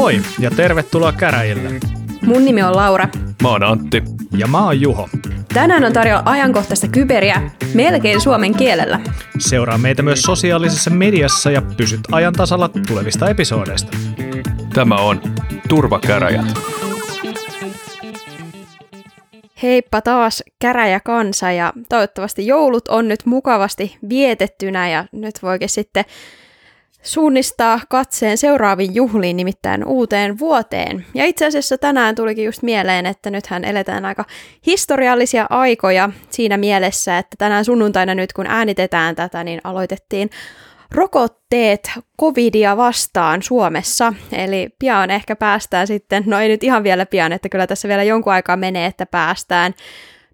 Moi 0.00 0.22
ja 0.38 0.50
tervetuloa 0.50 1.12
käräjille. 1.12 1.70
Mun 2.26 2.44
nimi 2.44 2.62
on 2.62 2.76
Laura. 2.76 3.08
Mä 3.42 3.48
oon 3.48 3.62
Antti. 3.62 4.02
Ja 4.38 4.46
mä 4.46 4.64
oon 4.64 4.80
Juho. 4.80 5.08
Tänään 5.54 5.84
on 5.84 5.92
tarjolla 5.92 6.22
ajankohtaista 6.24 6.88
kyberiä 6.88 7.50
melkein 7.74 8.20
suomen 8.20 8.54
kielellä. 8.54 9.00
Seuraa 9.38 9.78
meitä 9.78 10.02
myös 10.02 10.22
sosiaalisessa 10.22 10.90
mediassa 10.90 11.50
ja 11.50 11.62
pysyt 11.76 12.00
ajan 12.12 12.32
tasalla 12.32 12.70
tulevista 12.88 13.30
episodeista. 13.30 13.96
Tämä 14.74 14.96
on 14.96 15.20
Turvakäräjät. 15.68 16.58
Heippa 19.62 20.00
taas 20.00 20.42
käräjä 20.58 21.00
kansa 21.00 21.52
ja 21.52 21.72
toivottavasti 21.88 22.46
joulut 22.46 22.88
on 22.88 23.08
nyt 23.08 23.26
mukavasti 23.26 23.96
vietettynä 24.08 24.88
ja 24.88 25.04
nyt 25.12 25.34
voikin 25.42 25.68
sitten 25.68 26.04
suunnistaa 27.02 27.80
katseen 27.88 28.38
seuraaviin 28.38 28.94
juhliin, 28.94 29.36
nimittäin 29.36 29.84
uuteen 29.84 30.38
vuoteen. 30.38 31.06
Ja 31.14 31.26
itse 31.26 31.46
asiassa 31.46 31.78
tänään 31.78 32.14
tulikin 32.14 32.44
just 32.44 32.62
mieleen, 32.62 33.06
että 33.06 33.30
nythän 33.30 33.64
eletään 33.64 34.04
aika 34.04 34.24
historiallisia 34.66 35.46
aikoja 35.50 36.10
siinä 36.30 36.56
mielessä, 36.56 37.18
että 37.18 37.36
tänään 37.38 37.64
sunnuntaina 37.64 38.14
nyt 38.14 38.32
kun 38.32 38.46
äänitetään 38.46 39.16
tätä, 39.16 39.44
niin 39.44 39.60
aloitettiin 39.64 40.30
rokotteet 40.90 41.90
covidia 42.20 42.76
vastaan 42.76 43.42
Suomessa. 43.42 44.12
Eli 44.32 44.68
pian 44.78 45.10
ehkä 45.10 45.36
päästään 45.36 45.86
sitten, 45.86 46.22
no 46.26 46.40
ei 46.40 46.48
nyt 46.48 46.64
ihan 46.64 46.82
vielä 46.82 47.06
pian, 47.06 47.32
että 47.32 47.48
kyllä 47.48 47.66
tässä 47.66 47.88
vielä 47.88 48.02
jonkun 48.02 48.32
aikaa 48.32 48.56
menee, 48.56 48.86
että 48.86 49.06
päästään 49.06 49.74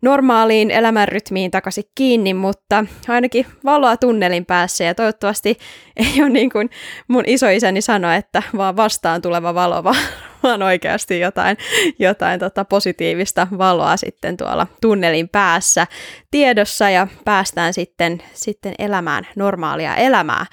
normaaliin 0.02 0.70
elämänrytmiin 0.70 1.50
takaisin 1.50 1.84
kiinni, 1.94 2.34
mutta 2.34 2.84
ainakin 3.08 3.46
valoa 3.64 3.96
tunnelin 3.96 4.46
päässä. 4.46 4.84
Ja 4.84 4.94
toivottavasti 4.94 5.58
ei 5.96 6.22
ole 6.22 6.28
niin 6.28 6.50
kuin 6.50 6.70
mun 7.08 7.24
isoisäni 7.26 7.80
sanoi, 7.80 8.16
että 8.16 8.42
vaan 8.56 8.76
vastaan 8.76 9.22
tuleva 9.22 9.54
valo, 9.54 9.84
vaan, 9.84 9.96
vaan 10.42 10.62
oikeasti 10.62 11.20
jotain, 11.20 11.56
jotain 11.98 12.40
tota 12.40 12.64
positiivista 12.64 13.46
valoa 13.58 13.96
sitten 13.96 14.36
tuolla 14.36 14.66
tunnelin 14.80 15.28
päässä 15.28 15.86
tiedossa 16.30 16.90
ja 16.90 17.06
päästään 17.24 17.74
sitten, 17.74 18.22
sitten 18.34 18.74
elämään 18.78 19.26
normaalia 19.36 19.96
elämää. 19.96 20.46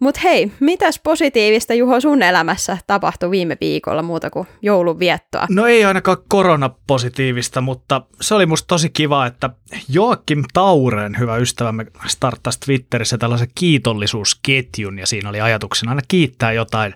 Mutta 0.00 0.20
hei, 0.24 0.52
mitäs 0.60 1.00
positiivista 1.04 1.74
Juho 1.74 2.00
sun 2.00 2.22
elämässä 2.22 2.78
tapahtui 2.86 3.30
viime 3.30 3.56
viikolla 3.60 4.02
muuta 4.02 4.30
kuin 4.30 4.48
joulun 4.62 4.98
viettoa? 4.98 5.46
No 5.50 5.66
ei 5.66 5.84
ainakaan 5.84 6.16
koronapositiivista, 6.28 7.60
mutta 7.60 8.02
se 8.20 8.34
oli 8.34 8.46
musta 8.46 8.66
tosi 8.66 8.90
kiva, 8.90 9.26
että 9.26 9.50
Joakim 9.88 10.44
Tauren, 10.52 11.18
hyvä 11.18 11.36
ystävämme, 11.36 11.86
starttasi 12.06 12.60
Twitterissä 12.60 13.18
tällaisen 13.18 13.48
kiitollisuusketjun 13.54 14.98
ja 14.98 15.06
siinä 15.06 15.28
oli 15.28 15.40
ajatuksena 15.40 15.92
aina 15.92 16.02
kiittää 16.08 16.52
jotain 16.52 16.94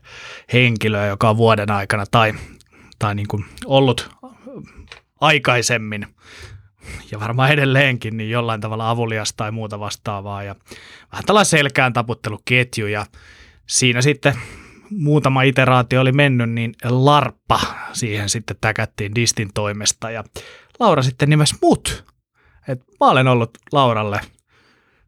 henkilöä, 0.53 1.07
joka 1.07 1.31
on 1.31 1.37
vuoden 1.37 1.71
aikana 1.71 2.05
tai, 2.11 2.33
tai 2.99 3.15
niin 3.15 3.29
kuin 3.29 3.45
ollut 3.67 4.11
aikaisemmin 5.21 6.07
ja 7.11 7.21
varmaan 7.21 7.53
edelleenkin 7.53 8.17
niin 8.17 8.31
jollain 8.31 8.61
tavalla 8.61 8.91
avulias 8.91 9.33
tai 9.37 9.51
muuta 9.51 9.81
vastaavaa 9.81 10.43
ja 10.43 10.55
vähän 11.13 11.25
tällainen 11.27 11.47
selkään 11.47 11.93
taputteluketju 11.93 12.87
ja 12.87 13.07
siinä 13.67 14.03
sitten 14.03 14.35
muutama 14.91 15.43
iteraatio 15.43 16.01
oli 16.01 16.13
mennyt, 16.13 16.51
niin 16.51 16.75
Larppa 16.85 17.61
siihen 17.93 18.29
sitten 18.29 18.57
täkättiin 18.61 19.15
Distin 19.15 19.51
toimesta 19.55 20.11
ja 20.11 20.25
Laura 20.81 21.03
sitten 21.03 21.31
nimes 21.31 21.55
mut. 21.63 22.05
Et 22.69 22.81
mä 23.01 23.11
olen 23.11 23.29
ollut 23.29 23.59
Lauralle 23.73 24.21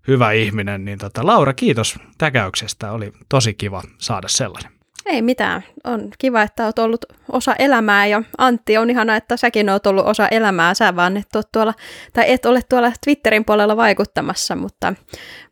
hyvä 0.08 0.32
ihminen, 0.32 0.84
niin 0.84 0.98
tota, 0.98 1.26
Laura 1.26 1.54
kiitos 1.54 1.98
täkäyksestä, 2.18 2.92
oli 2.92 3.12
tosi 3.28 3.54
kiva 3.54 3.82
saada 3.98 4.28
sellainen. 4.28 4.75
Ei 5.06 5.22
mitään. 5.22 5.64
On 5.84 6.08
kiva, 6.18 6.42
että 6.42 6.64
olet 6.64 6.78
ollut 6.78 7.04
osa 7.32 7.54
elämää 7.58 8.06
ja 8.06 8.22
Antti 8.38 8.78
on 8.78 8.90
ihana, 8.90 9.16
että 9.16 9.36
säkin 9.36 9.70
olet 9.70 9.86
ollut 9.86 10.06
osa 10.06 10.28
elämää. 10.28 10.74
Sä 10.74 10.96
vaan 10.96 11.16
et 11.16 11.36
ole 11.36 11.44
tuolla, 11.52 11.74
tai 12.12 12.24
et 12.32 12.46
ole 12.46 12.60
tuolla 12.68 12.92
Twitterin 13.04 13.44
puolella 13.44 13.76
vaikuttamassa, 13.76 14.56
mutta, 14.56 14.94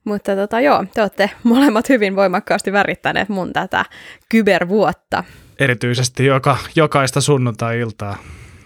mutta 0.04 0.36
tota, 0.36 0.60
joo, 0.60 0.84
te 0.94 1.02
olette 1.02 1.30
molemmat 1.42 1.88
hyvin 1.88 2.16
voimakkaasti 2.16 2.72
värittäneet 2.72 3.28
mun 3.28 3.52
tätä 3.52 3.84
kybervuotta. 4.28 5.24
Erityisesti 5.58 6.26
joka, 6.26 6.56
jokaista 6.76 7.20
sunnuntai-iltaa. 7.20 8.16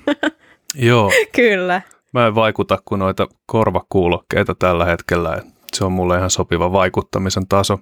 Joo. 0.75 1.11
Kyllä. 1.35 1.83
Mä 2.13 2.27
en 2.27 2.35
vaikuta 2.35 2.79
kuin 2.85 2.99
noita 2.99 3.27
korvakuulokkeita 3.47 4.55
tällä 4.55 4.85
hetkellä. 4.85 5.43
Se 5.73 5.85
on 5.85 5.93
mulle 5.93 6.17
ihan 6.17 6.31
sopiva 6.31 6.73
vaikuttamisen 6.73 7.49
taso. 7.49 7.79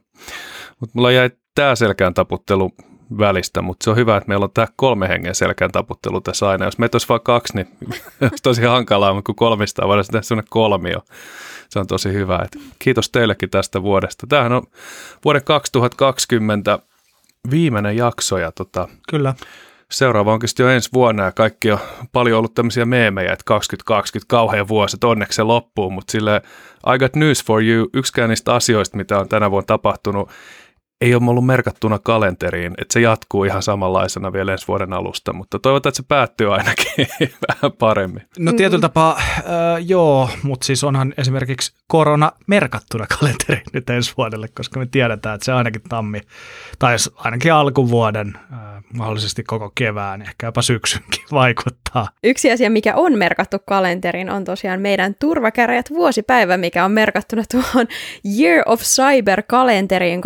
Mutta 0.80 0.92
mulla 0.94 1.10
jäi 1.10 1.30
tämä 1.54 1.74
selkään 1.74 2.14
taputtelu 2.14 2.70
välistä, 3.18 3.62
mutta 3.62 3.84
se 3.84 3.90
on 3.90 3.96
hyvä, 3.96 4.16
että 4.16 4.28
meillä 4.28 4.44
on 4.44 4.50
tämä 4.54 4.66
kolme 4.76 5.08
hengen 5.08 5.34
selkään 5.34 5.72
taputtelu 5.72 6.20
tässä 6.20 6.48
aina. 6.48 6.64
Jos 6.64 6.78
meitä 6.78 6.94
olisi 6.94 7.08
vain 7.08 7.20
kaksi, 7.20 7.56
niin 7.56 7.68
olisi 8.20 8.42
tosi 8.42 8.62
hankalaa, 8.62 9.14
mutta 9.14 9.26
kun 9.26 9.34
kolmista 9.34 9.86
voidaan 9.86 10.06
tehdä 10.06 10.22
sellainen 10.22 10.50
kolmio. 10.50 11.02
Se 11.68 11.78
on 11.78 11.86
tosi 11.86 12.12
hyvä. 12.12 12.40
Et 12.44 12.56
kiitos 12.78 13.10
teillekin 13.10 13.50
tästä 13.50 13.82
vuodesta. 13.82 14.26
Tämähän 14.26 14.52
on 14.52 14.62
vuoden 15.24 15.44
2020 15.44 16.78
viimeinen 17.50 17.96
jakso 17.96 18.38
ja 18.38 18.52
tota, 18.52 18.88
Kyllä. 19.10 19.34
seuraava 19.90 20.32
onkin 20.32 20.48
jo 20.58 20.68
ensi 20.68 20.90
vuonna 20.94 21.24
ja 21.24 21.32
kaikki 21.32 21.72
on 21.72 21.78
paljon 22.12 22.38
ollut 22.38 22.54
tämmöisiä 22.54 22.84
meemejä, 22.84 23.32
että 23.32 23.42
2020 23.46 24.30
kauhean 24.30 24.68
vuosi, 24.68 24.96
että 24.96 25.06
onneksi 25.06 25.36
se 25.36 25.42
loppuu, 25.42 25.90
mutta 25.90 26.12
sille 26.12 26.42
I 26.94 26.98
got 26.98 27.16
news 27.16 27.44
for 27.44 27.62
you, 27.62 27.90
yksikään 27.94 28.28
niistä 28.28 28.54
asioista, 28.54 28.96
mitä 28.96 29.18
on 29.18 29.28
tänä 29.28 29.50
vuonna 29.50 29.66
tapahtunut, 29.66 30.30
ei 31.00 31.14
ole 31.14 31.30
ollut 31.30 31.46
merkattuna 31.46 31.98
kalenteriin, 31.98 32.74
että 32.78 32.92
se 32.92 33.00
jatkuu 33.00 33.44
ihan 33.44 33.62
samanlaisena 33.62 34.32
vielä 34.32 34.52
ensi 34.52 34.68
vuoden 34.68 34.92
alusta, 34.92 35.32
mutta 35.32 35.58
toivotaan, 35.58 35.90
että 35.90 35.96
se 35.96 36.06
päättyy 36.08 36.54
ainakin 36.54 37.06
vähän 37.48 37.72
paremmin. 37.78 38.22
No 38.38 38.52
tietyllä 38.52 38.80
tapaa 38.80 39.16
äh, 39.16 39.44
joo, 39.86 40.30
mutta 40.42 40.66
siis 40.66 40.84
onhan 40.84 41.14
esimerkiksi 41.18 41.72
korona 41.88 42.32
merkattuna 42.46 43.06
kalenteriin 43.20 43.64
nyt 43.72 43.90
ensi 43.90 44.14
vuodelle, 44.16 44.48
koska 44.48 44.80
me 44.80 44.86
tiedetään, 44.86 45.34
että 45.34 45.44
se 45.44 45.52
ainakin 45.52 45.82
tammi, 45.88 46.20
tai 46.78 46.96
ainakin 47.16 47.52
alkuvuoden, 47.52 48.38
äh, 48.52 48.58
mahdollisesti 48.94 49.42
koko 49.42 49.72
kevään, 49.74 50.22
ehkä 50.22 50.46
jopa 50.46 50.62
syksynkin 50.62 51.24
vaikuttaa. 51.32 52.08
Yksi 52.24 52.52
asia, 52.52 52.70
mikä 52.70 52.94
on 52.94 53.18
merkattu 53.18 53.56
kalenteriin, 53.66 54.30
on 54.30 54.44
tosiaan 54.44 54.80
meidän 54.80 55.14
turvakäräjät 55.20 55.90
vuosipäivä, 55.90 56.56
mikä 56.56 56.84
on 56.84 56.90
merkattuna 56.92 57.42
tuohon 57.50 57.86
Year 58.38 58.62
of 58.66 58.80
Cyber-kalenteriin 58.80 60.20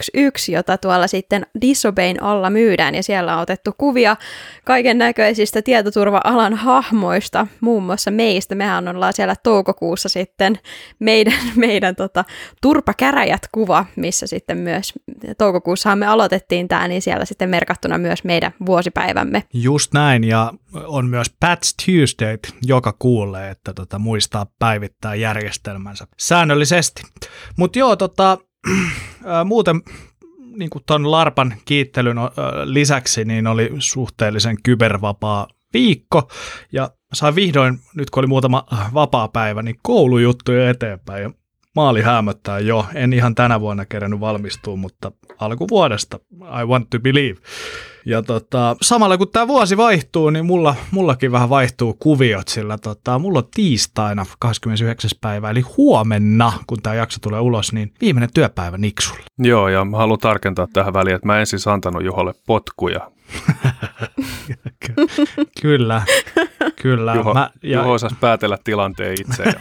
2021, 0.00 0.52
jota 0.52 0.78
tuolla 0.78 1.06
sitten 1.06 1.46
Disobein 1.60 2.22
alla 2.22 2.50
myydään, 2.50 2.94
ja 2.94 3.02
siellä 3.02 3.36
on 3.36 3.42
otettu 3.42 3.70
kuvia 3.78 4.16
kaiken 4.64 4.98
näköisistä 4.98 5.62
tietoturva-alan 5.62 6.54
hahmoista, 6.54 7.46
muun 7.60 7.82
muassa 7.82 8.10
meistä. 8.10 8.54
Mehän 8.54 8.88
ollaan 8.88 9.12
siellä 9.12 9.34
toukokuussa 9.42 10.08
sitten 10.08 10.58
meidän, 10.98 11.38
meidän 11.56 11.96
tota, 11.96 12.24
turpakäräjät 12.62 13.42
kuva, 13.52 13.86
missä 13.96 14.26
sitten 14.26 14.58
myös 14.58 14.92
toukokuussahan 15.38 15.98
me 15.98 16.06
aloitettiin 16.06 16.68
tämä, 16.68 16.88
niin 16.88 17.02
siellä 17.02 17.24
sitten 17.24 17.50
merkattuna 17.50 17.98
myös 17.98 18.24
meidän 18.24 18.52
vuosipäivämme. 18.66 19.42
Just 19.54 19.94
näin, 19.94 20.24
ja 20.24 20.52
on 20.86 21.06
myös 21.06 21.26
Patch 21.40 21.74
Tuesday 21.86 22.38
joka 22.66 22.96
kuulee, 22.98 23.50
että 23.50 23.74
tota, 23.74 23.98
muistaa 23.98 24.46
päivittää 24.58 25.14
järjestelmänsä 25.14 26.06
säännöllisesti. 26.18 27.02
Mutta 27.56 27.78
joo, 27.78 27.96
tota, 27.96 28.38
muuten 29.44 29.82
niin 30.56 30.70
kuin 30.70 30.84
ton 30.86 31.10
Larpan 31.10 31.54
kiittelyn 31.64 32.16
lisäksi, 32.64 33.24
niin 33.24 33.46
oli 33.46 33.70
suhteellisen 33.78 34.56
kybervapaa 34.62 35.48
viikko, 35.74 36.28
ja 36.72 36.90
sain 37.12 37.34
vihdoin, 37.34 37.78
nyt 37.94 38.10
kun 38.10 38.20
oli 38.20 38.26
muutama 38.26 38.66
vapaa 38.94 39.28
päivä, 39.28 39.62
niin 39.62 39.76
koulujuttuja 39.82 40.70
eteenpäin, 40.70 41.22
ja 41.22 41.30
maali 41.76 42.02
hämöttää 42.02 42.58
jo. 42.58 42.86
En 42.94 43.12
ihan 43.12 43.34
tänä 43.34 43.60
vuonna 43.60 43.86
kerännyt 43.86 44.20
valmistua, 44.20 44.76
mutta 44.76 45.12
alkuvuodesta 45.38 46.18
I 46.62 46.64
want 46.64 46.90
to 46.90 46.98
believe. 47.00 47.40
Ja 48.06 48.22
tota, 48.22 48.76
samalla 48.82 49.18
kun 49.18 49.28
tämä 49.28 49.48
vuosi 49.48 49.76
vaihtuu, 49.76 50.30
niin 50.30 50.46
mulla, 50.46 50.74
mullakin 50.90 51.32
vähän 51.32 51.48
vaihtuu 51.48 51.96
kuviot, 51.98 52.48
sillä 52.48 52.78
tota, 52.78 53.18
mulla 53.18 53.38
on 53.38 53.48
tiistaina 53.54 54.26
29. 54.38 55.10
päivä, 55.20 55.50
eli 55.50 55.60
huomenna, 55.60 56.52
kun 56.66 56.82
tämä 56.82 56.94
jakso 56.94 57.18
tulee 57.22 57.40
ulos, 57.40 57.72
niin 57.72 57.92
viimeinen 58.00 58.30
työpäivä 58.34 58.78
Niksulla. 58.78 59.20
Joo, 59.38 59.68
ja 59.68 59.84
mä 59.84 59.96
haluan 59.96 60.18
tarkentaa 60.18 60.68
tähän 60.72 60.94
väliin, 60.94 61.16
että 61.16 61.26
mä 61.26 61.40
en 61.40 61.46
siis 61.46 61.66
antanut 61.66 62.04
Juholle 62.04 62.32
potkuja. 62.46 63.10
kyllä, 65.62 66.02
kyllä. 66.82 67.14
Juho, 67.14 67.34
Mä, 67.34 67.50
ja, 67.62 67.78
Juho 67.78 67.92
osasi 67.92 68.16
päätellä 68.20 68.58
tilanteen 68.64 69.16
itse. 69.20 69.44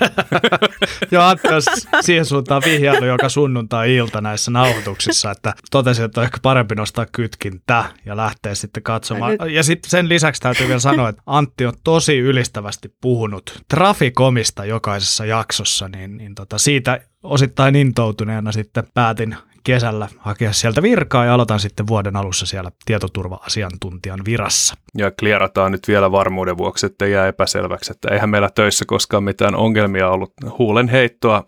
Ja 1.12 1.20
Joo, 1.20 1.24
Antti 1.24 1.48
on 1.48 1.62
siihen 2.02 2.26
suuntaan 2.26 2.62
vihjailu 2.66 3.06
joka 3.06 3.30
sunnuntai-ilta 3.30 4.22
näissä 4.22 4.52
nauhoituksissa, 4.52 5.32
että 5.32 5.54
totesin, 5.72 6.06
että 6.06 6.22
on 6.22 6.26
ehkä 6.26 6.38
parempi 6.42 6.76
nostaa 6.76 7.06
kytkintä 7.12 7.84
ja 8.06 8.18
lähteä 8.18 8.56
sitten 8.56 8.84
katsomaan. 8.84 9.38
Ja 9.52 9.64
sitten 9.64 9.90
sen 9.90 10.10
lisäksi 10.10 10.42
täytyy 10.42 10.68
vielä 10.68 10.80
sanoa, 10.80 11.10
että 11.10 11.22
Antti 11.26 11.66
on 11.66 11.74
tosi 11.84 12.18
ylistävästi 12.18 12.94
puhunut 13.02 13.62
Trafikomista 13.70 14.66
jokaisessa 14.66 15.26
jaksossa, 15.26 15.88
niin, 15.88 16.18
niin 16.18 16.36
tota, 16.36 16.58
siitä 16.58 17.00
osittain 17.24 17.76
intoutuneena 17.76 18.52
sitten 18.52 18.84
päätin 18.94 19.36
kesällä 19.64 20.08
hakea 20.18 20.54
sieltä 20.54 20.82
virkaa 20.82 21.26
ja 21.26 21.34
aloitan 21.34 21.60
sitten 21.60 21.88
vuoden 21.88 22.16
alussa 22.16 22.46
siellä 22.46 22.72
tietoturva-asiantuntijan 22.86 24.20
virassa. 24.26 24.76
Ja 24.98 25.12
klierataan 25.12 25.72
nyt 25.72 25.88
vielä 25.88 26.12
varmuuden 26.12 26.58
vuoksi, 26.58 26.86
että 26.86 27.08
jää 27.08 27.28
epäselväksi, 27.28 27.92
että 27.92 28.10
eihän 28.14 28.30
meillä 28.30 28.50
töissä 28.56 28.86
koskaan 28.88 29.24
mitään 29.24 29.56
ongelmia 29.56 30.10
ollut 30.10 30.34
huulen 30.60 30.88
heittoa, 30.88 31.44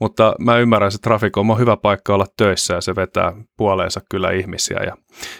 mutta 0.00 0.34
mä 0.38 0.58
ymmärrän, 0.58 0.88
että 0.88 0.98
Traficom 1.02 1.50
on 1.50 1.58
hyvä 1.58 1.76
paikka 1.76 2.14
olla 2.14 2.26
töissä 2.36 2.74
ja 2.74 2.80
se 2.80 2.96
vetää 2.96 3.32
puoleensa 3.56 4.00
kyllä 4.10 4.30
ihmisiä 4.30 4.78
ja 4.86 4.96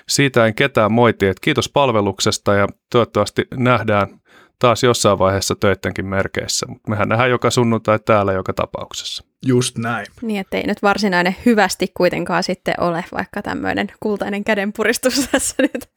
siitä 0.09 0.47
en 0.47 0.55
ketään 0.55 0.93
moiti, 0.93 1.27
että 1.27 1.41
kiitos 1.45 1.69
palveluksesta 1.69 2.55
ja 2.55 2.67
toivottavasti 2.91 3.47
nähdään 3.55 4.22
taas 4.63 4.83
jossain 4.83 5.19
vaiheessa 5.19 5.55
töittenkin 5.55 6.07
merkeissä, 6.07 6.67
mutta 6.69 6.91
mehän 6.91 7.09
nähdään 7.09 7.31
joka 7.31 7.51
sunnuntai 7.51 7.99
täällä 7.99 8.33
joka 8.33 8.53
tapauksessa. 8.53 9.25
Just 9.47 9.79
näin. 9.79 10.07
Niin, 10.23 10.41
että 10.41 10.57
ei 10.57 10.67
nyt 10.67 10.83
varsinainen 10.83 11.37
hyvästi 11.47 11.87
kuitenkaan 11.97 12.43
sitten 12.43 12.75
ole, 12.81 13.05
vaikka 13.13 13.43
tämmöinen 13.43 13.89
kultainen 14.01 14.45
kädenpuristus 14.45 15.15
tässä 15.33 15.55
nyt 15.59 15.89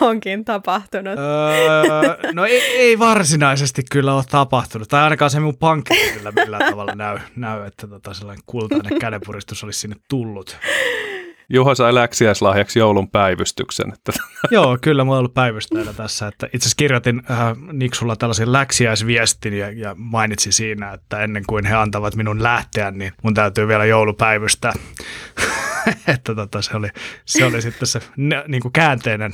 onkin 0.00 0.44
tapahtunut. 0.44 1.18
Öö, 1.18 2.32
no 2.32 2.44
ei, 2.44 2.60
ei 2.60 2.98
varsinaisesti 2.98 3.82
kyllä 3.90 4.14
ole 4.14 4.24
tapahtunut, 4.30 4.88
tai 4.88 5.02
ainakaan 5.02 5.30
se 5.30 5.40
mun 5.40 5.56
pankki 5.56 5.94
kyllä 6.14 6.32
millään 6.32 6.70
tavalla 6.70 6.94
näy, 6.94 7.18
näy 7.36 7.66
että 7.66 7.86
tota 7.86 8.14
sellainen 8.14 8.44
kultainen 8.46 8.98
kädenpuristus 9.04 9.64
olisi 9.64 9.80
sinne 9.80 9.96
tullut. 10.08 10.58
Juho 11.48 11.74
sai 11.74 11.94
läksiäislahjaksi 11.94 12.78
joulun 12.78 13.10
päivystyksen. 13.10 13.92
Että. 13.92 14.12
Joo, 14.50 14.78
kyllä 14.80 15.04
mulla 15.04 15.16
on 15.16 15.18
ollut 15.18 15.34
päivystäjänä 15.34 15.92
tässä. 15.92 16.26
Että 16.26 16.46
itse 16.46 16.56
asiassa 16.56 16.76
kirjoitin 16.76 17.22
äh, 17.30 17.38
Niksulla 17.72 18.16
tällaisen 18.16 18.52
läksiäisviestin 18.52 19.58
ja, 19.58 19.70
ja 19.70 19.94
mainitsin 19.98 20.52
siinä, 20.52 20.92
että 20.92 21.20
ennen 21.20 21.42
kuin 21.46 21.64
he 21.64 21.74
antavat 21.74 22.16
minun 22.16 22.42
lähteä, 22.42 22.90
niin 22.90 23.12
mun 23.22 23.34
täytyy 23.34 23.68
vielä 23.68 23.84
joulupäivystää. 23.84 24.72
että 26.14 26.34
tota, 26.34 26.62
se, 26.62 26.76
oli, 26.76 26.88
se 27.24 27.44
oli 27.44 27.62
sitten 27.62 27.88
se 27.88 28.00
niin 28.48 28.62
kuin 28.62 28.72
käänteinen 28.72 29.32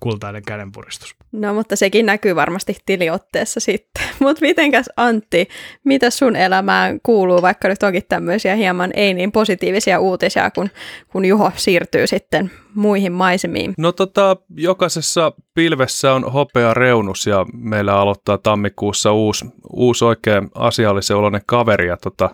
kultainen 0.00 0.42
kädenpuristus. 0.42 1.16
No, 1.32 1.54
mutta 1.54 1.76
sekin 1.76 2.06
näkyy 2.06 2.36
varmasti 2.36 2.76
tiliotteessa 2.86 3.60
sitten. 3.60 4.05
Mutta 4.20 4.40
mitenkäs 4.40 4.90
Antti, 4.96 5.48
mitä 5.84 6.10
sun 6.10 6.36
elämään 6.36 7.00
kuuluu, 7.02 7.42
vaikka 7.42 7.68
nyt 7.68 7.82
onkin 7.82 8.02
tämmöisiä 8.08 8.54
hieman 8.54 8.90
ei 8.94 9.14
niin 9.14 9.32
positiivisia 9.32 10.00
uutisia, 10.00 10.50
kun, 10.50 10.70
kun 11.08 11.24
Juho 11.24 11.52
siirtyy 11.56 12.06
sitten 12.06 12.50
muihin 12.74 13.12
maisemiin? 13.12 13.74
No 13.78 13.92
tota, 13.92 14.36
jokaisessa 14.56 15.32
pilvessä 15.54 16.12
on 16.12 16.32
hopea 16.32 16.74
reunus 16.74 17.26
ja 17.26 17.46
meillä 17.52 17.98
aloittaa 17.98 18.38
tammikuussa 18.38 19.12
uusi, 19.12 19.44
uusi 19.72 20.04
oikein 20.04 20.50
asiallisen 20.54 21.16
oloinen 21.16 21.42
kaveri 21.46 21.88
ja 21.88 21.96
tota, 21.96 22.30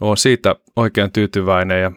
on 0.00 0.16
siitä 0.16 0.56
oikein 0.76 1.12
tyytyväinen 1.12 1.82
ja 1.82 1.92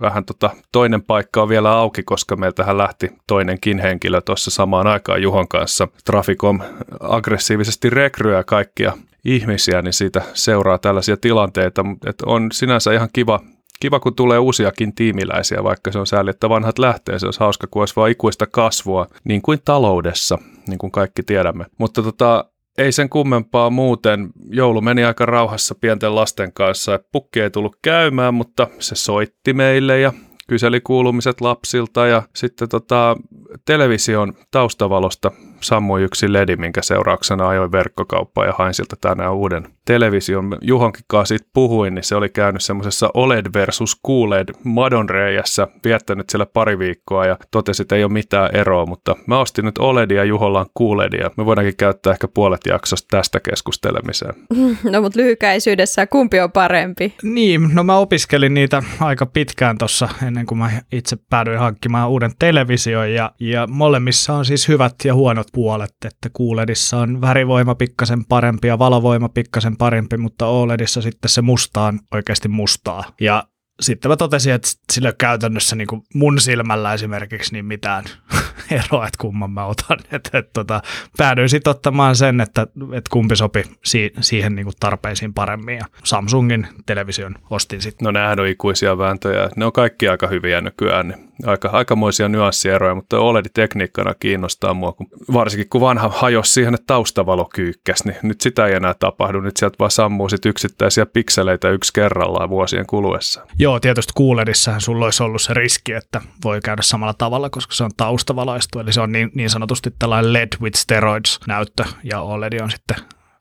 vähän 0.00 0.24
tota, 0.24 0.50
toinen 0.72 1.02
paikka 1.02 1.42
on 1.42 1.48
vielä 1.48 1.72
auki, 1.72 2.02
koska 2.02 2.36
meiltähän 2.36 2.78
lähti 2.78 3.10
toinenkin 3.26 3.78
henkilö 3.78 4.20
tuossa 4.20 4.50
samaan 4.50 4.86
aikaan 4.86 5.22
Juhon 5.22 5.48
kanssa. 5.48 5.88
Traficom 6.04 6.60
aggressiivisesti 7.00 7.90
rekryää 7.90 8.44
kaikkia 8.44 8.92
ihmisiä, 9.24 9.82
niin 9.82 9.92
siitä 9.92 10.22
seuraa 10.34 10.78
tällaisia 10.78 11.16
tilanteita, 11.16 11.84
että 12.06 12.24
on 12.26 12.52
sinänsä 12.52 12.92
ihan 12.92 13.08
kiva, 13.12 13.40
kiva, 13.80 14.00
kun 14.00 14.14
tulee 14.14 14.38
uusiakin 14.38 14.94
tiimiläisiä, 14.94 15.64
vaikka 15.64 15.92
se 15.92 15.98
on 15.98 16.06
sääli, 16.06 16.30
että 16.30 16.48
vanhat 16.48 16.78
lähtee. 16.78 17.18
Se 17.18 17.26
olisi 17.26 17.40
hauska, 17.40 17.66
kun 17.70 17.82
olisi 17.82 17.96
vaan 17.96 18.10
ikuista 18.10 18.46
kasvua, 18.46 19.06
niin 19.24 19.42
kuin 19.42 19.58
taloudessa, 19.64 20.38
niin 20.68 20.78
kuin 20.78 20.90
kaikki 20.90 21.22
tiedämme. 21.22 21.66
Mutta 21.78 22.02
tota, 22.02 22.44
ei 22.80 22.92
sen 22.92 23.08
kummempaa 23.08 23.70
muuten. 23.70 24.30
Joulu 24.50 24.80
meni 24.80 25.04
aika 25.04 25.26
rauhassa 25.26 25.74
pienten 25.74 26.14
lasten 26.14 26.52
kanssa. 26.52 27.00
Pukki 27.12 27.40
ei 27.40 27.50
tullut 27.50 27.76
käymään, 27.82 28.34
mutta 28.34 28.68
se 28.78 28.94
soitti 28.94 29.52
meille 29.52 30.00
ja 30.00 30.12
kyseli 30.48 30.80
kuulumiset 30.80 31.40
lapsilta 31.40 32.06
ja 32.06 32.22
sitten 32.36 32.68
tota, 32.68 33.16
television 33.64 34.34
taustavalosta 34.50 35.30
sammui 35.60 36.02
yksi 36.02 36.32
ledi, 36.32 36.56
minkä 36.56 36.82
seurauksena 36.82 37.48
ajoin 37.48 37.72
verkkokauppaan 37.72 38.46
ja 38.46 38.54
hain 38.58 38.74
siltä 38.74 38.96
tänään 39.00 39.34
uuden 39.34 39.68
television. 39.84 40.58
Juhonkin 40.60 41.04
kanssa 41.06 41.28
siitä 41.28 41.50
puhuin, 41.52 41.94
niin 41.94 42.04
se 42.04 42.16
oli 42.16 42.28
käynyt 42.28 42.62
semmoisessa 42.62 43.10
OLED 43.14 43.46
versus 43.54 44.00
QLED 44.08 44.48
madonreijässä, 44.64 45.68
viettänyt 45.84 46.30
siellä 46.30 46.46
pari 46.46 46.78
viikkoa 46.78 47.26
ja 47.26 47.36
totesi, 47.50 47.82
että 47.82 47.96
ei 47.96 48.04
ole 48.04 48.12
mitään 48.12 48.56
eroa, 48.56 48.86
mutta 48.86 49.16
mä 49.26 49.38
ostin 49.38 49.64
nyt 49.64 49.78
OLEDia 49.78 50.16
ja 50.16 50.24
Juholla 50.24 50.60
on 50.60 50.66
QLEDia. 50.80 51.30
Me 51.36 51.46
voidaankin 51.46 51.76
käyttää 51.76 52.12
ehkä 52.12 52.28
puolet 52.28 52.60
jaksosta 52.68 53.06
tästä 53.10 53.40
keskustelemiseen. 53.40 54.34
No 54.90 55.02
mutta 55.02 55.20
lyhykäisyydessä 55.20 56.06
kumpi 56.06 56.40
on 56.40 56.52
parempi? 56.52 57.14
Niin, 57.22 57.70
no 57.72 57.84
mä 57.84 57.96
opiskelin 57.96 58.54
niitä 58.54 58.82
aika 59.00 59.26
pitkään 59.26 59.78
tuossa 59.78 60.08
ennen 60.26 60.46
kuin 60.46 60.58
mä 60.58 60.70
itse 60.92 61.16
päädyin 61.30 61.58
hankkimaan 61.58 62.10
uuden 62.10 62.30
television 62.38 63.12
ja, 63.12 63.32
ja 63.40 63.66
molemmissa 63.66 64.34
on 64.34 64.44
siis 64.44 64.68
hyvät 64.68 64.94
ja 65.04 65.14
huonot 65.14 65.46
puolet, 65.52 65.94
että 66.04 66.30
QLEDissa 66.40 66.98
on 66.98 67.20
värivoima 67.20 67.74
pikkasen 67.74 68.24
parempi 68.24 68.68
ja 68.68 68.78
valovoima 68.78 69.28
pikkasen 69.28 69.76
parempi, 69.76 70.16
mutta 70.16 70.46
OLEDissa 70.46 71.02
sitten 71.02 71.28
se 71.28 71.42
musta 71.42 71.82
on 71.82 71.98
oikeasti 72.12 72.48
mustaa. 72.48 73.04
Ja 73.20 73.44
sitten 73.80 74.10
mä 74.10 74.16
totesin, 74.16 74.52
että 74.52 74.68
sillä 74.92 75.12
käytännössä 75.18 75.76
niin 75.76 75.86
kuin 75.86 76.02
mun 76.14 76.40
silmällä 76.40 76.94
esimerkiksi 76.94 77.52
niin 77.52 77.64
mitään 77.64 78.04
eroa, 78.70 79.06
että 79.06 79.18
kumman 79.20 79.50
mä 79.50 79.64
otan. 79.64 79.98
Et, 80.12 80.30
et, 80.32 80.52
tota, 80.52 80.82
päädyin 81.16 81.48
sitten 81.48 81.70
ottamaan 81.70 82.16
sen, 82.16 82.40
että, 82.40 82.62
että 82.92 83.10
kumpi 83.10 83.36
sopi 83.36 83.64
si- 83.84 84.12
siihen 84.20 84.54
niin 84.54 84.64
kuin 84.64 84.76
tarpeisiin 84.80 85.34
paremmin. 85.34 85.76
Ja 85.76 85.84
Samsungin 86.04 86.66
television 86.86 87.34
ostin 87.50 87.82
sitten. 87.82 88.04
No 88.04 88.10
nämähän 88.10 88.40
on 88.40 88.46
ikuisia 88.46 88.98
vääntöjä. 88.98 89.50
Ne 89.56 89.64
on 89.64 89.72
kaikki 89.72 90.08
aika 90.08 90.26
hyviä 90.26 90.60
nykyään. 90.60 91.08
Niin 91.08 91.29
aika, 91.46 91.68
aikamoisia 91.68 92.28
nyanssieroja, 92.28 92.94
mutta 92.94 93.18
OLED-tekniikkana 93.18 94.14
kiinnostaa 94.20 94.74
mua, 94.74 94.92
kun, 94.92 95.06
varsinkin 95.32 95.68
kun 95.68 95.80
vanha 95.80 96.08
hajosi 96.08 96.52
siihen, 96.52 96.74
että 96.74 96.86
taustavalo 96.86 97.48
kyykkäs, 97.54 98.04
niin 98.04 98.16
nyt 98.22 98.40
sitä 98.40 98.66
ei 98.66 98.74
enää 98.74 98.94
tapahdu. 98.94 99.40
Nyt 99.40 99.56
sieltä 99.56 99.76
vaan 99.78 99.90
sammuu 99.90 100.28
sit 100.28 100.46
yksittäisiä 100.46 101.06
pikseleitä 101.06 101.70
yksi 101.70 101.92
kerrallaan 101.92 102.50
vuosien 102.50 102.86
kuluessa. 102.86 103.46
Joo, 103.58 103.80
tietysti 103.80 104.12
QLEDissähän 104.20 104.80
sulla 104.80 105.04
olisi 105.04 105.22
ollut 105.22 105.42
se 105.42 105.54
riski, 105.54 105.92
että 105.92 106.20
voi 106.44 106.60
käydä 106.60 106.82
samalla 106.82 107.14
tavalla, 107.14 107.50
koska 107.50 107.74
se 107.74 107.84
on 107.84 107.90
taustavalaistu, 107.96 108.78
eli 108.78 108.92
se 108.92 109.00
on 109.00 109.12
niin, 109.12 109.30
niin 109.34 109.50
sanotusti 109.50 109.90
tällainen 109.98 110.32
LED 110.32 110.48
with 110.60 110.78
steroids 110.78 111.40
näyttö, 111.46 111.84
ja 112.04 112.20
OLED 112.20 112.60
on 112.62 112.70
sitten 112.70 112.96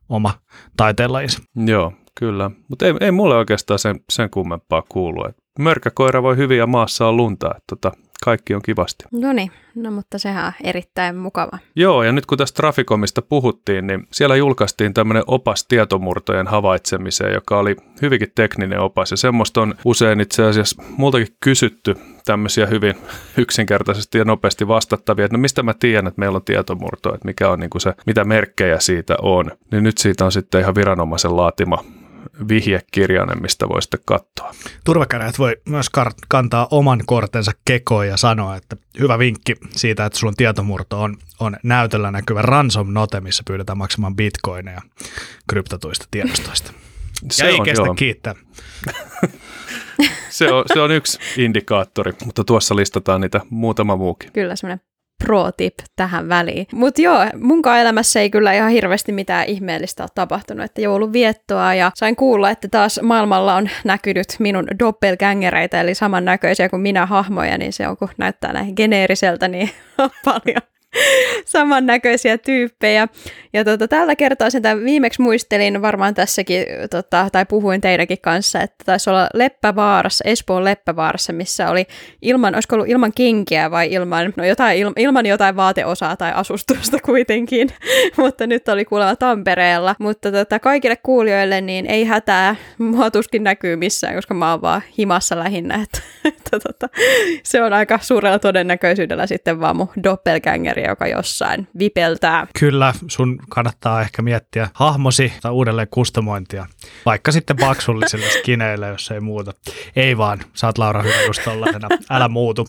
oma 0.09 0.33
taiteenlajinsa. 0.77 1.39
Joo, 1.55 1.93
kyllä. 2.19 2.51
Mutta 2.69 2.85
ei, 2.85 2.93
ei 3.01 3.11
mulle 3.11 3.35
oikeastaan 3.35 3.79
sen, 3.79 3.99
sen 4.09 4.29
kummempaa 4.29 4.83
kuulu. 4.89 5.23
Mörkäkoira 5.59 6.23
voi 6.23 6.37
hyvin 6.37 6.57
ja 6.57 6.67
maassa 6.67 7.07
on 7.07 7.17
lunta. 7.17 7.47
Että 7.47 7.63
tota, 7.67 7.91
kaikki 8.25 8.55
on 8.55 8.61
kivasti. 8.61 9.03
No 9.11 9.33
niin, 9.33 9.51
no 9.75 9.91
mutta 9.91 10.17
sehän 10.17 10.45
on 10.45 10.53
erittäin 10.63 11.15
mukava. 11.15 11.59
Joo, 11.75 12.03
ja 12.03 12.11
nyt 12.11 12.25
kun 12.25 12.37
tästä 12.37 12.55
Traficomista 12.55 13.21
puhuttiin, 13.21 13.87
niin 13.87 14.07
siellä 14.11 14.35
julkaistiin 14.35 14.93
tämmöinen 14.93 15.23
opas 15.27 15.65
tietomurtojen 15.65 16.47
havaitsemiseen, 16.47 17.33
joka 17.33 17.59
oli 17.59 17.75
hyvinkin 18.01 18.31
tekninen 18.35 18.79
opas, 18.79 19.11
ja 19.11 19.17
semmoista 19.17 19.61
on 19.61 19.75
usein 19.85 20.19
itse 20.19 20.43
asiassa 20.43 20.83
multakin 20.97 21.35
kysytty 21.43 21.95
tämmöisiä 22.25 22.65
hyvin 22.65 22.95
yksinkertaisesti 23.37 24.17
ja 24.17 24.25
nopeasti 24.25 24.67
vastattavia, 24.67 25.25
että 25.25 25.37
no 25.37 25.41
mistä 25.41 25.63
mä 25.63 25.73
tiedän, 25.73 26.07
että 26.07 26.19
meillä 26.19 26.35
on 26.35 26.45
tietomurto, 26.45 27.13
että 27.13 27.27
mikä 27.27 27.49
on 27.49 27.59
niin 27.59 27.69
kuin 27.69 27.81
se, 27.81 27.93
mitä 28.05 28.23
merkkejä 28.23 28.79
siitä 28.79 29.15
on. 29.21 29.51
Niin 29.71 29.83
nyt 29.83 29.97
siitä 29.97 30.25
on 30.25 30.31
sitten 30.31 30.61
ihan 30.61 30.75
viranomaisen 30.75 31.37
laatima 31.37 31.83
vihjekirjainen, 32.47 33.41
mistä 33.41 33.69
voi 33.69 33.81
sitten 33.81 33.99
katsoa. 34.05 34.51
Turvakäräjät 34.85 35.39
voi 35.39 35.57
myös 35.69 35.87
kar- 35.97 36.25
kantaa 36.27 36.67
oman 36.71 37.01
kortensa 37.05 37.51
kekoon 37.65 38.07
ja 38.07 38.17
sanoa, 38.17 38.55
että 38.55 38.75
hyvä 38.99 39.19
vinkki 39.19 39.55
siitä, 39.69 40.05
että 40.05 40.19
sulla 40.19 40.31
on 40.31 40.35
tietomurto 40.35 41.01
on, 41.01 41.17
on 41.39 41.57
näytöllä 41.63 42.11
näkyvä 42.11 42.41
ransom 42.41 42.93
note, 42.93 43.19
missä 43.19 43.43
pyydetään 43.47 43.77
maksamaan 43.77 44.15
bitcoineja 44.15 44.81
kryptotuista 45.49 46.05
tiedostoista. 46.11 46.73
Se 47.31 47.43
ja 47.43 47.49
ei 47.49 47.55
on, 47.59 47.65
kestä 47.65 47.85
joo. 47.85 47.95
kiittää. 47.95 48.35
se, 50.29 50.51
on, 50.51 50.65
se 50.73 50.79
on 50.79 50.91
yksi 50.91 51.19
indikaattori, 51.37 52.13
mutta 52.25 52.43
tuossa 52.43 52.75
listataan 52.75 53.21
niitä 53.21 53.41
muutama 53.49 53.95
muukin. 53.95 54.31
Kyllä, 54.31 54.55
semmoinen 54.55 54.88
pro-tip 55.25 55.73
tähän 55.95 56.29
väliin. 56.29 56.67
Mutta 56.73 57.01
joo, 57.01 57.25
munkaan 57.39 57.79
elämässä 57.79 58.19
ei 58.19 58.29
kyllä 58.29 58.53
ihan 58.53 58.69
hirveästi 58.69 59.11
mitään 59.11 59.45
ihmeellistä 59.45 60.03
ole 60.03 60.09
tapahtunut, 60.15 60.65
että 60.65 60.81
joulun 60.81 61.13
viettoa 61.13 61.73
ja 61.73 61.91
sain 61.95 62.15
kuulla, 62.15 62.49
että 62.49 62.67
taas 62.67 62.99
maailmalla 63.03 63.55
on 63.55 63.69
näkynyt 63.83 64.27
minun 64.39 64.67
doppelgängereitä, 64.79 65.81
eli 65.81 65.95
samannäköisiä 65.95 66.69
kuin 66.69 66.81
minä 66.81 67.05
hahmoja, 67.05 67.57
niin 67.57 67.73
se 67.73 67.87
on 67.87 67.97
kun 67.97 68.09
näyttää 68.17 68.53
näin 68.53 68.73
geneeriseltä, 68.75 69.47
niin 69.47 69.69
on 69.97 70.09
paljon 70.25 70.61
samannäköisiä 71.45 72.37
tyyppejä. 72.37 73.07
Ja 73.53 73.65
tota, 73.65 73.87
tällä 73.87 74.15
kertaa 74.15 74.49
sen 74.49 74.63
viimeksi 74.83 75.21
muistelin 75.21 75.81
varmaan 75.81 76.13
tässäkin, 76.13 76.65
tota, 76.89 77.29
tai 77.31 77.45
puhuin 77.45 77.81
teidänkin 77.81 78.21
kanssa, 78.21 78.61
että 78.61 78.83
taisi 78.85 79.09
olla 79.09 79.29
Leppävaarassa, 79.33 80.23
Espoon 80.27 80.63
Leppävaarassa, 80.63 81.33
missä 81.33 81.69
oli 81.69 81.85
ilman, 82.21 82.55
olisiko 82.55 82.75
ollut 82.75 82.89
ilman 82.89 83.11
kenkiä 83.15 83.71
vai 83.71 83.93
ilman, 83.93 84.33
no 84.37 84.45
jotain, 84.45 84.79
il, 84.79 84.91
ilman 84.97 85.25
jotain 85.25 85.55
vaateosaa 85.55 86.17
tai 86.17 86.31
asustusta 86.35 86.97
kuitenkin, 87.05 87.69
mutta 88.17 88.47
nyt 88.47 88.67
oli 88.67 88.85
kuulemma 88.85 89.15
Tampereella. 89.15 89.95
Mutta 89.99 90.31
tota, 90.31 90.59
kaikille 90.59 90.95
kuulijoille 90.95 91.61
niin 91.61 91.85
ei 91.85 92.05
hätää, 92.05 92.55
mua 92.77 93.11
tuskin 93.11 93.43
näkyy 93.43 93.75
missään, 93.75 94.15
koska 94.15 94.33
mä 94.33 94.51
oon 94.51 94.61
vaan 94.61 94.81
himassa 94.97 95.39
lähinnä, 95.39 95.75
että, 95.83 96.01
että 96.25 96.59
tota, 96.59 96.89
se 97.43 97.63
on 97.63 97.73
aika 97.73 97.99
suurella 98.01 98.39
todennäköisyydellä 98.39 99.27
sitten 99.27 99.59
vaan 99.59 99.75
mun 99.75 99.89
joka 100.87 101.07
jossain 101.07 101.67
vipeltää. 101.79 102.47
Kyllä, 102.59 102.93
sun 103.07 103.39
kannattaa 103.49 104.01
ehkä 104.01 104.21
miettiä 104.21 104.69
hahmosi 104.73 105.33
tai 105.41 105.51
uudelleen 105.51 105.87
kustomointia, 105.91 106.65
vaikka 107.05 107.31
sitten 107.31 107.55
paksullisille 107.57 108.25
skineille, 108.39 108.87
jos 108.87 109.11
ei 109.11 109.19
muuta. 109.19 109.53
Ei 109.95 110.17
vaan, 110.17 110.39
saat 110.53 110.77
Laura 110.77 111.01
hyvä 111.01 111.21
just 111.27 111.43
tollaisena, 111.43 111.87
älä 112.09 112.27
muutu. 112.27 112.67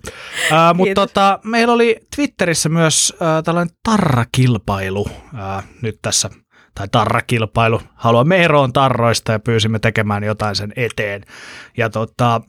Äh, 0.52 0.75
mutta 0.75 0.95
tota, 0.95 1.38
meillä 1.45 1.75
oli 1.75 1.97
Twitterissä 2.17 2.69
myös 2.69 3.14
äh, 3.23 3.43
tällainen 3.45 3.76
tarrakilpailu 3.83 5.07
äh, 5.38 5.64
nyt 5.83 5.99
tässä 6.02 6.31
tai 6.75 6.88
tarrakilpailu. 6.93 7.83
Haluamme 7.95 8.45
eroon 8.45 8.73
tarroista 8.73 9.33
ja 9.33 9.38
pyysimme 9.38 9.79
tekemään 9.79 10.25
jotain 10.25 10.57
sen 10.57 10.73
eteen. 10.76 11.23
Ja 11.76 11.90
tota, 11.90 12.40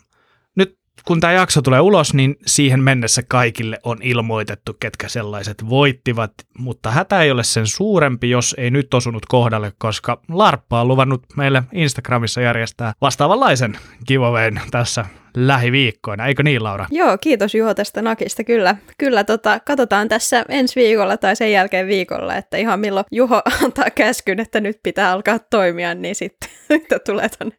kun 1.05 1.20
tämä 1.20 1.34
jakso 1.34 1.62
tulee 1.62 1.79
ulos, 1.79 2.13
niin 2.13 2.36
siihen 2.46 2.84
mennessä 2.84 3.22
kaikille 3.27 3.79
on 3.84 3.98
ilmoitettu, 4.01 4.74
ketkä 4.79 5.08
sellaiset 5.08 5.70
voittivat, 5.70 6.31
mutta 6.58 6.91
hätä 6.91 7.22
ei 7.22 7.31
ole 7.31 7.43
sen 7.43 7.67
suurempi, 7.67 8.29
jos 8.29 8.55
ei 8.58 8.72
nyt 8.72 8.93
osunut 8.93 9.25
kohdalle, 9.25 9.74
koska 9.77 10.22
Larppa 10.29 10.81
on 10.81 10.88
luvannut 10.88 11.24
meille 11.36 11.63
Instagramissa 11.74 12.41
järjestää 12.41 12.93
vastaavanlaisen 13.01 13.77
giveawayn 14.08 14.62
tässä 14.72 15.05
lähiviikkoina, 15.38 16.27
eikö 16.27 16.43
niin 16.43 16.63
Laura? 16.63 16.86
Joo, 16.91 17.17
kiitos 17.17 17.55
Juho 17.55 17.74
tästä 17.74 18.01
nakista, 18.01 18.43
kyllä. 18.43 18.75
Kyllä, 18.98 19.24
tota, 19.24 19.60
katsotaan 19.60 20.08
tässä 20.08 20.46
ensi 20.50 20.75
viikolla 20.79 21.17
tai 21.17 21.36
sen 21.36 21.51
jälkeen 21.51 21.88
viikolla, 21.88 22.36
että 22.36 22.58
ihan 22.58 22.79
milloin 22.79 23.05
Juho 23.12 23.41
antaa 23.63 23.89
käskyn, 23.89 24.39
että 24.39 24.62
nyt 24.62 24.79
pitää 24.84 25.12
alkaa 25.12 25.39
toimia, 25.39 25.96
niin 25.96 26.15
sitten 26.15 26.50
tulee 27.05 27.29
tuonne 27.29 27.58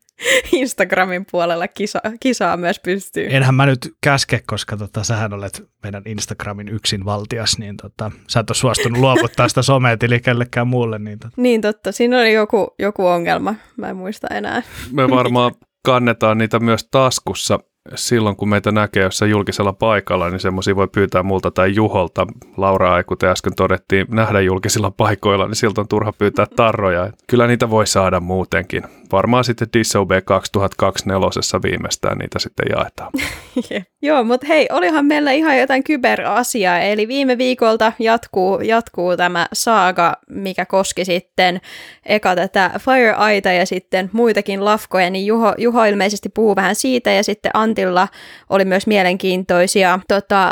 Instagramin 0.53 1.27
puolella 1.31 1.69
kisa, 1.69 2.01
kisaa 2.21 2.57
myös 2.57 2.81
pystyy. 2.81 3.27
Enhän 3.31 3.55
mä 3.55 3.67
nyt 3.67 3.95
käske, 4.01 4.43
koska 4.47 4.77
tota, 4.77 5.05
sähän 5.05 5.33
olet 5.33 5.69
meidän 5.83 6.03
Instagramin 6.07 6.69
yksin 6.69 7.05
valtias, 7.05 7.59
niin 7.59 7.77
tota, 7.77 8.11
sä 8.29 8.41
et 8.41 8.51
ole 8.51 8.57
suostunut 8.57 8.99
luovuttaa 8.99 9.49
sitä 9.49 9.63
sometili 9.63 10.21
kellekään 10.21 10.67
muulle. 10.67 10.99
Niin, 10.99 11.19
tota. 11.19 11.35
niin 11.37 11.61
totta, 11.61 11.93
siinä 11.93 12.19
oli 12.19 12.33
joku, 12.33 12.75
joku 12.79 13.07
ongelma, 13.07 13.55
mä 13.77 13.89
en 13.89 13.97
muista 13.97 14.27
enää. 14.31 14.63
Me 14.93 15.11
varmaan 15.11 15.53
kannetaan 15.85 16.39
niitä 16.39 16.61
myös 16.61 16.89
taskussa 16.91 17.59
silloin, 17.95 18.37
kun 18.37 18.49
meitä 18.49 18.73
näkee 18.73 19.03
jossain 19.03 19.31
julkisella 19.31 19.73
paikalla, 19.73 20.31
niin 20.31 20.41
semmoisia 20.41 20.77
voi 20.77 20.89
pyytää 20.89 21.23
multa 21.23 21.51
tai 21.51 21.75
Juholta. 21.75 22.27
Laura 22.57 22.99
ei, 22.99 23.05
kuten 23.05 23.31
äsken 23.31 23.55
todettiin, 23.55 24.07
nähdä 24.11 24.41
julkisilla 24.41 24.91
paikoilla, 24.91 25.47
niin 25.47 25.57
siltä 25.57 25.81
on 25.81 25.89
turha 25.89 26.13
pyytää 26.13 26.47
tarroja. 26.57 27.13
Kyllä 27.27 27.47
niitä 27.47 27.71
voi 27.71 27.87
saada 27.87 28.21
muutenkin 28.21 28.83
varmaan 29.13 29.45
sitten 29.45 29.69
Disobey 29.73 30.21
2024 30.21 31.71
viimeistään 31.71 32.19
niitä 32.19 32.39
sitten 32.39 32.67
jaetaan. 32.77 33.11
Joo, 34.05 34.25
mutta 34.25 34.47
hei, 34.47 34.69
olihan 34.73 35.07
meillä 35.07 35.33
ihan 35.33 35.59
jotain 35.59 35.85
kyberasiaa, 35.85 36.79
eli 36.79 37.09
viime 37.09 37.39
viikolta 37.39 37.93
jatkuu, 37.99 38.61
jatkuu 38.61 39.17
tämä 39.17 39.47
saaga, 39.53 40.17
mikä 40.31 40.67
koski 40.67 41.05
sitten 41.05 41.61
eka 42.07 42.37
tätä 42.37 42.71
Fire-aita 42.79 43.53
ja 43.53 43.67
sitten 43.67 44.11
muitakin 44.13 44.65
lafkoja, 44.65 45.11
niin 45.11 45.27
Juho, 45.27 45.55
Juho 45.59 45.85
ilmeisesti 45.85 46.29
puhuu 46.29 46.57
vähän 46.57 46.75
siitä, 46.75 47.11
ja 47.11 47.25
sitten 47.25 47.51
Antilla 47.55 48.09
oli 48.51 48.65
myös 48.65 48.87
mielenkiintoisia, 48.87 49.99
tota, 50.09 50.51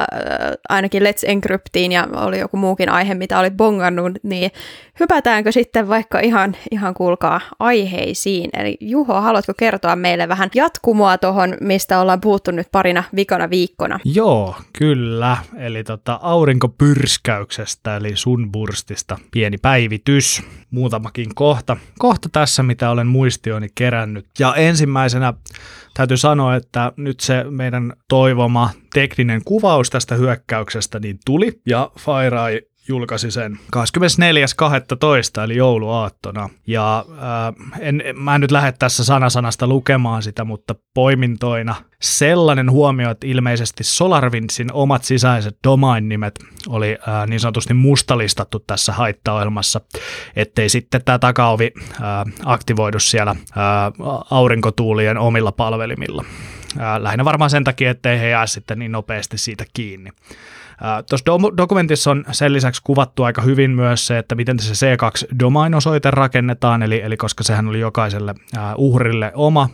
ainakin 0.68 1.02
Let's 1.02 1.22
Encryptiin, 1.30 1.92
ja 1.92 2.08
oli 2.16 2.38
joku 2.38 2.56
muukin 2.56 2.88
aihe, 2.88 3.14
mitä 3.14 3.38
oli 3.38 3.50
bongannut, 3.50 4.12
niin 4.22 4.50
hypätäänkö 5.00 5.52
sitten 5.52 5.88
vaikka 5.88 6.20
ihan, 6.20 6.56
ihan 6.70 6.94
kuulkaa 6.94 7.40
aiheisiin. 7.58 8.49
Eli 8.56 8.76
Juho, 8.80 9.20
haluatko 9.20 9.52
kertoa 9.56 9.96
meille 9.96 10.28
vähän 10.28 10.50
jatkumoa 10.54 11.18
tuohon, 11.18 11.56
mistä 11.60 12.00
ollaan 12.00 12.20
puhuttu 12.20 12.50
nyt 12.50 12.68
parina 12.72 13.04
vikana 13.16 13.50
viikkona? 13.50 13.98
Joo, 14.04 14.54
kyllä. 14.78 15.36
Eli 15.56 15.84
tota, 15.84 16.18
aurinkopyrskäyksestä, 16.22 17.96
eli 17.96 18.16
sunburstista 18.16 19.18
pieni 19.30 19.58
päivitys. 19.58 20.42
Muutamakin 20.70 21.34
kohta. 21.34 21.76
Kohta 21.98 22.28
tässä, 22.32 22.62
mitä 22.62 22.90
olen 22.90 23.06
muistioni 23.06 23.68
kerännyt. 23.74 24.26
Ja 24.38 24.54
ensimmäisenä 24.54 25.34
täytyy 25.94 26.16
sanoa, 26.16 26.54
että 26.54 26.92
nyt 26.96 27.20
se 27.20 27.44
meidän 27.50 27.92
toivoma 28.08 28.70
tekninen 28.94 29.44
kuvaus 29.44 29.90
tästä 29.90 30.14
hyökkäyksestä 30.14 31.00
niin 31.00 31.18
tuli, 31.24 31.60
ja 31.66 31.90
FireEye 31.98 32.69
julkaisi 32.90 33.30
sen 33.30 33.58
24.12. 33.76 35.42
eli 35.44 35.56
jouluaattona. 35.56 36.48
Ja 36.66 37.04
äh, 37.10 37.80
en, 37.80 38.02
mä 38.14 38.34
en 38.34 38.40
nyt 38.40 38.50
lähde 38.50 38.72
tässä 38.72 39.04
sanasanasta 39.04 39.66
lukemaan 39.66 40.22
sitä, 40.22 40.44
mutta 40.44 40.74
poimintoina 40.94 41.74
sellainen 42.02 42.70
huomio, 42.70 43.10
että 43.10 43.26
ilmeisesti 43.26 43.84
SolarWindsin 43.84 44.72
omat 44.72 45.04
sisäiset 45.04 45.56
domain-nimet 45.64 46.38
oli 46.68 46.98
äh, 47.08 47.26
niin 47.26 47.40
sanotusti 47.40 47.74
mustalistattu 47.74 48.58
tässä 48.58 48.92
haittaohjelmassa, 48.92 49.80
ettei 50.36 50.68
sitten 50.68 51.04
tämä 51.04 51.18
takaovi 51.18 51.72
äh, 51.76 52.00
aktivoidu 52.44 52.98
siellä 52.98 53.30
äh, 53.30 53.36
aurinkotuulien 54.30 55.18
omilla 55.18 55.52
palvelimilla. 55.52 56.24
Äh, 56.80 57.02
lähinnä 57.02 57.24
varmaan 57.24 57.50
sen 57.50 57.64
takia, 57.64 57.90
ettei 57.90 58.20
he 58.20 58.28
jää 58.28 58.46
sitten 58.46 58.78
niin 58.78 58.92
nopeasti 58.92 59.38
siitä 59.38 59.64
kiinni. 59.72 60.10
Tuossa 61.08 61.24
do- 61.30 61.56
dokumentissa 61.56 62.10
on 62.10 62.24
sen 62.32 62.52
lisäksi 62.52 62.82
kuvattu 62.84 63.22
aika 63.22 63.42
hyvin 63.42 63.70
myös 63.70 64.06
se, 64.06 64.18
että 64.18 64.34
miten 64.34 64.58
se 64.58 64.86
C2-domain-osoite 64.86 66.10
rakennetaan, 66.10 66.82
eli, 66.82 67.02
eli 67.02 67.16
koska 67.16 67.44
sehän 67.44 67.68
oli 67.68 67.80
jokaiselle 67.80 68.34
uhrille 68.76 69.32
oma, 69.34 69.68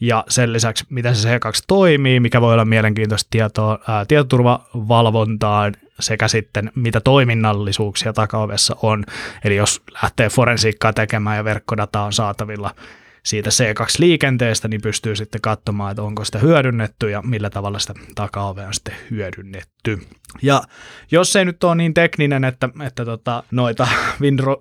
ja 0.00 0.24
sen 0.28 0.52
lisäksi, 0.52 0.84
miten 0.90 1.16
se 1.16 1.38
C2 1.38 1.50
toimii, 1.66 2.20
mikä 2.20 2.40
voi 2.40 2.52
olla 2.52 2.64
mielenkiintoista 2.64 3.28
tietoa 3.30 3.78
ää, 3.88 4.04
tietoturvavalvontaan 4.04 5.74
sekä 6.00 6.28
sitten 6.28 6.70
mitä 6.74 7.00
toiminnallisuuksia 7.00 8.12
takaovessa 8.12 8.76
on. 8.82 9.04
Eli 9.44 9.56
jos 9.56 9.82
lähtee 10.02 10.28
forensiikkaa 10.28 10.92
tekemään 10.92 11.36
ja 11.36 11.44
verkkodata 11.44 12.02
on 12.02 12.12
saatavilla 12.12 12.70
siitä 13.22 13.50
C2-liikenteestä, 13.50 14.68
niin 14.68 14.80
pystyy 14.80 15.16
sitten 15.16 15.40
katsomaan, 15.40 15.90
että 15.90 16.02
onko 16.02 16.24
sitä 16.24 16.38
hyödynnetty 16.38 17.10
ja 17.10 17.22
millä 17.22 17.50
tavalla 17.50 17.78
sitä 17.78 17.94
takaovea 18.14 18.66
on 18.66 18.74
sitten 18.74 18.94
hyödynnetty. 19.10 19.73
Ja 20.42 20.62
jos 21.10 21.36
ei 21.36 21.44
nyt 21.44 21.64
ole 21.64 21.74
niin 21.74 21.94
tekninen, 21.94 22.44
että, 22.44 22.68
että 22.86 23.04
tota, 23.04 23.42
noita 23.50 23.88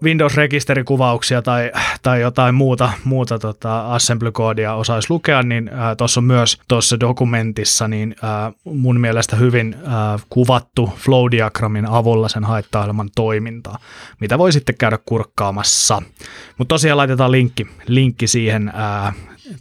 Windows-rekisterikuvauksia 0.03 1.42
tai, 1.42 1.72
tai 2.01 2.22
jotain 2.22 2.56
muuta, 2.56 2.92
muuta 3.03 3.39
tota 3.39 3.94
assembly-koodia 3.96 4.74
osaisi 4.74 5.08
lukea, 5.10 5.44
niin 5.44 5.72
tuossa 5.98 6.20
on 6.20 6.24
myös 6.24 6.62
tuossa 6.68 7.00
dokumentissa 7.00 7.88
niin 7.88 8.15
äh, 8.24 8.53
mun 8.63 9.00
mielestä 9.00 9.36
hyvin 9.36 9.75
äh, 9.75 10.25
kuvattu 10.30 10.94
flow-diagrammin 10.98 11.89
avulla 11.89 12.30
sen 12.30 12.44
haittailman 12.44 13.10
toimintaa, 13.15 13.80
mitä 14.20 14.38
voi 14.38 14.51
sitten 14.51 14.77
käydä 14.77 15.00
kurkkaamassa. 15.06 16.01
Mutta 16.58 16.74
tosiaan 16.74 16.98
laitetaan 16.98 17.32
linkki, 17.32 17.68
linkki 17.88 18.27
siihen 18.27 18.74
äh, 18.75 19.15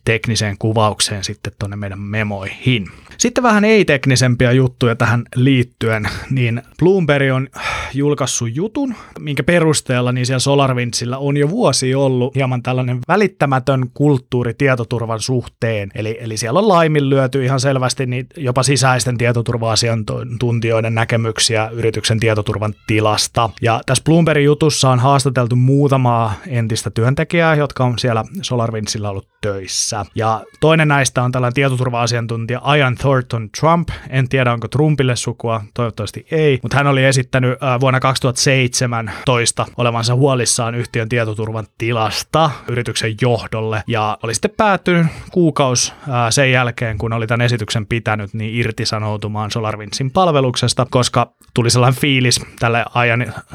tekniseen 0.04 0.58
kuvaukseen 0.58 1.24
sitten 1.24 1.52
tuonne 1.58 1.76
meidän 1.76 2.00
memoihin. 2.00 2.86
Sitten 3.22 3.44
vähän 3.44 3.64
ei-teknisempiä 3.64 4.52
juttuja 4.52 4.96
tähän 4.96 5.22
liittyen, 5.36 6.08
niin 6.30 6.62
Bloomberg 6.78 7.32
on 7.34 7.48
julkaissut 7.94 8.56
jutun, 8.56 8.94
minkä 9.18 9.42
perusteella 9.42 10.12
niin 10.12 10.26
siellä 10.26 10.38
SolarWindsillä 10.38 11.18
on 11.18 11.36
jo 11.36 11.50
vuosi 11.50 11.94
ollut 11.94 12.34
hieman 12.34 12.62
tällainen 12.62 12.98
välittämätön 13.08 13.90
kulttuuri 13.94 14.54
tietoturvan 14.54 15.20
suhteen. 15.20 15.90
Eli, 15.94 16.18
eli 16.20 16.36
siellä 16.36 16.58
on 16.58 16.68
laiminlyöty 16.68 17.44
ihan 17.44 17.60
selvästi 17.60 18.06
niin 18.06 18.26
jopa 18.36 18.62
sisäisten 18.62 19.18
tietoturva-asiantuntijoiden 19.18 20.94
näkemyksiä 20.94 21.68
yrityksen 21.72 22.20
tietoturvan 22.20 22.74
tilasta. 22.86 23.50
Ja 23.60 23.80
tässä 23.86 24.04
Bloombergin 24.04 24.44
jutussa 24.44 24.90
on 24.90 24.98
haastateltu 24.98 25.56
muutamaa 25.56 26.34
entistä 26.46 26.90
työntekijää, 26.90 27.54
jotka 27.54 27.84
on 27.84 27.98
siellä 27.98 28.24
SolarWindsilla 28.42 29.10
ollut 29.10 29.28
töissä. 29.40 30.06
Ja 30.14 30.44
toinen 30.60 30.88
näistä 30.88 31.22
on 31.22 31.32
tällainen 31.32 31.54
tietoturva-asiantuntija 31.54 32.60
Ian 32.76 32.94
Thor 32.94 33.11
Thornton 33.12 33.50
Trump. 33.60 33.88
En 34.10 34.28
tiedä, 34.28 34.52
onko 34.52 34.68
Trumpille 34.68 35.16
sukua, 35.16 35.60
toivottavasti 35.74 36.26
ei, 36.30 36.58
mutta 36.62 36.76
hän 36.76 36.86
oli 36.86 37.04
esittänyt 37.04 37.58
vuonna 37.80 38.00
2007 38.00 39.10
toista 39.24 39.66
olevansa 39.76 40.14
huolissaan 40.14 40.74
yhtiön 40.74 41.08
tietoturvan 41.08 41.66
tilasta 41.78 42.50
yrityksen 42.68 43.14
johdolle 43.20 43.82
ja 43.86 44.18
oli 44.22 44.34
sitten 44.34 44.50
päättynyt 44.56 45.06
kuukausi 45.32 45.92
sen 46.30 46.52
jälkeen, 46.52 46.98
kun 46.98 47.12
oli 47.12 47.26
tämän 47.26 47.44
esityksen 47.44 47.86
pitänyt, 47.86 48.34
niin 48.34 48.54
irtisanoutumaan 48.54 49.50
SolarWindsin 49.50 50.10
palveluksesta, 50.10 50.86
koska 50.90 51.32
tuli 51.54 51.70
sellainen 51.70 52.00
fiilis 52.00 52.40
tälle 52.58 52.84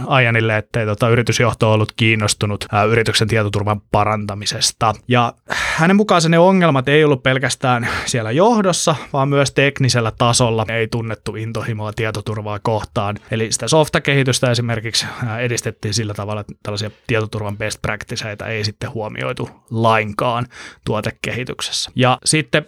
Ajanille, 0.08 0.58
että 0.58 0.86
tota, 0.86 1.10
yritysjohto 1.10 1.74
ollut 1.74 1.94
kiinnostunut 1.96 2.66
ää, 2.72 2.84
yrityksen 2.84 3.28
tietoturvan 3.28 3.82
parantamisesta. 3.92 4.94
Ja 5.08 5.34
hänen 5.50 5.96
mukaansa 5.96 6.30
ne 6.30 6.40
ongelmat 6.40 6.90
ei 6.90 7.04
ollut 7.04 7.24
pelkästään 7.24 7.88
siellä 8.06 8.32
johdossa, 8.32 8.96
vaan 9.14 9.30
myös 9.30 9.37
teknisellä 9.46 10.12
tasolla 10.18 10.66
ei 10.70 10.88
tunnettu 10.88 11.36
intohimoa 11.36 11.94
tietoturvaa 11.94 12.60
kohtaan. 12.60 13.18
Eli 13.32 13.52
sitä 13.52 13.68
softakehitystä 13.68 14.52
esimerkiksi 14.52 15.06
edistettiin 15.40 15.94
sillä 15.94 16.14
tavalla, 16.14 16.42
että 16.42 16.54
tällaisia 16.64 16.92
tietoturvan 17.08 17.58
best 17.58 17.82
practiceita 17.82 18.48
ei 18.48 18.64
sitten 18.64 18.94
huomioitu 18.94 19.50
lainkaan 19.70 20.46
tuotekehityksessä. 20.86 21.92
Ja 21.96 22.18
sitten 22.26 22.66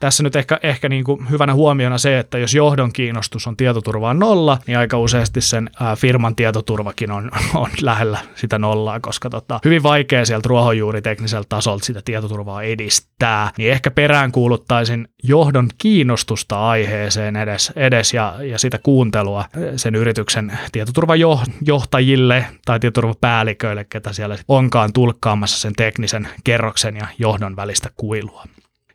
tässä 0.00 0.22
nyt 0.22 0.36
ehkä, 0.36 0.58
ehkä 0.62 0.88
niin 0.88 1.04
kuin 1.04 1.30
hyvänä 1.30 1.54
huomiona 1.54 1.98
se, 1.98 2.18
että 2.18 2.38
jos 2.38 2.54
johdon 2.54 2.92
kiinnostus 2.92 3.46
on 3.46 3.56
tietoturvaa 3.56 4.14
nolla, 4.14 4.58
niin 4.66 4.78
aika 4.78 4.98
useasti 4.98 5.40
sen 5.40 5.70
ää, 5.80 5.96
firman 5.96 6.36
tietoturvakin 6.36 7.10
on, 7.10 7.30
on 7.54 7.70
lähellä 7.82 8.18
sitä 8.34 8.58
nollaa, 8.58 9.00
koska 9.00 9.30
tota, 9.30 9.60
hyvin 9.64 9.82
vaikea 9.82 10.26
sieltä 10.26 10.48
ruohonjuuritekniseltä 10.48 11.46
tasolta 11.48 11.84
sitä 11.84 12.02
tietoturvaa 12.04 12.62
edistää. 12.62 13.50
Niin 13.58 13.72
ehkä 13.72 13.90
perään 13.90 14.32
kuuluttaisin 14.32 15.08
johdon 15.22 15.68
kiinnostusta 15.78 16.68
aiheeseen 16.68 17.36
edes, 17.36 17.72
edes 17.76 18.14
ja, 18.14 18.34
ja 18.42 18.58
sitä 18.58 18.78
kuuntelua 18.78 19.44
sen 19.76 19.94
yrityksen 19.94 20.58
tietoturvajohtajille 20.72 22.46
tai 22.64 22.80
tietoturvapäälliköille, 22.80 23.84
ketä 23.84 24.12
siellä 24.12 24.36
onkaan 24.48 24.92
tulkkaamassa 24.92 25.60
sen 25.60 25.72
teknisen 25.72 26.28
kerroksen 26.44 26.96
ja 26.96 27.06
johdon 27.18 27.56
välistä 27.56 27.90
kuilua. 27.96 28.44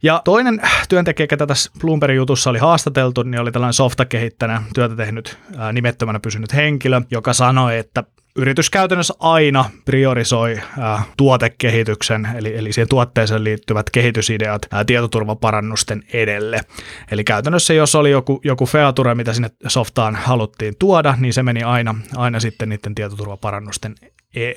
Ja 0.03 0.22
toinen 0.25 0.62
työntekijä, 0.89 1.27
ketä 1.27 1.48
tässä 1.48 1.72
Bloombergin 1.82 2.18
jutussa 2.18 2.50
oli 2.50 2.60
haastateltu, 2.60 3.24
niin 3.24 3.41
oli 3.41 3.51
tällainen 3.51 3.74
softakehittäjänä 3.74 4.63
työtä 4.75 4.96
tehnyt 4.96 5.38
ää, 5.58 5.74
nimettömänä 5.74 6.20
pysynyt 6.20 6.53
henkilö, 6.53 7.01
joka 7.12 7.34
sanoi, 7.34 7.77
että 7.77 8.03
yritys 8.36 8.70
käytännössä 8.70 9.13
aina 9.20 9.65
priorisoi 9.86 10.62
ää, 10.79 11.03
tuotekehityksen, 11.18 12.27
eli, 12.36 12.58
eli 12.58 12.74
siihen 12.74 12.89
tuotteeseen 12.89 13.44
liittyvät 13.44 13.89
kehitysideat 13.89 14.62
ää, 14.72 14.86
tietoturvaparannusten 14.86 16.03
edelle. 16.13 16.60
Eli 17.12 17.24
käytännössä 17.24 17.74
jos 17.74 17.96
oli 17.96 18.12
joku, 18.12 18.41
joku 18.44 18.65
feature, 18.65 19.15
mitä 19.15 19.34
sinne 19.34 19.50
softaan 19.68 20.15
haluttiin 20.15 20.74
tuoda, 20.79 21.15
niin 21.20 21.34
se 21.34 21.44
meni 21.44 21.63
aina, 21.63 21.96
aina 22.15 22.39
sitten 22.39 22.70
niiden 22.70 22.96
tietoturvaparannusten 22.96 23.96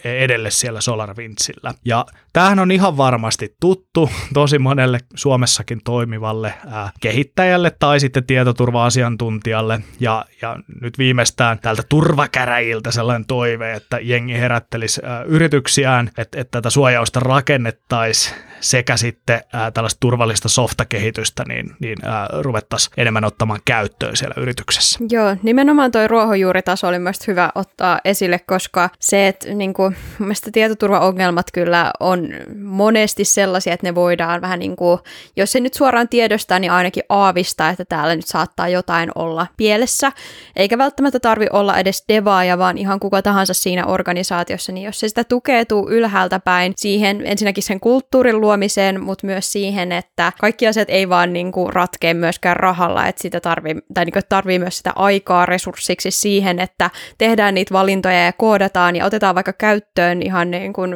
edelle 0.05 0.50
siellä 0.50 0.81
SolarWindsillä. 0.81 1.75
Ja 1.85 2.07
tämähän 2.33 2.59
on 2.59 2.71
ihan 2.71 2.97
varmasti 2.97 3.57
tuttu 3.61 4.11
tosi 4.35 4.59
monelle 4.59 4.99
Suomessakin 5.14 5.81
toimivalle 5.85 6.55
kehittäjälle 7.00 7.73
tai 7.79 8.00
sitten 8.00 8.25
tietoturva-asiantuntijalle. 8.25 9.81
Ja, 10.00 10.25
ja 10.43 10.57
nyt 10.81 10.99
viimeistään 10.99 11.59
täältä 11.59 11.83
turvakäräjiltä 11.88 12.91
sellainen 12.91 13.26
toive, 13.26 13.73
että 13.73 13.99
jengi 14.02 14.38
herättelisi 14.38 15.00
ää, 15.05 15.23
yrityksiään, 15.23 16.09
että, 16.09 16.41
että 16.41 16.45
tätä 16.50 16.71
suojausta 16.71 17.21
rakennettaisiin 17.21 18.37
sekä 18.62 18.97
sitten 18.97 19.40
ää, 19.52 19.71
tällaista 19.71 20.00
turvallista 20.00 20.49
softakehitystä, 20.49 21.45
niin, 21.49 21.71
niin 21.81 21.99
ruvettaisiin 22.40 22.92
enemmän 22.97 23.25
ottamaan 23.25 23.61
käyttöön 23.64 24.16
siellä 24.16 24.35
yrityksessä. 24.38 24.99
Joo, 25.11 25.37
nimenomaan 25.42 25.92
tuo 25.92 26.09
ruohonjuuritaso 26.09 26.88
oli 26.88 26.99
myös 26.99 27.26
hyvä 27.26 27.50
ottaa 27.54 28.00
esille, 28.04 28.38
koska 28.38 28.90
se, 28.99 29.28
että 29.28 29.54
niin 29.54 29.75
kuin, 29.75 29.97
mielestäni 30.19 30.52
tietoturvaongelmat 30.52 31.47
kyllä 31.52 31.90
on 32.00 32.28
monesti 32.62 33.25
sellaisia, 33.25 33.75
että 33.75 33.87
ne 33.87 33.95
voidaan 33.95 34.40
vähän 34.40 34.59
niin 34.59 34.76
kuin, 34.76 34.99
jos 35.37 35.52
se 35.52 35.61
nyt 35.61 35.75
suoraan 35.75 36.09
tiedostaa, 36.09 36.59
niin 36.59 36.73
ainakin 36.73 37.02
aavistaa, 37.09 37.71
että 37.71 37.85
täällä 37.85 38.16
nyt 38.16 38.26
saattaa 38.26 38.69
jotain 38.69 39.11
olla 39.14 39.47
pielessä. 39.57 40.12
Eikä 40.57 40.78
välttämättä 40.78 41.21
tarvi 41.21 41.47
olla 41.52 41.78
edes 41.78 42.04
devaaja, 42.09 42.59
vaan 42.59 42.78
ihan 42.78 43.00
kuka 43.00 43.23
tahansa 43.23 43.54
siinä 43.54 43.87
organisaatiossa, 43.87 44.73
niin 44.73 44.85
jos 44.85 45.00
se 45.00 45.09
sitä 45.09 45.25
tukeutuu 45.25 45.90
ylhäältä 45.90 46.40
päin 46.40 46.73
siihen 46.76 47.26
ensinnäkin 47.26 47.62
sen 47.62 47.81
kulttuurin 47.81 48.40
luomiseen, 48.52 49.02
mutta 49.02 49.26
myös 49.26 49.52
siihen, 49.52 49.92
että 49.92 50.32
kaikki 50.40 50.66
asiat 50.66 50.90
ei 50.90 51.09
vaan 51.09 51.32
niin 51.32 51.52
kuin 51.52 51.73
ratkea 51.73 52.14
myöskään 52.14 52.56
rahalla, 52.56 53.06
että 53.06 53.23
sitä 53.23 53.40
tarvii, 53.40 53.75
tai 53.94 54.04
niin 54.04 54.12
kuin 54.12 54.23
tarvii 54.28 54.59
myös 54.59 54.78
sitä 54.78 54.92
aikaa 54.97 55.47
resurssiksi 55.47 56.11
siihen, 56.11 56.59
että 56.59 56.90
tehdään 57.18 57.54
niitä 57.54 57.75
valintoja 57.75 58.25
ja 58.25 58.32
koodataan 58.32 58.97
ja 58.97 59.04
otetaan 59.04 59.35
vaikka 59.35 59.52
käyttöön 59.52 60.23
ihan 60.23 60.50
niin 60.50 60.73
kuin 60.73 60.94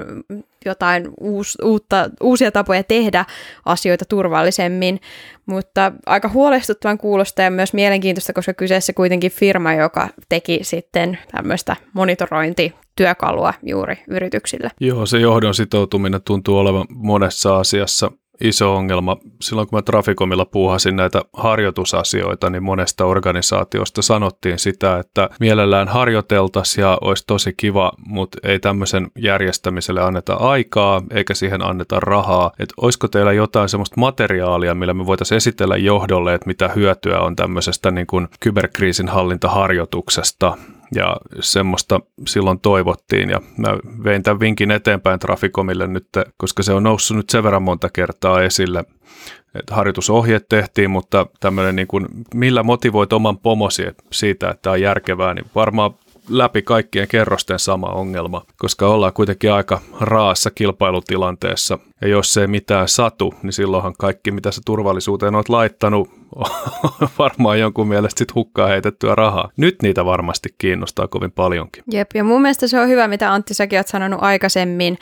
jotain 0.65 1.09
uus, 1.21 1.59
uutta, 1.63 2.11
uusia 2.23 2.53
tapoja 2.53 2.83
tehdä 2.83 3.25
asioita 3.65 4.05
turvallisemmin, 4.05 5.01
mutta 5.47 5.93
aika 6.07 6.29
huolestuttavan 6.29 6.99
kuulosta 6.99 7.43
ja 7.43 7.51
myös 7.51 7.73
mielenkiintoista, 7.73 8.33
koska 8.33 8.55
kyseessä 8.55 8.93
kuitenkin 8.93 9.31
firma, 9.31 9.73
joka 9.73 10.09
teki 10.29 10.59
sitten 10.63 11.19
tämmöistä 11.31 11.77
monitorointityökalua 13.01 13.55
juuri 13.63 13.97
yrityksille. 14.09 14.71
Joo, 14.81 15.07
se 15.07 15.19
johdon 15.19 15.55
sitoutuminen 15.55 16.23
tuntuu 16.23 16.59
olevan 16.59 16.87
monessa 16.91 17.57
asiassa 17.57 18.11
iso 18.41 18.77
ongelma. 18.77 19.17
Silloin 19.41 19.69
kun 19.69 19.77
mä 19.77 19.83
Trafikomilla 19.83 20.45
puuhasin 20.45 20.97
näitä 20.97 21.23
harjoitusasioita, 21.33 22.51
niin 22.51 22.63
monesta 22.63 23.05
organisaatiosta 23.05 24.03
sanottiin 24.03 24.59
sitä, 24.59 24.99
että 24.99 25.31
mielellään 25.41 25.89
harjoiteltaisiin 25.89 26.83
ja 26.83 26.99
olisi 27.01 27.25
tosi 27.27 27.55
kiva, 27.57 27.93
mutta 28.07 28.39
ei 28.43 28.59
tämmöisen 28.59 29.11
järjestämiselle 29.19 30.03
anneta 30.03 30.35
aikaa 30.35 31.03
eikä 31.11 31.35
siihen 31.35 31.63
anneta 31.63 32.01
rahaa. 32.01 32.53
Että 32.59 32.75
olisiko 32.77 33.09
teillä 33.09 33.33
jotain 33.33 33.69
semmoista 33.69 34.01
materiaalia, 34.01 34.75
millä 34.75 34.95
me 34.95 35.07
voitaisiin 35.07 35.37
esitellä 35.37 35.77
johdolle, 35.77 36.35
että 36.35 36.47
mitä 36.47 36.69
hyötyä 36.69 37.21
on 37.21 37.37
tämmöisestä 37.37 37.91
niin 37.91 38.07
kuin 38.07 38.29
kyberkriisin 38.41 39.09
hallintaharjoituksesta 39.09 40.57
ja 40.95 41.17
semmoista 41.41 42.01
silloin 42.29 42.61
toivottiin 42.61 43.31
ja 43.31 43.41
mä 43.57 43.69
vein 44.05 44.23
tämän 44.23 44.41
vinkin 44.41 44.71
eteenpäin 44.71 45.21
Trafikomille 45.21 45.87
nyt, 45.87 46.09
koska 46.37 46.63
se 46.63 46.73
on 46.73 46.83
noussut 46.83 47.17
nyt 47.17 47.31
sen 47.31 47.43
verran 47.43 47.63
monta 47.63 47.89
kertaa 47.93 48.43
esille, 48.43 48.85
että 49.55 49.75
harjoitusohjeet 49.75 50.49
tehtiin, 50.49 50.91
mutta 50.91 51.27
tämmöinen 51.41 51.77
niin 51.77 51.89
kuin, 51.89 52.07
millä 52.35 52.63
motivoit 52.63 53.13
oman 53.13 53.39
pomosi 53.39 53.83
siitä, 54.13 54.51
että 54.51 54.63
tämä 54.63 54.73
on 54.73 54.81
järkevää, 54.81 55.35
niin 55.35 55.47
varmaan 55.55 55.95
läpi 56.29 56.63
kaikkien 56.63 57.09
kerrosten 57.09 57.59
sama 57.59 57.87
ongelma, 57.87 58.43
koska 58.57 58.89
ollaan 58.89 59.13
kuitenkin 59.13 59.53
aika 59.53 59.81
raassa 60.01 60.51
kilpailutilanteessa. 60.51 61.79
Ja 62.01 62.09
jos 62.09 62.37
ei 62.37 62.47
mitään 62.47 62.89
satu, 62.89 63.35
niin 63.43 63.53
silloinhan 63.53 63.95
kaikki, 63.99 64.31
mitä 64.31 64.51
sä 64.51 64.61
turvallisuuteen 64.65 65.35
oot 65.35 65.49
laittanut, 65.49 66.11
on 66.35 67.09
varmaan 67.19 67.61
jonkun 67.61 67.89
mielestä 67.89 68.19
sit 68.19 68.35
hukkaa 68.35 68.67
heitettyä 68.67 69.15
rahaa. 69.15 69.51
Nyt 69.57 69.83
niitä 69.83 70.05
varmasti 70.05 70.49
kiinnostaa 70.59 71.09
kovin 71.09 71.33
paljonkin. 71.33 71.85
Jep, 71.93 72.11
ja 72.15 72.25
mun 72.25 72.43
mielestä 72.43 72.69
se 72.69 72.81
on 72.81 72.89
hyvä, 72.89 73.09
mitä 73.09 73.33
Antti 73.33 73.55
säkin 73.55 73.79
oot 73.79 73.89
sanonut 73.89 74.23
aikaisemmin, 74.23 74.99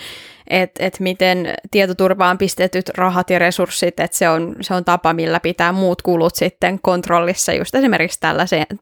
että 0.46 0.86
et 0.86 1.00
miten 1.00 1.54
tietoturvaan 1.70 2.38
pistetyt 2.38 2.88
rahat 2.88 3.30
ja 3.30 3.38
resurssit, 3.38 4.00
että 4.00 4.16
se 4.16 4.28
on, 4.28 4.56
se 4.60 4.74
on 4.74 4.84
tapa, 4.84 5.12
millä 5.12 5.40
pitää 5.40 5.72
muut 5.72 6.02
kulut 6.02 6.34
sitten 6.34 6.78
kontrollissa 6.82 7.52
just 7.52 7.74
esimerkiksi 7.74 8.20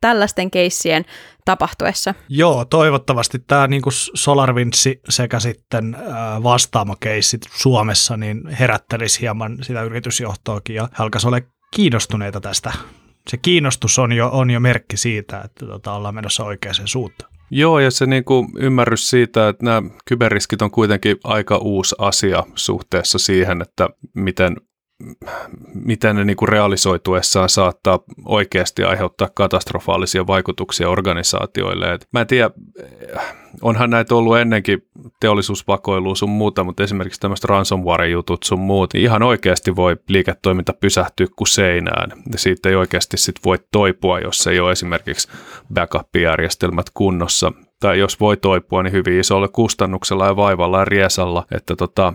tällaisten 0.01 0.51
keissien 0.51 1.05
tapahtuessa. 1.45 2.15
Joo, 2.29 2.65
toivottavasti 2.65 3.39
tämä 3.39 3.67
niin 3.67 3.83
SolarWinds 4.15 4.89
sekä 5.09 5.41
sitten 5.41 5.97
vastaamo-keissit 6.43 7.43
Suomessa 7.55 8.17
niin 8.17 8.49
herättelisi 8.49 9.21
hieman 9.21 9.59
sitä 9.63 9.83
yritysjohtoakin 9.83 10.77
ja 10.77 10.89
alkaisi 10.99 11.27
olla 11.27 11.41
kiinnostuneita 11.75 12.41
tästä. 12.41 12.73
Se 13.31 13.37
kiinnostus 13.37 13.99
on 13.99 14.13
jo, 14.13 14.31
on 14.33 14.51
jo 14.51 14.61
merkki 14.61 14.97
siitä, 14.97 15.41
että 15.41 15.67
tota, 15.67 15.93
ollaan 15.93 16.15
menossa 16.15 16.45
oikeaan 16.45 16.75
suuntaan. 16.85 17.32
Joo, 17.55 17.79
ja 17.79 17.91
se 17.91 18.07
niin 18.07 18.25
kuin 18.25 18.49
ymmärrys 18.59 19.11
siitä, 19.11 19.49
että 19.49 19.65
nämä 19.65 19.83
kyberriskit 20.05 20.63
on 20.63 20.71
kuitenkin 20.71 21.17
aika 21.25 21.57
uusi 21.57 21.95
asia 21.99 22.45
suhteessa 22.55 23.19
siihen, 23.19 23.63
että 23.63 23.89
miten 24.15 24.57
miten 25.75 26.17
ne 26.17 26.25
niin 26.25 26.37
realisoituessaan 26.49 27.49
saattaa 27.49 28.01
oikeasti 28.25 28.85
aiheuttaa 28.85 29.29
katastrofaalisia 29.35 30.27
vaikutuksia 30.27 30.89
organisaatioille. 30.89 31.93
Et 31.93 32.09
mä 32.13 32.21
en 32.21 32.27
tiedä, 32.27 32.51
onhan 33.63 33.91
näitä 33.91 34.15
ollut 34.15 34.39
ennenkin 34.39 34.87
teollisuusvakoilua 35.21 36.15
sun 36.15 36.31
muuta, 36.31 36.65
mutta 36.65 36.83
esimerkiksi 36.83 37.21
tämmöistä 37.21 37.47
ransomware-jutut 37.51 38.43
sun 38.43 38.61
muut, 38.61 38.93
niin 38.93 39.03
ihan 39.03 39.23
oikeasti 39.23 39.77
voi 39.77 39.97
liiketoiminta 40.09 40.73
pysähtyä 40.73 41.27
kuin 41.37 41.49
seinään. 41.49 42.11
Ja 42.33 42.39
siitä 42.39 42.69
ei 42.69 42.75
oikeasti 42.75 43.17
sit 43.17 43.37
voi 43.45 43.59
toipua, 43.73 44.21
jos 44.21 44.47
ei 44.47 44.61
ole 44.61 44.73
esimerkiksi 44.73 45.29
backup-järjestelmät 45.75 46.87
kunnossa. 46.95 47.53
Tai 47.81 47.99
jos 47.99 48.21
voi 48.21 48.37
toipua, 48.37 48.83
niin 48.83 48.93
hyvin 48.93 49.21
isolla 49.21 49.49
kustannuksella 49.49 50.27
ja 50.27 50.37
vaivalla 50.37 50.79
ja 50.79 50.85
riesalla. 50.85 51.47
Että 51.53 51.77
tota, 51.77 52.13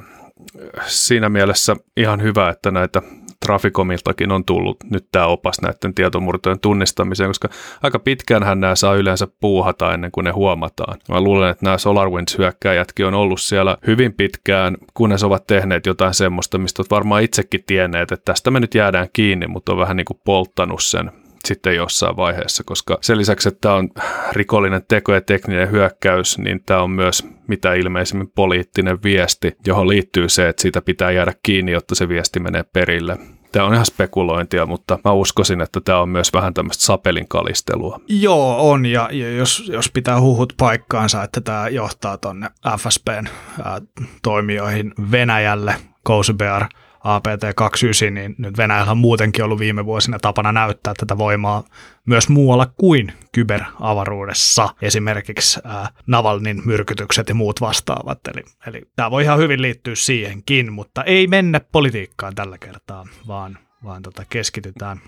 siinä 0.88 1.30
mielessä 1.30 1.76
ihan 1.98 2.22
hyvä, 2.22 2.50
että 2.50 2.72
näitä 2.72 3.02
Traficomiltakin 3.46 4.32
on 4.32 4.46
tullut 4.46 4.78
nyt 4.92 5.08
tämä 5.12 5.26
opas 5.26 5.62
näiden 5.62 5.94
tietomurtojen 5.94 6.60
tunnistamiseen, 6.60 7.30
koska 7.30 7.50
aika 7.84 8.00
pitkäänhän 8.00 8.60
nämä 8.60 8.76
saa 8.76 8.96
yleensä 8.96 9.28
puuhata 9.42 9.94
ennen 9.94 10.12
kuin 10.12 10.24
ne 10.24 10.32
huomataan. 10.32 10.98
Mä 11.10 11.22
luulen, 11.22 11.50
että 11.50 11.66
nämä 11.66 11.78
SolarWinds-hyökkäjätkin 11.78 13.06
on 13.06 13.14
ollut 13.14 13.42
siellä 13.42 13.78
hyvin 13.88 14.14
pitkään, 14.14 14.78
kunnes 14.94 15.24
ovat 15.24 15.48
tehneet 15.48 15.86
jotain 15.86 16.14
semmoista, 16.14 16.58
mistä 16.58 16.82
olet 16.82 16.92
varmaan 16.92 17.24
itsekin 17.24 17.64
tienneet, 17.66 18.12
että 18.12 18.26
tästä 18.26 18.52
me 18.52 18.60
nyt 18.60 18.76
jäädään 18.76 19.08
kiinni, 19.14 19.48
mutta 19.48 19.72
on 19.72 19.78
vähän 19.78 19.98
niin 19.98 20.06
kuin 20.06 20.20
polttanut 20.24 20.84
sen 20.84 21.12
sitten 21.46 21.76
jossain 21.76 22.16
vaiheessa, 22.16 22.64
koska 22.64 22.98
sen 23.02 23.18
lisäksi, 23.18 23.50
että 23.50 23.62
tämä 23.62 23.76
on 23.76 23.90
rikollinen 24.32 24.82
teko 24.88 25.14
ja 25.14 25.22
tekninen 25.22 25.72
hyökkäys, 25.72 26.38
niin 26.38 26.64
tämä 26.66 26.82
on 26.82 26.92
myös 26.92 27.28
mitä 27.48 27.74
ilmeisimmin 27.74 28.32
poliittinen 28.36 29.04
viesti, 29.04 29.58
johon 29.66 29.88
liittyy 29.88 30.30
se, 30.30 30.50
että 30.50 30.62
siitä 30.62 30.82
pitää 30.82 31.12
jäädä 31.12 31.34
kiinni, 31.44 31.72
jotta 31.72 31.96
se 31.96 32.10
viesti 32.10 32.40
menee 32.40 32.64
perille. 32.64 33.18
Tämä 33.52 33.66
on 33.66 33.74
ihan 33.74 33.86
spekulointia, 33.86 34.66
mutta 34.66 35.00
mä 35.04 35.12
uskoisin, 35.12 35.62
että 35.62 35.82
tämä 35.82 36.00
on 36.00 36.10
myös 36.10 36.34
vähän 36.34 36.54
tämmöistä 36.54 36.84
sapelin 36.84 37.28
kalistelua. 37.28 38.00
Joo, 38.08 38.72
on, 38.72 38.86
ja, 38.86 39.10
jos, 39.38 39.70
jos 39.74 39.92
pitää 39.92 40.22
huhut 40.22 40.54
paikkaansa, 40.58 41.24
että 41.24 41.42
tämä 41.42 41.70
johtaa 41.70 42.18
tuonne 42.18 42.50
FSPn 42.78 43.28
ää, 43.64 43.82
toimijoihin 44.24 44.94
Venäjälle, 45.12 45.76
Kousibear– 46.04 46.66
APT-29, 47.04 48.12
niin 48.12 48.36
nyt 48.38 48.58
Venäjällä 48.58 48.92
on 48.92 48.98
muutenkin 48.98 49.44
ollut 49.44 49.60
viime 49.60 49.86
vuosina 49.86 50.20
tapana 50.20 50.52
näyttää 50.52 50.94
tätä 50.98 51.18
voimaa 51.18 51.64
myös 52.06 52.30
muualla 52.30 52.66
kuin 52.78 53.14
kyberavaruudessa, 53.32 54.70
esimerkiksi 54.82 55.60
ää, 55.64 55.90
Navalnin 56.08 56.62
myrkytykset 56.66 57.30
ja 57.30 57.36
muut 57.36 57.62
vastaavat. 57.62 58.20
Eli, 58.28 58.42
eli 58.68 58.82
tämä 58.96 59.12
voi 59.12 59.24
ihan 59.24 59.40
hyvin 59.40 59.62
liittyä 59.62 59.96
siihenkin, 59.96 60.74
mutta 60.74 61.04
ei 61.04 61.28
mennä 61.28 61.62
politiikkaan 61.72 62.36
tällä 62.36 62.58
kertaa, 62.58 63.06
vaan, 63.28 63.58
vaan 63.84 64.02
tota 64.02 64.24
keskitytään 64.30 65.02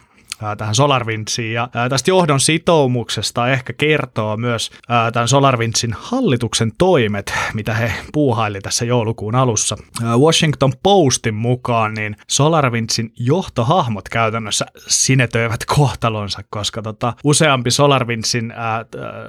tähän 0.58 0.76
SolarWindsiin. 0.76 1.54
Ja 1.54 1.70
tästä 1.90 2.12
johdon 2.12 2.40
sitoumuksesta 2.40 3.50
ehkä 3.50 3.74
kertoo 3.74 4.38
myös 4.38 4.72
tämän 5.14 5.28
SolarWindsin 5.28 5.96
hallituksen 6.00 6.72
toimet, 6.78 7.34
mitä 7.54 7.74
he 7.74 7.94
puuhaili 8.14 8.62
tässä 8.62 8.86
joulukuun 8.86 9.36
alussa. 9.36 9.78
Washington 10.18 10.74
Postin 10.84 11.36
mukaan 11.36 11.94
niin 11.94 12.16
SolarWindsin 12.28 13.12
johtohahmot 13.16 14.10
käytännössä 14.10 14.66
sinetöivät 14.88 15.66
kohtalonsa, 15.66 16.42
koska 16.50 16.82
tota, 16.82 17.14
useampi 17.24 17.72
SolarWindsin, 17.72 18.52
äh, 18.52 18.58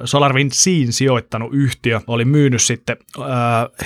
SolarWindsiin 0.05 0.93
sijoittanut 0.93 1.51
yhtiö 1.53 2.01
oli 2.07 2.25
myynyt 2.25 2.63
sitten 2.63 2.97
äh, 3.19 3.27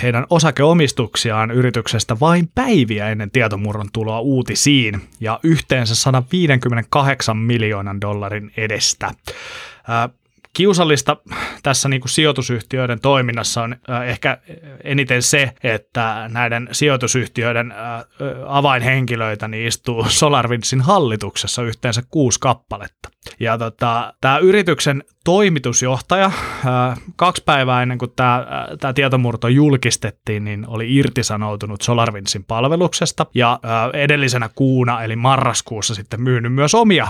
heidän 0.03 0.27
osakeomistuksiaan 0.31 1.51
yrityksestä 1.51 2.21
vain 2.21 2.49
päiviä 2.55 3.09
ennen 3.09 3.31
tietomurron 3.31 3.89
tuloa 3.93 4.21
uutisiin 4.21 5.01
ja 5.21 5.41
yhteensä 5.43 5.95
158 5.95 7.14
8 7.17 7.37
miljoonan 7.37 8.01
dollarin 8.01 8.53
edestä. 8.57 9.11
Kiusallista 10.55 11.17
tässä 11.63 11.89
niin 11.89 12.01
kuin 12.01 12.11
sijoitusyhtiöiden 12.11 13.01
toiminnassa 13.01 13.63
on 13.63 13.77
ehkä 14.07 14.39
eniten 14.85 15.23
se, 15.23 15.53
että 15.63 16.31
näiden 16.33 16.69
sijoitusyhtiöiden 16.73 17.75
avainhenkilöitä 18.47 19.49
niin 19.49 19.67
istuu 19.69 20.07
SolarWindsin 20.09 20.81
hallituksessa 20.81 21.63
yhteensä 21.63 22.03
kuusi 22.11 22.41
kappaletta. 22.41 23.09
Ja 23.41 23.59
tota, 23.59 24.15
tämä 24.21 24.39
yrityksen 24.39 25.05
toimitusjohtaja 25.25 26.31
kaksi 27.17 27.43
päivää 27.47 27.83
ennen 27.83 27.99
kuin 27.99 28.13
tämä, 28.17 28.47
tämä 28.81 28.93
tietomurto 28.93 29.49
julkistettiin, 29.49 30.45
niin 30.45 30.65
oli 30.69 30.97
irtisanoutunut 30.97 31.83
SolarWindsin 31.83 32.45
palveluksesta 32.45 33.27
ja 33.35 33.61
edellisenä 33.93 34.51
kuuna 34.55 35.03
eli 35.03 35.17
marraskuussa 35.17 35.95
sitten 35.95 36.23
myynyt 36.23 36.53
myös 36.53 36.75
omia 36.75 37.09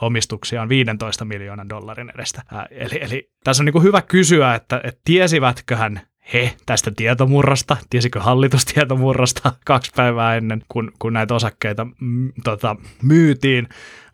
omistuksiaan 0.00 0.68
15 0.68 1.24
miljoonan 1.24 1.68
dollarin 1.68 2.12
edestä. 2.14 2.42
eli, 2.70 2.98
eli 3.00 3.30
tässä 3.44 3.62
on 3.62 3.64
niin 3.64 3.82
hyvä 3.82 4.02
kysyä, 4.02 4.54
että, 4.54 4.80
että 4.84 5.00
tiesivätköhän 5.04 6.00
he 6.32 6.56
tästä 6.66 6.92
tietomurrosta, 6.96 7.76
tiesikö 7.90 8.20
hallitus 8.20 8.64
tietomurrosta 8.74 9.52
kaksi 9.64 9.92
päivää 9.96 10.36
ennen, 10.36 10.62
kun, 10.68 10.92
kun 10.98 11.12
näitä 11.12 11.34
osakkeita 11.34 11.84
m, 11.84 12.28
tota, 12.44 12.76
myytiin, 13.02 13.68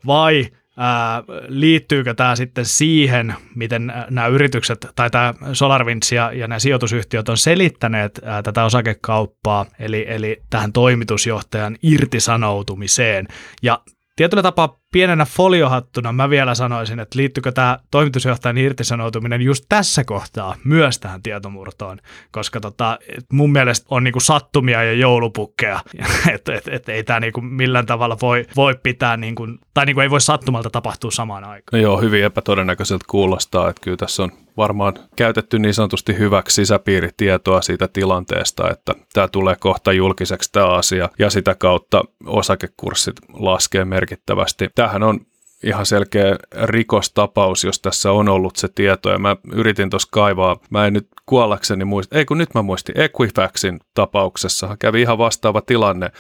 vai 0.07 0.47
ää, 0.77 1.23
liittyykö 1.49 2.15
tämä 2.15 2.37
sitten 2.37 2.65
siihen, 2.65 3.35
miten 3.55 3.93
nämä 4.11 4.27
yritykset 4.27 4.87
tai 4.95 5.11
tämä 5.11 5.35
SolarWinds 5.53 6.13
ja, 6.13 6.33
ja 6.33 6.49
nämä 6.49 6.59
sijoitusyhtiöt 6.59 7.29
on 7.29 7.37
selittäneet 7.37 8.21
ää, 8.25 8.43
tätä 8.43 8.65
osakekauppaa, 8.65 9.67
eli, 9.79 10.05
eli 10.09 10.43
tähän 10.51 10.73
toimitusjohtajan 10.73 11.77
irtisanoutumiseen. 11.83 13.29
Ja 13.63 13.83
tietyllä 14.17 14.43
tapaa 14.43 14.82
pienenä 14.93 15.25
foliohattuna 15.25 16.13
mä 16.13 16.31
vielä 16.31 16.55
sanoisin, 16.55 17.01
että 17.01 17.19
liittyykö 17.19 17.53
tämä 17.53 17.79
toimitusjohtajan 17.91 18.59
irtisanoutuminen 18.59 19.43
just 19.43 19.65
tässä 19.69 20.05
kohtaa 20.05 20.57
myös 20.65 20.99
tähän 20.99 21.23
tietomurtoon, 21.23 21.99
koska 22.31 22.61
tota, 22.61 22.99
mun 23.33 23.53
mielestä 23.53 23.87
on 23.91 24.05
niinku 24.05 24.21
sattumia 24.21 24.83
ja 24.85 24.93
joulupukkeja, 24.93 25.81
että 26.35 26.55
et, 26.55 26.69
et, 26.69 26.89
ei 26.89 27.05
tämä 27.05 27.21
niinku 27.21 27.41
millään 27.41 27.87
tavalla 27.87 28.17
voi, 28.23 28.47
voi 28.57 28.75
pitää, 28.83 29.17
niinku, 29.17 29.47
tai 29.75 29.87
niinku 29.87 30.01
ei 30.01 30.11
voi 30.11 30.21
sattumalta 30.21 30.71
tapahtua 30.71 31.11
samaan 31.11 31.45
aikaan. 31.45 31.63
No 31.73 31.79
joo, 31.79 32.01
hyvin 32.01 32.25
epätodennäköiseltä 32.25 33.05
kuulostaa, 33.09 33.69
että 33.69 33.81
kyllä 33.81 33.97
tässä 33.97 34.23
on 34.23 34.33
varmaan 34.57 34.95
käytetty 35.17 35.59
niin 35.59 35.75
sanotusti 35.75 36.19
hyväksi 36.19 36.55
sisäpiiritietoa 36.55 37.63
siitä 37.63 37.89
tilanteesta, 37.89 38.71
että 38.71 38.95
tämä 39.13 39.29
tulee 39.29 39.57
kohta 39.61 39.93
julkiseksi 39.93 40.53
tämä 40.53 40.67
asia 40.67 41.09
ja 41.19 41.31
sitä 41.31 41.55
kautta 41.55 42.05
osakekurssit 42.27 43.17
laskee 43.33 43.85
merkittävästi. 43.85 44.69
Tämähän 44.83 45.03
on 45.03 45.21
ihan 45.63 45.87
selkeä 45.87 46.37
rikostapaus, 46.63 47.65
jos 47.65 47.81
tässä 47.81 48.13
on 48.13 48.29
ollut 48.29 48.57
se 48.57 48.69
tieto. 48.69 49.11
Ja 49.11 49.19
mä 49.19 49.37
yritin 49.53 49.91
tuossa 49.91 50.09
kaivaa, 50.13 50.57
mä 50.71 50.87
en 50.87 50.93
nyt 50.93 51.09
kuollakseni 51.27 51.85
muista, 51.85 52.19
ei 52.19 52.25
kun 52.25 52.39
nyt 52.39 52.55
mä 52.55 52.63
muistin, 52.63 52.95
Equifaxin 53.01 53.81
tapauksessa 53.95 54.77
kävi 54.79 55.03
ihan 55.03 55.19
vastaava 55.19 55.61
tilanne. 55.61 56.11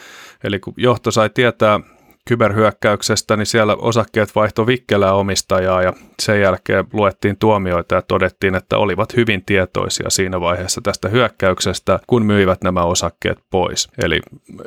Eli 0.44 0.60
kun 0.60 0.74
johto 0.76 1.10
sai 1.10 1.30
tietää 1.30 1.80
kyberhyökkäyksestä, 2.28 3.36
niin 3.36 3.46
siellä 3.46 3.74
osakkeet 3.74 4.34
vaihto 4.34 4.66
vikkelää 4.66 5.14
omistajaa 5.14 5.82
ja 5.82 5.92
sen 6.22 6.40
jälkeen 6.40 6.84
luettiin 6.92 7.36
tuomioita 7.36 7.94
ja 7.94 8.02
todettiin, 8.02 8.54
että 8.54 8.78
olivat 8.78 9.16
hyvin 9.16 9.44
tietoisia 9.44 10.10
siinä 10.10 10.40
vaiheessa 10.40 10.80
tästä 10.80 11.08
hyökkäyksestä, 11.08 11.98
kun 12.06 12.26
myivät 12.26 12.62
nämä 12.62 12.84
osakkeet 12.84 13.38
pois. 13.50 13.88
Eli 14.02 14.20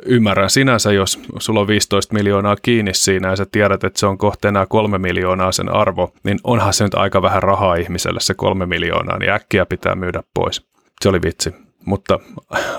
ymmärrän 0.06 0.50
sinänsä, 0.50 0.92
jos 0.92 1.20
sulla 1.38 1.60
on 1.60 1.68
15 1.68 2.14
miljoonaa 2.14 2.56
kiinni 2.62 2.94
siinä 2.94 3.28
ja 3.28 3.36
sä 3.36 3.46
tiedät, 3.52 3.84
että 3.84 4.00
se 4.00 4.06
on 4.06 4.18
kohteena 4.18 4.66
kolme 4.66 4.98
miljoonaa 4.98 5.52
sen 5.52 5.74
arvo, 5.74 6.12
niin 6.24 6.38
onhan 6.44 6.72
se 6.72 6.84
nyt 6.84 6.94
aika 6.94 7.22
vähän 7.22 7.42
rahaa 7.42 7.74
ihmiselle 7.74 8.20
se 8.20 8.34
kolme 8.34 8.66
miljoonaa, 8.66 9.18
niin 9.18 9.30
äkkiä 9.30 9.66
pitää 9.66 9.94
myydä 9.94 10.22
pois. 10.34 10.66
Se 11.00 11.08
oli 11.08 11.22
vitsi. 11.22 11.54
Mutta 11.84 12.18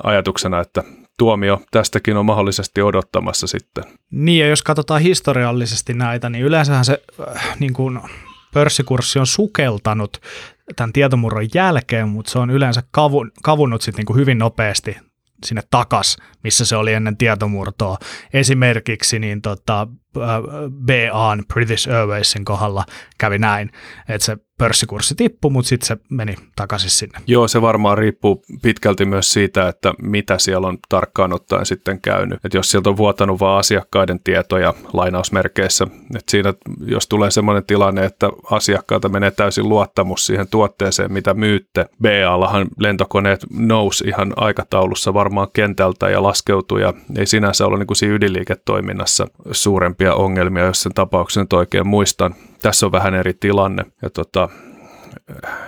ajatuksena, 0.04 0.60
että 0.60 0.84
tuomio 1.17 1.62
tästäkin 1.71 2.17
on 2.17 2.25
mahdollisesti 2.25 2.82
odottamassa 2.82 3.47
sitten. 3.47 3.84
Niin, 4.12 4.39
ja 4.39 4.47
jos 4.47 4.63
katsotaan 4.63 5.01
historiallisesti 5.01 5.93
näitä, 5.93 6.30
niin 6.30 6.43
yleensähän 6.43 6.86
se 6.86 7.01
äh, 7.36 7.60
niin 7.60 7.73
kuin 7.73 7.99
pörssikurssi 8.53 9.19
on 9.19 9.27
sukeltanut 9.27 10.21
tämän 10.75 10.93
tietomurron 10.93 11.47
jälkeen, 11.53 12.10
mutta 12.10 12.32
se 12.32 12.39
on 12.39 12.49
yleensä 12.49 12.84
kavun, 12.91 13.32
kavunnut 13.43 13.82
sitten 13.82 14.06
niin 14.08 14.17
hyvin 14.17 14.38
nopeasti 14.38 14.97
sinne 15.45 15.62
takas, 15.71 16.17
missä 16.43 16.65
se 16.65 16.75
oli 16.75 16.93
ennen 16.93 17.17
tietomurtoa. 17.17 17.97
Esimerkiksi 18.34 19.19
niin 19.19 19.41
tota, 19.41 19.88
BAn 20.86 21.43
British 21.54 21.89
Airwaysin 21.89 22.46
kohdalla 22.46 22.86
kävi 23.17 23.39
näin, 23.39 23.72
että 24.10 24.26
se 24.26 24.38
pörssikurssi 24.58 25.15
tippui, 25.15 25.52
mutta 25.52 25.70
sitten 25.70 25.88
se 25.88 25.98
meni 26.10 26.36
takaisin 26.56 26.89
sinne. 26.89 27.20
Joo, 27.28 27.48
se 27.48 27.62
varmaan 27.62 27.98
riippuu 27.98 28.43
pitkälti 28.62 29.06
myös 29.06 29.34
siitä, 29.34 29.67
että 29.67 29.93
mitä 30.02 30.38
siellä 30.38 30.67
on 30.67 30.78
tarkkaan 30.89 31.34
ottaen 31.34 31.65
sitten 31.65 32.02
käynyt. 32.02 32.46
Että 32.46 32.58
jos 32.58 32.72
sieltä 32.72 32.89
on 32.89 32.98
vuotanut 32.98 33.39
vain 33.39 33.60
asiakkaiden 33.60 34.20
tietoja 34.24 34.74
lainausmerkeissä, 34.93 35.88
että 36.15 36.32
siinä 36.32 36.54
jos 36.86 37.08
tulee 37.08 37.32
sellainen 37.32 37.65
tilanne, 37.65 38.06
että 38.06 38.30
asiakkaalta 38.52 39.10
menee 39.10 39.32
täysin 39.32 39.70
luottamus 39.70 40.26
siihen 40.26 40.48
tuotteeseen, 40.48 41.13
mitä 41.13 41.34
myytte. 41.34 41.86
BA-allahan 42.02 42.67
lentokoneet 42.80 43.46
nousi 43.52 44.04
ihan 44.08 44.34
aikataulussa 44.36 45.13
varmaan 45.13 45.48
kentältä 45.54 46.10
ja 46.10 46.24
laskeutui 46.24 46.82
ja 46.82 46.93
ei 47.17 47.26
sinänsä 47.26 47.65
ole 47.65 47.78
niin 47.78 47.88
kuin 47.88 47.98
siinä 47.98 48.15
ydinliiketoiminnassa 48.15 49.28
suurempia 49.98 50.24
ongelmia, 50.26 50.66
jos 50.66 50.84
sen 50.84 50.94
tapauksen 50.94 51.42
nyt 51.42 51.54
oikein 51.54 51.88
muistan. 51.88 52.36
Tässä 52.62 52.86
on 52.86 52.92
vähän 52.92 53.16
eri 53.16 53.34
tilanne 53.34 53.84
ja 54.02 54.10
tota, 54.10 54.50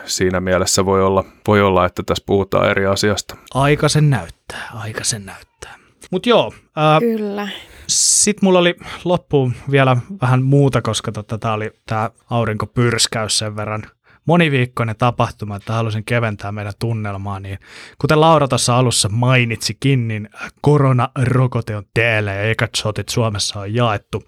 siinä 0.06 0.40
mielessä 0.40 0.86
voi 0.86 1.04
olla, 1.04 1.24
voi 1.48 1.62
olla, 1.62 1.86
että 1.86 2.04
tässä 2.04 2.24
puhutaan 2.28 2.70
eri 2.70 2.86
asiasta. 2.86 3.36
Aika 3.54 3.90
sen 3.90 4.10
näyttää, 4.10 4.70
aika 4.74 5.04
sen 5.04 5.26
näyttää. 5.26 5.76
Mutta 6.12 6.30
joo. 6.30 6.54
Ää, 6.76 7.00
Kyllä. 7.00 7.48
Sitten 7.88 8.48
mulla 8.48 8.60
oli 8.60 8.76
loppuun 9.04 9.54
vielä 9.72 9.98
vähän 10.22 10.44
muuta, 10.44 10.82
koska 10.82 11.12
tota, 11.12 11.38
tämä 11.38 11.54
oli 11.54 11.72
tämä 11.86 12.10
aurinkopyrskäys 12.30 13.38
sen 13.38 13.56
verran 13.56 13.84
moniviikkoinen 14.30 14.96
tapahtuma, 14.96 15.56
että 15.56 15.74
halusin 15.74 16.06
keventää 16.06 16.52
meidän 16.52 16.74
tunnelmaa, 16.80 17.40
niin 17.40 17.60
kuten 17.98 18.22
Laura 18.22 18.48
tuossa 18.48 18.78
alussa 18.78 19.10
mainitsikin, 19.10 20.08
niin 20.08 20.30
koronarokote 20.62 21.76
on 21.76 21.84
täällä 21.94 22.34
ja 22.34 22.42
ekat 22.42 22.70
shotit 22.78 23.10
Suomessa 23.10 23.60
on 23.60 23.74
jaettu. 23.74 24.24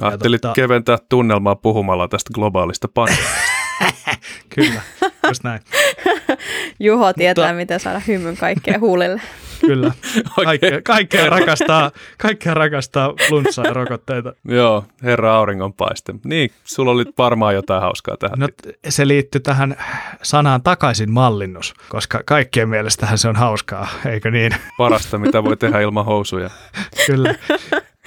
Ajattelit 0.00 0.40
tota... 0.40 0.54
keventää 0.54 0.98
tunnelmaa 1.08 1.54
puhumalla 1.54 2.08
tästä 2.08 2.30
globaalista 2.34 2.88
pandemiasta. 2.88 3.50
Kyllä, 4.54 4.82
just 5.28 5.44
näin. 5.44 5.60
Juho 6.80 7.12
tietää, 7.12 7.44
Mutta... 7.44 7.56
miten 7.56 7.80
saada 7.80 8.00
hymyn 8.06 8.36
kaikkeen 8.36 8.80
huulille. 8.80 9.20
Kyllä. 9.66 9.92
Kaikkea, 10.44 10.82
kaikkea, 10.82 11.30
rakastaa, 11.30 11.90
kaikkea 12.18 12.54
rakastaa 12.54 13.14
flunssaa 13.28 13.64
ja 13.64 13.72
rokotteita. 13.72 14.32
Joo, 14.48 14.84
herra 15.02 15.34
auringonpaiste. 15.34 16.14
Niin, 16.24 16.50
sulla 16.64 16.90
oli 16.90 17.04
varmaan 17.18 17.54
jotain 17.54 17.82
hauskaa 17.82 18.16
tähän. 18.16 18.38
No, 18.38 18.48
se 18.88 19.08
liittyy 19.08 19.40
tähän 19.40 19.76
sanaan 20.22 20.62
takaisin 20.62 21.10
mallinnus, 21.10 21.74
koska 21.88 22.20
kaikkien 22.26 22.68
mielestähän 22.68 23.18
se 23.18 23.28
on 23.28 23.36
hauskaa, 23.36 23.88
eikö 24.06 24.30
niin? 24.30 24.52
Parasta, 24.78 25.18
mitä 25.18 25.44
voi 25.44 25.56
tehdä 25.56 25.80
ilman 25.80 26.04
housuja. 26.04 26.50
Kyllä. 27.06 27.34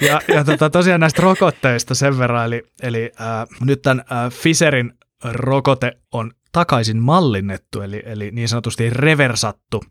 Ja, 0.00 0.20
ja 0.28 0.44
tota, 0.44 0.70
tosiaan 0.70 1.00
näistä 1.00 1.22
rokotteista 1.22 1.94
sen 1.94 2.18
verran, 2.18 2.44
eli, 2.44 2.62
eli 2.82 3.12
äh, 3.20 3.46
nyt 3.64 3.82
tämän 3.82 4.04
äh, 4.12 4.30
Pfizerin 4.30 4.92
rokote 5.24 5.92
on 6.12 6.32
takaisin 6.54 7.02
mallinnettu, 7.02 7.80
eli, 7.80 8.02
eli 8.06 8.30
niin 8.30 8.48
sanotusti 8.48 8.90
reversattu, 8.90 9.84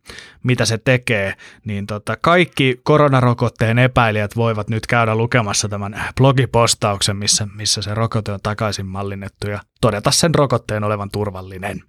mitä 0.43 0.65
se 0.65 0.77
tekee, 0.77 1.33
niin 1.65 1.87
tota, 1.87 2.17
kaikki 2.21 2.81
koronarokotteen 2.83 3.79
epäilijät 3.79 4.35
voivat 4.35 4.69
nyt 4.69 4.87
käydä 4.87 5.15
lukemassa 5.15 5.69
tämän 5.69 6.03
blogipostauksen, 6.17 7.17
missä, 7.17 7.47
missä 7.55 7.81
se 7.81 7.93
rokote 7.93 8.31
on 8.31 8.39
takaisin 8.43 8.85
mallinnettu 8.85 9.49
ja 9.49 9.59
todeta 9.81 10.11
sen 10.11 10.35
rokotteen 10.35 10.83
olevan 10.83 11.09
turvallinen. 11.11 11.83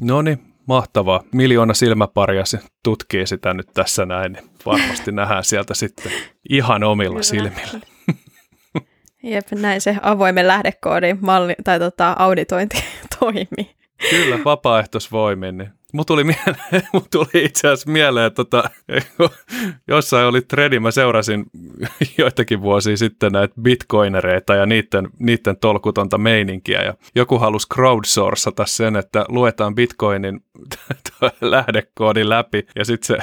No 0.00 0.22
niin, 0.22 0.38
mahtavaa. 0.66 1.22
Miljoona 1.32 1.74
silmäparia 1.74 2.44
se 2.44 2.58
tutkii 2.84 3.26
sitä 3.26 3.54
nyt 3.54 3.68
tässä 3.74 4.06
näin, 4.06 4.32
niin 4.32 4.50
varmasti 4.66 5.12
nähdään 5.12 5.44
sieltä 5.44 5.74
sitten 5.74 6.12
ihan 6.50 6.84
omilla 6.84 7.10
Kyllä. 7.10 7.22
silmillä. 7.22 7.80
Jep, 9.22 9.52
näin 9.52 9.80
se 9.80 9.96
avoimen 10.02 10.46
lähdekoodin 10.46 11.18
malli, 11.20 11.54
tai 11.64 11.78
tota, 11.78 12.16
auditointi 12.18 12.84
toimii. 13.20 13.79
Kyllä, 14.10 14.38
vapaaehtoisvoimin. 14.44 15.58
Niin 15.58 15.79
Mut 15.92 16.06
tuli, 16.06 16.24
mieleen, 16.24 16.88
mut 16.92 17.06
tuli 17.10 17.44
itse 17.44 17.68
asiassa 17.68 17.90
mieleen, 17.90 18.26
että 18.26 18.44
tota, 18.44 18.70
jossain 19.88 20.26
oli 20.26 20.40
tredi, 20.40 20.78
mä 20.80 20.90
seurasin 20.90 21.46
joitakin 22.18 22.60
vuosia 22.60 22.96
sitten 22.96 23.32
näitä 23.32 23.54
bitcoinereita 23.62 24.54
ja 24.54 24.66
niiden, 24.66 25.08
niiden 25.18 25.56
tolkutonta 25.56 26.18
meininkiä. 26.18 26.82
Ja 26.82 26.94
joku 27.14 27.38
halusi 27.38 27.68
crowdsourcata 27.74 28.66
sen, 28.66 28.96
että 28.96 29.24
luetaan 29.28 29.74
bitcoinin 29.74 30.40
lähdekoodin 31.40 32.28
läpi. 32.28 32.66
Ja 32.76 32.84
sitten 32.84 33.06
se 33.06 33.18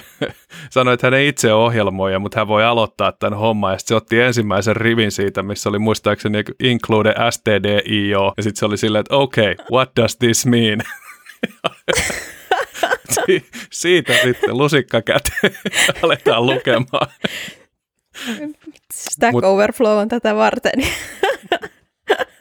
sanoi, 0.69 0.93
että 0.93 1.07
hän 1.07 1.13
ei 1.13 1.27
itse 1.27 1.53
ohjelmoija, 1.53 2.19
mutta 2.19 2.39
hän 2.39 2.47
voi 2.47 2.63
aloittaa 2.63 3.11
tämän 3.11 3.39
homman. 3.39 3.71
Ja 3.71 3.77
sitten 3.77 3.95
se 3.95 3.95
otti 3.95 4.19
ensimmäisen 4.19 4.75
rivin 4.75 5.11
siitä, 5.11 5.43
missä 5.43 5.69
oli 5.69 5.79
muistaakseni 5.79 6.43
include 6.59 7.15
stdio. 7.29 8.33
Ja 8.37 8.43
sitten 8.43 8.59
se 8.59 8.65
oli 8.65 8.77
silleen, 8.77 8.99
että 8.99 9.15
okay, 9.15 9.55
what 9.71 9.91
does 9.95 10.17
this 10.17 10.45
mean? 10.45 10.81
Si- 13.09 13.49
siitä 13.71 14.13
sitten 14.13 14.57
lusikka 14.57 15.01
käteen 15.01 15.57
aletaan 16.03 16.45
lukemaan. 16.45 17.07
Stack 18.93 19.31
Mut, 19.31 19.43
Overflow 19.43 19.97
on 19.97 20.07
tätä 20.07 20.35
varten. 20.35 20.73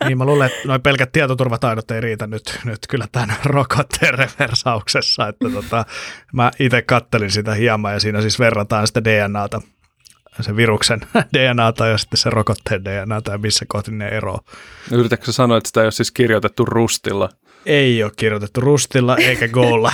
niin 0.06 0.18
mä 0.18 0.24
luulen, 0.24 0.46
että 0.46 0.68
noin 0.68 0.82
pelkät 0.82 1.12
tietoturvataidot 1.12 1.90
ei 1.90 2.00
riitä 2.00 2.26
nyt, 2.26 2.60
nyt 2.64 2.78
kyllä 2.88 3.06
tämän 3.12 3.36
rokotteen 3.44 4.14
reversauksessa, 4.14 5.28
että 5.28 5.50
tota, 5.50 5.84
mä 6.32 6.50
itse 6.58 6.82
kattelin 6.82 7.30
sitä 7.30 7.54
hieman 7.54 7.92
ja 7.92 8.00
siinä 8.00 8.20
siis 8.20 8.38
verrataan 8.38 8.86
sitä 8.86 9.04
DNAta, 9.04 9.60
sen 10.40 10.56
viruksen 10.56 11.00
DNAta 11.36 11.86
ja 11.86 11.98
sitten 11.98 12.18
se 12.18 12.30
rokotteen 12.30 12.84
DNAta 12.84 13.32
ja 13.32 13.38
missä 13.38 13.64
kohti 13.68 13.90
ne 13.90 14.08
eroaa. 14.08 14.40
Yritätkö 14.92 15.32
sanoa, 15.32 15.58
että 15.58 15.68
sitä 15.68 15.80
ei 15.80 15.86
ole 15.86 15.92
siis 15.92 16.10
kirjoitettu 16.10 16.64
rustilla? 16.64 17.28
Ei 17.66 18.02
ole 18.02 18.12
kirjoitettu 18.16 18.60
rustilla 18.60 19.16
eikä 19.16 19.48
goolla. 19.48 19.92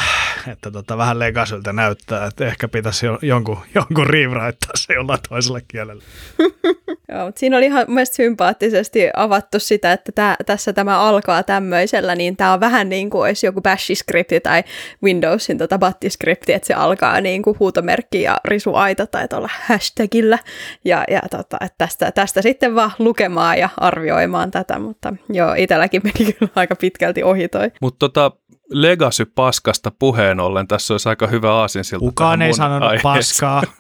että 0.53 0.71
tota, 0.71 0.99
vähän 0.99 1.19
legasyltä 1.19 1.73
näyttää, 1.73 2.27
että 2.27 2.47
ehkä 2.47 2.69
pitäisi 2.69 3.07
jonkun, 3.23 3.59
jonkun 3.75 4.07
rewriteaa 4.07 4.73
se 4.75 4.95
jollain 4.95 5.21
toisella 5.29 5.61
kielellä. 5.69 6.03
Joo, 7.13 7.25
mutta 7.27 7.39
siinä 7.39 7.57
oli 7.57 7.67
ihan 7.67 7.85
mielestäni 7.89 8.17
sympaattisesti 8.27 9.01
avattu 9.17 9.59
sitä, 9.59 9.93
että 9.93 10.13
tää, 10.13 10.37
tässä 10.47 10.73
tämä 10.73 11.01
alkaa 11.01 11.43
tämmöisellä, 11.43 12.15
niin 12.15 12.37
tämä 12.37 12.53
on 12.53 12.61
vähän 12.61 12.89
niin 12.89 13.11
kuin 13.11 13.23
olisi 13.23 13.47
joku 13.47 13.61
bash-skripti 13.61 14.41
tai 14.41 14.65
Windowsin 15.03 15.59
tota 15.59 15.79
battiskripti, 15.79 16.53
että 16.53 16.67
se 16.67 16.75
alkaa 16.75 17.21
niin 17.21 17.43
kuin 17.43 17.57
huutomerkki 17.59 18.23
ja 18.23 18.37
risuaita 18.45 19.07
tai 19.07 19.29
tuolla 19.29 19.49
hashtagillä. 19.67 20.39
Ja, 20.85 21.05
ja 21.11 21.21
tota, 21.31 21.57
että 21.61 21.75
tästä, 21.79 22.13
tästä 22.13 22.43
sitten 22.43 22.75
vaan 22.75 22.93
lukemaan 22.99 23.59
ja 23.59 23.69
arvioimaan 23.77 24.51
tätä, 24.51 24.79
mutta 24.79 25.15
joo, 25.33 25.55
itselläkin 25.55 26.03
meni 26.05 26.33
kyllä 26.33 26.53
aika 26.57 26.77
pitkälti 26.77 27.23
ohi 27.23 27.49
toi. 27.49 27.62
Mutta 27.81 27.99
tota, 27.99 28.31
Legacy-paskasta 28.71 29.93
puheen 29.99 30.41
ollen, 30.41 30.69
tässä 30.69 30.95
olisi 30.95 31.09
aika 31.09 31.27
hyvä 31.27 31.55
aasinsilta. 31.55 32.05
Kukaan 32.05 32.43
ei 32.43 32.55
sanonut 32.55 32.89
aiheessa. 32.89 33.09
paskaa. 33.15 33.63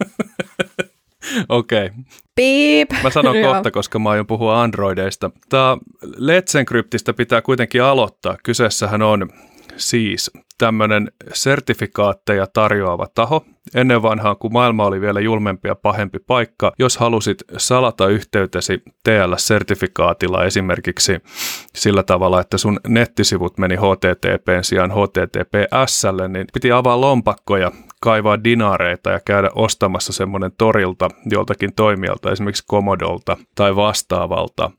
Okei. 1.48 1.86
Okay. 1.86 1.98
Piip. 2.34 2.90
Mä 3.02 3.10
sanon 3.10 3.36
kohta, 3.46 3.70
koska 3.70 3.98
mä 3.98 4.10
aion 4.10 4.26
puhua 4.26 4.62
Androideista. 4.62 5.30
Tämä 5.48 5.76
Let's 6.04 6.58
Encryptistä 6.58 7.12
pitää 7.12 7.42
kuitenkin 7.42 7.82
aloittaa. 7.82 8.36
Kyseessähän 8.42 9.02
on 9.02 9.28
siis 9.76 10.30
tämmöinen 10.58 11.12
sertifikaatteja 11.32 12.46
tarjoava 12.46 13.06
taho. 13.14 13.44
Ennen 13.74 14.02
vanhaa, 14.02 14.35
kun 14.35 14.52
maailma 14.52 14.85
oli 14.85 15.00
vielä 15.00 15.20
julmempi 15.20 15.68
ja 15.68 15.74
pahempi 15.74 16.18
paikka, 16.18 16.72
jos 16.78 16.96
halusit 16.96 17.38
salata 17.56 18.08
yhteytesi 18.08 18.82
TLS-sertifikaatilla 19.08 20.44
esimerkiksi 20.44 21.18
sillä 21.74 22.02
tavalla, 22.02 22.40
että 22.40 22.58
sun 22.58 22.80
nettisivut 22.88 23.58
meni 23.58 23.76
HTTPn 23.76 24.62
sijaan 24.62 24.90
HTTPSlle, 24.90 26.28
niin 26.28 26.46
piti 26.52 26.72
avaa 26.72 27.00
lompakkoja, 27.00 27.72
kaivaa 28.00 28.44
dinaareita 28.44 29.11
ja 29.11 29.20
käydä 29.24 29.50
ostamassa 29.54 30.12
semmoinen 30.12 30.52
torilta 30.58 31.08
joltakin 31.30 31.74
toimijalta, 31.74 32.32
esimerkiksi 32.32 32.64
Komodolta 32.66 33.37
tai 33.54 33.76
vastaavalta. 33.76 34.70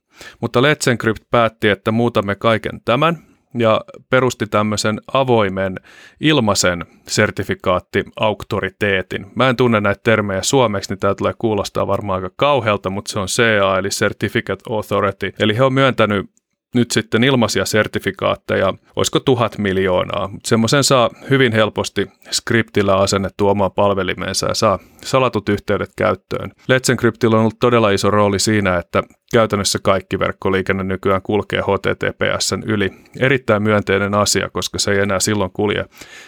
Mutta 0.42 0.60
Let's 0.62 0.92
Encrypt 0.92 1.24
päätti, 1.32 1.70
että 1.70 1.92
muutamme 1.92 2.36
kaiken 2.36 2.82
tämän 2.86 3.33
ja 3.60 3.82
perusti 4.10 4.48
tämmöisen 4.48 5.02
avoimen 5.14 5.76
ilmaisen 6.20 6.86
sertifikaatti-auktoriteetin. 7.08 9.26
Mä 9.36 9.50
en 9.50 9.56
tunne 9.56 9.82
näitä 9.82 10.02
termejä 10.04 10.44
suomeksi, 10.44 10.92
niin 10.92 11.00
tämä 11.00 11.16
tulee 11.16 11.34
kuulostaa 11.38 11.88
varmaan 11.88 12.24
aika 12.24 12.36
kauhealta, 12.36 12.90
mutta 12.90 13.12
se 13.12 13.20
on 13.20 13.28
CA 13.28 13.80
eli 13.80 13.90
Certificate 13.90 14.64
Authority. 14.70 15.34
Eli 15.40 15.58
he 15.58 15.64
on 15.64 15.74
myöntänyt 15.74 16.30
nyt 16.74 16.92
sitten 16.92 17.24
ilmaisia 17.24 17.66
sertifikaatteja, 17.66 18.74
olisiko 18.96 19.20
tuhat 19.20 19.58
miljoonaa. 19.58 20.30
Semmoisen 20.46 20.84
saa 20.84 21.10
hyvin 21.30 21.52
helposti 21.52 22.08
skriptillä 22.32 22.96
asennettu 22.96 23.48
omaan 23.48 23.72
palvelimeensa 23.72 24.48
ja 24.48 24.54
saa 24.54 24.80
salatut 25.04 25.50
yhteydet 25.50 25.90
käyttöön. 25.98 26.52
Let's 26.52 26.92
Encryptilla 26.92 27.36
on 27.36 27.40
ollut 27.40 27.60
todella 27.60 27.90
iso 27.90 28.12
rooli 28.12 28.40
siinä, 28.40 28.78
että 28.78 29.04
käytännössä 29.34 29.80
kaikki 29.84 30.20
verkkoliikenne 30.20 30.84
nykyään 30.84 31.22
kulkee 31.22 31.62
HTTPSn 31.62 32.64
yli. 32.66 32.92
Erittäin 33.20 33.64
myönteinen 33.64 34.14
asia, 34.14 34.50
koska 34.50 34.80
se 34.80 34.92
ei 34.92 35.00
enää 35.00 35.20
silloin 35.20 35.52
kulje 35.54 35.86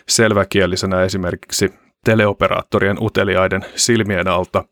selväkielisenä 0.10 1.04
esimerkiksi 1.04 1.74
teleoperaattorien 2.06 2.98
uteliaiden 3.02 3.66
silmien 3.76 4.28
alta. 4.28 4.64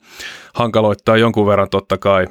Hankaloittaa 0.53 1.17
jonkun 1.17 1.47
verran 1.47 1.69
totta 1.69 1.97
kai 1.97 2.27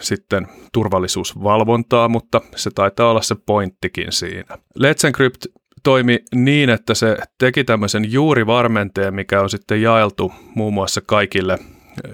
sitten 0.00 0.48
turvallisuusvalvontaa, 0.72 2.08
mutta 2.08 2.40
se 2.56 2.70
taitaa 2.70 3.10
olla 3.10 3.22
se 3.22 3.36
pointtikin 3.46 4.12
siinä. 4.12 4.58
Let's 4.78 5.06
Encrypt 5.06 5.46
toimi 5.82 6.18
niin, 6.34 6.70
että 6.70 6.94
se 6.94 7.16
teki 7.38 7.64
tämmöisen 7.64 8.12
juurivarmenteen, 8.12 9.14
mikä 9.14 9.40
on 9.40 9.50
sitten 9.50 9.82
jaeltu 9.82 10.32
muun 10.54 10.74
muassa 10.74 11.00
kaikille 11.06 11.58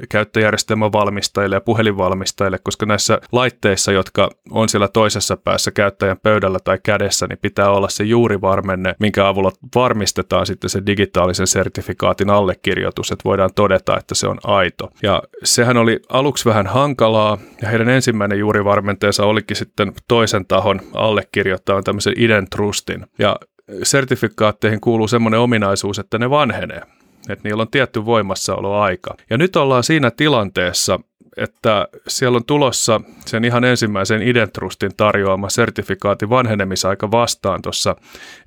käyttöjärjestelmän 0.09 0.93
valmistajille 0.93 1.57
ja 1.57 1.61
puhelinvalmistajille, 1.61 2.59
koska 2.59 2.87
näissä 2.87 3.21
laitteissa, 3.33 3.93
jotka 3.93 4.31
on 4.51 4.69
siellä 4.69 4.89
toisessa 4.89 5.37
päässä 5.37 5.71
käyttäjän 5.71 6.19
pöydällä 6.23 6.59
tai 6.65 6.79
kädessä, 6.83 7.27
niin 7.27 7.39
pitää 7.43 7.71
olla 7.71 7.89
se 7.89 8.05
juurivarmenne, 8.05 8.95
minkä 9.01 9.29
avulla 9.29 9.53
varmistetaan 9.75 10.47
sitten 10.47 10.71
se 10.71 10.83
digitaalisen 10.87 11.47
sertifikaatin 11.47 12.31
allekirjoitus, 12.31 13.13
että 13.13 13.25
voidaan 13.25 13.51
todeta, 13.55 13.99
että 13.99 14.15
se 14.15 14.29
on 14.29 14.39
aito. 14.45 14.91
Ja 15.03 15.23
sehän 15.45 15.77
oli 15.77 16.01
aluksi 16.09 16.45
vähän 16.45 16.67
hankalaa, 16.67 17.39
ja 17.63 17.69
heidän 17.69 17.89
ensimmäinen 17.89 18.39
juurivarmenteensa 18.39 19.27
olikin 19.27 19.57
sitten 19.57 19.93
toisen 20.09 20.47
tahon 20.47 20.81
allekirjoittaa 20.95 21.83
tämmöisen 21.83 22.15
identrustin. 22.17 23.07
Ja 23.19 23.37
sertifikaatteihin 23.83 24.81
kuuluu 24.81 25.09
semmoinen 25.09 25.41
ominaisuus, 25.41 25.99
että 25.99 26.19
ne 26.19 26.31
vanhenee 26.31 26.83
että 27.29 27.49
niillä 27.49 27.61
on 27.61 27.71
tietty 27.71 28.05
voimassaoloaika. 28.05 29.15
Ja 29.31 29.39
nyt 29.39 29.57
ollaan 29.57 29.85
siinä 29.85 30.11
tilanteessa, 30.11 31.01
että 31.37 31.89
siellä 32.09 32.37
on 32.37 32.45
tulossa 32.45 33.01
sen 33.27 33.45
ihan 33.45 33.65
ensimmäisen 33.65 34.23
Identrustin 34.23 34.97
tarjoama 34.97 35.49
sertifikaatin 35.49 36.31
vanhenemisaika 36.31 37.11
vastaan 37.11 37.63
tuossa 37.63 37.97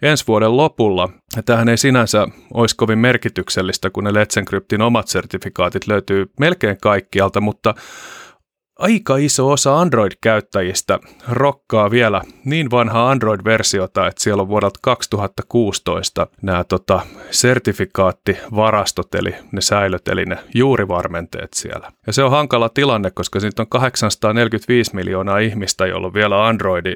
ensi 0.02 0.28
vuoden 0.28 0.58
lopulla. 0.58 1.10
Ja 1.36 1.44
tämähän 1.44 1.70
ei 1.70 1.78
sinänsä 1.78 2.28
olisi 2.54 2.76
kovin 2.76 3.00
merkityksellistä, 3.00 3.90
kun 3.90 4.04
ne 4.04 4.12
Let's 4.12 4.38
Encryptin 4.40 4.82
omat 4.82 5.08
sertifikaatit 5.08 5.88
löytyy 5.88 6.32
melkein 6.40 6.78
kaikkialta, 6.82 7.42
mutta 7.42 7.74
aika 8.80 9.18
iso 9.18 9.52
osa 9.52 9.80
Android-käyttäjistä 9.80 11.00
rokkaa 11.30 11.92
vielä 11.92 12.22
niin 12.46 12.72
vanhaa 12.72 13.12
Android-versiota, 13.12 14.08
että 14.08 14.24
siellä 14.24 14.42
on 14.42 14.48
vuodelta 14.48 14.80
2016 14.82 16.28
nämä 16.42 16.64
tota, 16.64 17.02
sertifikaattivarastot, 17.32 19.16
eli 19.16 19.36
ne 19.52 19.62
säilöt, 19.62 20.08
eli 20.08 20.26
ne 20.26 20.38
juurivarmenteet 20.54 21.54
siellä. 21.54 21.92
Ja 22.08 22.14
se 22.14 22.24
on 22.24 22.32
hankala 22.32 22.70
tilanne, 22.70 23.12
koska 23.12 23.40
siitä 23.40 23.62
on 23.62 23.68
845 23.68 24.96
miljoonaa 24.96 25.40
ihmistä, 25.40 25.88
jolla 25.88 26.08
on 26.08 26.14
vielä 26.14 26.48
Androidi, 26.48 26.94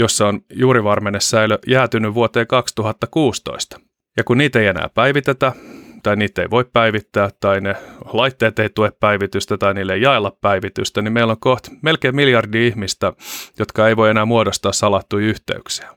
jossa 0.00 0.28
on 0.28 0.40
juurivarmennesäilö 0.52 1.58
jäätynyt 1.66 2.14
vuoteen 2.14 2.46
2016. 2.46 3.80
Ja 4.16 4.24
kun 4.24 4.38
niitä 4.38 4.60
ei 4.60 4.66
enää 4.66 4.88
päivitetä, 4.94 5.52
tai 6.04 6.16
niitä 6.16 6.42
ei 6.42 6.50
voi 6.50 6.64
päivittää, 6.72 7.28
tai 7.40 7.60
ne 7.60 7.76
laitteet 8.12 8.58
ei 8.58 8.68
tue 8.74 8.92
päivitystä, 9.00 9.58
tai 9.58 9.74
niille 9.74 9.94
ei 9.94 10.02
jaella 10.02 10.36
päivitystä, 10.40 11.02
niin 11.02 11.12
meillä 11.12 11.30
on 11.30 11.40
kohta 11.40 11.70
melkein 11.82 12.16
miljardi 12.16 12.66
ihmistä, 12.66 13.12
jotka 13.58 13.88
ei 13.88 13.96
voi 13.96 14.10
enää 14.10 14.24
muodostaa 14.24 14.72
salattuja 14.72 15.26
yhteyksiä. 15.26 15.88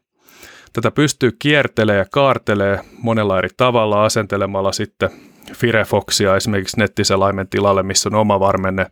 Tätä 0.73 0.91
pystyy 0.91 1.31
kiertelee 1.39 1.97
ja 1.97 2.05
kaartelee 2.11 2.79
monella 3.01 3.37
eri 3.37 3.49
tavalla 3.57 4.05
asentelemalla 4.05 4.71
sitten 4.71 5.09
Firefoxia 5.53 6.35
esimerkiksi 6.35 6.79
nettiselaimen 6.79 7.47
tilalle, 7.47 7.83
missä 7.83 8.09
on 8.09 8.15
oma 8.15 8.39
varmenne, 8.39 8.85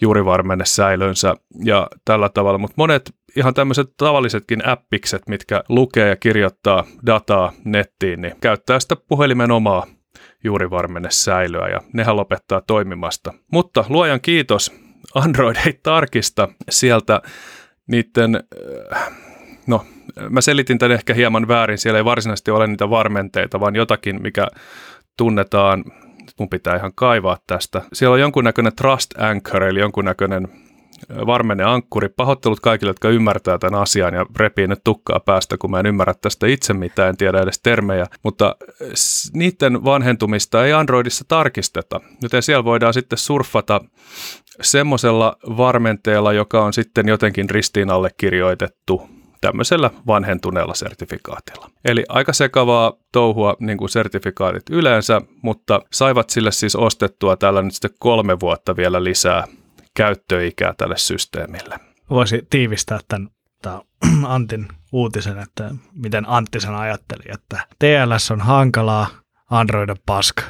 juurivarmenne 0.00 0.64
säilönsä 0.64 1.34
ja 1.64 1.88
tällä 2.04 2.28
tavalla, 2.28 2.58
mutta 2.58 2.74
monet 2.76 3.14
ihan 3.36 3.54
tämmöiset 3.54 3.86
tavallisetkin 3.96 4.68
appikset, 4.68 5.22
mitkä 5.28 5.64
lukee 5.68 6.08
ja 6.08 6.16
kirjoittaa 6.16 6.84
dataa 7.06 7.52
nettiin, 7.64 8.22
niin 8.22 8.34
käyttää 8.40 8.80
sitä 8.80 8.96
puhelimen 8.96 9.50
omaa 9.50 9.86
juuri 10.44 10.70
varmenne 10.70 11.10
säilöä 11.10 11.68
ja 11.68 11.80
nehän 11.92 12.16
lopettaa 12.16 12.60
toimimasta. 12.66 13.32
Mutta 13.52 13.84
luojan 13.88 14.20
kiitos, 14.20 14.72
Android 15.14 15.56
ei 15.66 15.80
tarkista 15.82 16.48
sieltä 16.70 17.22
niiden, 17.86 18.42
äh, 18.96 19.12
no 19.66 19.86
mä 20.30 20.40
selitin 20.40 20.78
tämän 20.78 20.94
ehkä 20.94 21.14
hieman 21.14 21.48
väärin, 21.48 21.78
siellä 21.78 21.98
ei 21.98 22.04
varsinaisesti 22.04 22.50
ole 22.50 22.66
niitä 22.66 22.90
varmenteita, 22.90 23.60
vaan 23.60 23.76
jotakin, 23.76 24.22
mikä 24.22 24.46
tunnetaan, 25.16 25.84
mun 26.38 26.48
pitää 26.48 26.76
ihan 26.76 26.92
kaivaa 26.94 27.38
tästä. 27.46 27.82
Siellä 27.92 28.14
on 28.14 28.20
jonkunnäköinen 28.20 28.76
trust 28.76 29.18
anchor, 29.18 29.62
eli 29.62 29.80
jonkunnäköinen 29.80 30.48
varmenne 31.26 31.64
ankkuri. 31.64 32.08
Pahoittelut 32.08 32.60
kaikille, 32.60 32.90
jotka 32.90 33.08
ymmärtää 33.08 33.58
tämän 33.58 33.80
asian 33.80 34.14
ja 34.14 34.26
repii 34.36 34.66
nyt 34.66 34.84
tukkaa 34.84 35.20
päästä, 35.20 35.58
kun 35.58 35.70
mä 35.70 35.80
en 35.80 35.86
ymmärrä 35.86 36.14
tästä 36.20 36.46
itse 36.46 36.74
mitään, 36.74 37.08
en 37.08 37.16
tiedä 37.16 37.40
edes 37.40 37.60
termejä. 37.62 38.06
Mutta 38.22 38.56
niiden 39.32 39.84
vanhentumista 39.84 40.64
ei 40.64 40.72
Androidissa 40.72 41.24
tarkisteta, 41.28 42.00
joten 42.22 42.42
siellä 42.42 42.64
voidaan 42.64 42.94
sitten 42.94 43.18
surfata 43.18 43.80
semmoisella 44.62 45.36
varmenteella, 45.56 46.32
joka 46.32 46.64
on 46.64 46.72
sitten 46.72 47.08
jotenkin 47.08 47.50
ristiin 47.50 47.90
alle 47.90 48.10
kirjoitettu 48.16 49.02
tämmöisellä 49.40 49.90
vanhentuneella 50.06 50.74
sertifikaatilla. 50.74 51.70
Eli 51.84 52.04
aika 52.08 52.32
sekavaa 52.32 52.92
touhua 53.12 53.56
niin 53.60 53.78
kuin 53.78 53.88
sertifikaatit 53.88 54.62
yleensä, 54.70 55.20
mutta 55.42 55.80
saivat 55.92 56.30
sille 56.30 56.52
siis 56.52 56.76
ostettua 56.76 57.36
tällä 57.36 57.62
nyt 57.62 57.72
sitten 57.72 57.90
kolme 57.98 58.40
vuotta 58.40 58.76
vielä 58.76 59.04
lisää 59.04 59.44
käyttöikää 59.96 60.74
tälle 60.76 60.98
systeemille. 60.98 61.78
Voisi 62.10 62.46
tiivistää 62.50 63.00
tämän, 63.08 63.28
tämän 63.62 63.80
Antin 64.34 64.68
uutisen, 64.92 65.38
että 65.38 65.74
miten 65.92 66.28
Antti 66.28 66.60
sen 66.60 66.74
ajatteli, 66.74 67.22
että 67.34 67.66
TLS 67.78 68.30
on 68.30 68.40
hankalaa, 68.40 69.06
Android 69.50 69.88
on 69.88 69.96
paska. 70.06 70.42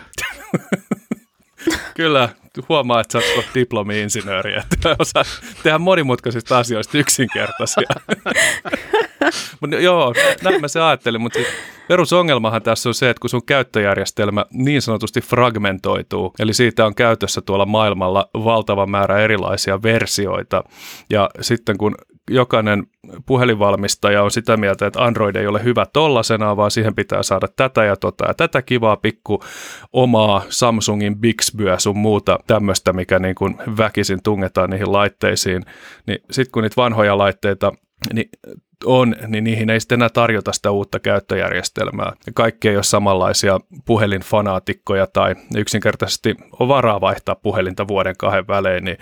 Kyllä, 1.96 2.28
huomaa, 2.68 3.00
että 3.00 3.20
sä 3.20 3.35
oot 3.37 3.46
diplomi-insinööri, 3.54 4.59
että 4.59 4.96
osaa 4.98 5.24
tehdä 5.62 5.78
monimutkaisista 5.78 6.59
asioista 6.59 6.98
yksinkertaisia. 6.98 7.88
mutta 9.61 9.77
joo, 9.77 10.15
näin 10.43 10.61
mä 10.61 10.69
se 10.69 10.81
ajattelin, 10.81 11.21
mutta 11.21 11.39
perusongelmahan 11.89 12.63
tässä 12.63 12.89
on 12.89 12.95
se, 12.95 13.11
että 13.11 13.21
kun 13.21 13.31
sun 13.31 13.47
käyttöjärjestelmä 13.47 14.45
niin 14.53 14.83
sanotusti 14.83 15.21
fragmentoituu, 15.21 16.33
eli 16.39 16.55
siitä 16.55 16.87
on 16.87 16.95
käytössä 16.95 17.41
tuolla 17.41 17.67
maailmalla 17.67 18.31
valtava 18.35 18.87
määrä 18.87 19.19
erilaisia 19.19 19.83
versioita, 19.83 20.65
ja 21.11 21.31
sitten 21.41 21.79
kun 21.79 21.95
jokainen 22.31 22.87
puhelinvalmistaja 23.27 24.23
on 24.23 24.31
sitä 24.31 24.57
mieltä, 24.57 24.87
että 24.87 25.05
Android 25.05 25.37
ei 25.37 25.47
ole 25.47 25.65
hyvä 25.65 25.87
tollasena, 25.93 26.57
vaan 26.57 26.71
siihen 26.71 26.95
pitää 26.95 27.23
saada 27.23 27.49
tätä 27.57 27.85
ja 27.85 27.97
tota 27.97 28.25
ja 28.27 28.35
tätä 28.35 28.63
kivaa 28.63 28.97
pikku 28.97 29.43
omaa 29.93 30.43
Samsungin 30.49 31.19
Bixbyä 31.19 31.79
sun 31.79 31.99
muuta 31.99 32.39
tämmöistä, 32.47 32.93
mikä 32.93 33.19
niin 33.19 33.35
kuin 33.35 33.57
väkisin 33.79 34.23
tungetaan 34.23 34.71
niihin 34.71 34.93
laitteisiin. 34.93 35.63
Niin 36.07 36.19
sitten 36.31 36.53
kun 36.53 36.63
niitä 36.63 36.77
vanhoja 36.77 37.19
laitteita 37.19 37.73
niin 38.13 38.29
on, 38.87 39.14
niin 39.29 39.44
niihin 39.44 39.70
ei 39.70 39.81
sitten 39.81 39.97
enää 39.97 40.09
tarjota 40.09 40.53
sitä 40.53 40.70
uutta 40.70 41.01
käyttöjärjestelmää. 41.01 42.12
Kaikki 42.35 42.68
ei 42.68 42.77
ole 42.77 42.83
samanlaisia 42.83 43.61
puhelinfanaatikkoja 43.85 45.07
tai 45.07 45.35
yksinkertaisesti 45.57 46.35
on 46.61 46.68
varaa 46.68 47.01
vaihtaa 47.01 47.35
puhelinta 47.35 47.88
vuoden 47.88 48.14
kahden 48.18 48.47
välein, 48.49 48.85
niin 48.85 48.99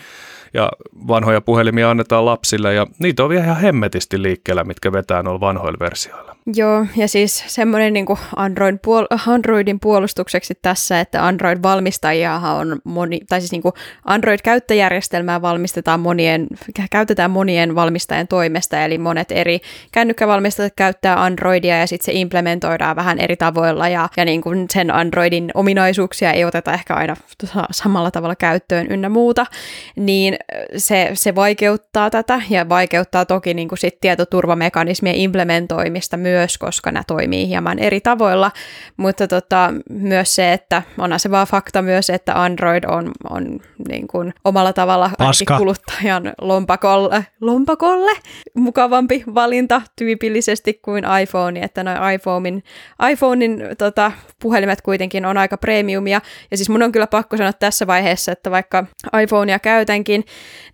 ja 0.55 0.71
vanhoja 1.09 1.40
puhelimia 1.40 1.90
annetaan 1.90 2.25
lapsille 2.25 2.75
ja 2.75 2.87
niitä 2.99 3.23
on 3.23 3.29
vielä 3.29 3.45
ihan 3.45 3.61
hemmetisti 3.61 4.23
liikkeellä, 4.23 4.64
mitkä 4.64 4.92
vetää 4.92 5.23
noilla 5.23 5.40
vanhoilla 5.40 5.79
versioilla. 5.81 6.37
Joo, 6.46 6.87
ja 6.96 7.09
siis 7.09 7.44
semmoinen 7.46 7.92
niin 7.92 8.07
Android 8.37 8.74
puol- 8.74 9.18
Androidin 9.26 9.81
puolustukseksi 9.81 10.55
tässä, 10.62 11.00
että 11.00 11.26
Android-valmistajia 11.26 12.35
on 12.35 12.81
moni, 12.85 13.20
tai 13.28 13.40
siis 13.40 13.52
niin 13.52 13.62
Android-käyttöjärjestelmää 14.05 15.42
valmistetaan 15.42 16.00
monien, 16.00 16.46
käytetään 16.90 17.31
monien 17.31 17.74
valmistajien 17.74 18.28
toimesta, 18.28 18.85
eli 18.85 18.98
monet 18.98 19.33
eri 19.33 19.61
kännykkävalmistajat 19.92 20.72
käyttää 20.76 21.22
Androidia 21.22 21.78
ja 21.78 21.87
sitten 21.87 22.05
se 22.05 22.20
implementoidaan 22.20 22.96
vähän 22.96 23.18
eri 23.18 23.37
tavoilla 23.37 23.88
ja, 23.88 24.09
ja 24.16 24.24
niin 24.24 24.40
kuin 24.40 24.66
sen 24.72 24.94
Androidin 24.94 25.50
ominaisuuksia 25.55 26.33
ei 26.33 26.44
oteta 26.44 26.72
ehkä 26.72 26.94
aina 26.94 27.16
samalla 27.70 28.11
tavalla 28.11 28.37
käyttöön 28.37 28.87
ynnä 28.90 29.09
muuta, 29.09 29.46
niin 29.96 30.37
se, 30.76 31.11
se 31.14 31.35
vaikeuttaa 31.35 32.11
tätä 32.11 32.42
ja 32.50 32.68
vaikeuttaa 32.68 33.24
toki 33.24 33.55
niin 33.55 33.68
kuin 33.68 33.78
sit 33.78 34.00
tietoturvamekanismien 34.00 35.16
implementoimista 35.16 36.16
myös, 36.16 36.32
koska 36.59 36.92
nämä 36.92 37.05
toimii 37.07 37.49
hieman 37.49 37.79
eri 37.79 38.01
tavoilla, 38.01 38.51
mutta 38.97 39.29
tota, 39.29 39.75
myös 39.90 40.35
se, 40.35 40.53
että 40.53 40.83
onhan 40.99 41.21
se 41.21 41.31
vaan 41.31 41.47
fakta 41.47 41.83
myös, 41.83 42.11
että 42.11 42.42
Android 42.42 42.85
on, 42.85 43.11
on 43.31 43.61
niin 43.88 44.09
kuin 44.09 44.35
omalla 44.45 44.73
tavalla 44.73 45.11
kuluttajan 45.59 46.33
lompakolle, 46.40 47.27
lompakolle 47.40 48.12
mukavampi 48.55 49.25
valinta 49.35 49.83
tyypillisesti 49.97 50.75
kuin 50.75 51.05
iPhone, 51.23 51.61
että 51.61 51.85
noin 51.85 52.14
iPhonein, 52.14 52.64
iPhonein 53.11 53.62
tota, 53.79 54.12
puhelimet 54.42 54.83
kuitenkin 54.83 55.27
on 55.27 55.38
aika 55.38 55.57
premiumia, 55.57 56.21
ja 56.51 56.57
siis 56.57 56.68
mun 56.68 56.83
on 56.83 56.92
kyllä 56.92 57.07
pakko 57.07 57.37
sanoa 57.37 57.53
tässä 57.53 57.87
vaiheessa, 57.87 58.33
että 58.33 58.51
vaikka 58.51 58.87
iPhonea 59.23 59.59
käytänkin, 59.59 60.25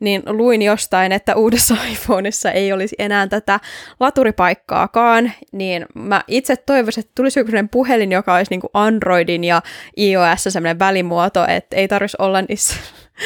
niin 0.01 0.23
luin 0.27 0.63
jostain, 0.63 1.13
että 1.13 1.37
uudessa 1.37 1.77
iPhoneissa 1.93 2.51
ei 2.51 2.73
olisi 2.73 2.97
enää 2.99 3.27
tätä 3.27 3.61
laturipaikkaakaan, 4.01 5.33
niin 5.53 5.87
mä 5.95 6.25
itse 6.27 6.57
toivoisin, 6.57 7.01
että 7.01 7.13
tulisi 7.15 7.41
joku 7.41 7.53
puhelin, 7.71 8.13
joka 8.13 8.35
olisi 8.35 8.51
niin 8.51 8.61
kuin 8.61 8.71
Androidin 8.75 9.45
ja 9.45 9.63
iOS 9.99 10.43
sellainen 10.43 10.79
välimuoto, 10.79 11.47
että 11.49 11.77
ei 11.77 11.89
tarvitsisi 11.89 12.23
olla 12.23 12.43
niissä 12.43 12.75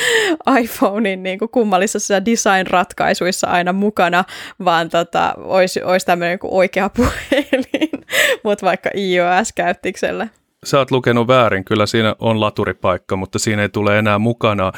iPhonein 0.60 1.22
niin 1.22 1.38
kuin 1.38 1.48
kummallisissa 1.48 2.24
design-ratkaisuissa 2.24 3.46
aina 3.46 3.72
mukana, 3.72 4.24
vaan 4.64 4.88
tota, 4.88 5.34
olisi, 5.36 5.82
olisi 5.82 6.06
tämmöinen 6.06 6.38
niin 6.42 6.54
oikea 6.54 6.90
puhelin, 6.96 8.04
mutta 8.44 8.66
vaikka 8.66 8.90
iOS-käyttikselle 8.94 10.30
sä 10.64 10.78
oot 10.78 10.90
lukenut 10.90 11.28
väärin, 11.28 11.64
kyllä 11.64 11.86
siinä 11.86 12.16
on 12.18 12.40
laturipaikka, 12.40 13.16
mutta 13.16 13.38
siinä 13.38 13.62
ei 13.62 13.68
tule 13.68 13.98
enää 13.98 14.18
mukana 14.18 14.72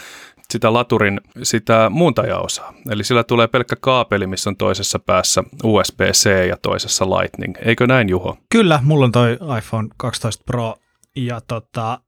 sitä 0.52 0.72
laturin 0.72 1.20
sitä 1.42 1.90
muuntajaosaa. 1.90 2.74
Eli 2.90 3.04
sillä 3.04 3.24
tulee 3.24 3.46
pelkkä 3.46 3.76
kaapeli, 3.80 4.26
missä 4.26 4.50
on 4.50 4.56
toisessa 4.56 4.98
päässä 4.98 5.44
USB-C 5.62 6.48
ja 6.48 6.56
toisessa 6.56 7.04
Lightning. 7.10 7.54
Eikö 7.62 7.86
näin, 7.86 8.08
Juho? 8.08 8.38
Kyllä, 8.50 8.80
mulla 8.82 9.04
on 9.04 9.12
toi 9.12 9.38
iPhone 9.58 9.88
12 9.96 10.44
Pro 10.46 10.74
ja 11.16 11.40
tota, 11.40 12.00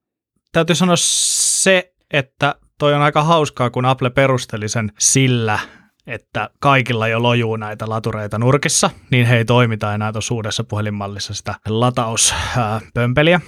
täytyy 0.52 0.76
sanoa 0.76 0.96
se, 0.98 1.92
että 2.12 2.54
toi 2.78 2.94
on 2.94 3.02
aika 3.02 3.22
hauskaa, 3.22 3.70
kun 3.70 3.84
Apple 3.84 4.10
perusteli 4.10 4.68
sen 4.68 4.92
sillä, 4.98 5.58
että 6.06 6.50
kaikilla 6.60 7.08
jo 7.08 7.22
lojuu 7.22 7.56
näitä 7.56 7.88
latureita 7.88 8.38
nurkissa, 8.38 8.90
niin 9.10 9.26
he 9.26 9.36
ei 9.36 9.44
toimita 9.44 9.94
enää 9.94 10.12
tuossa 10.12 10.34
uudessa 10.34 10.64
puhelinmallissa 10.64 11.34
sitä 11.34 11.54
latauspömpeliä. 11.68 13.40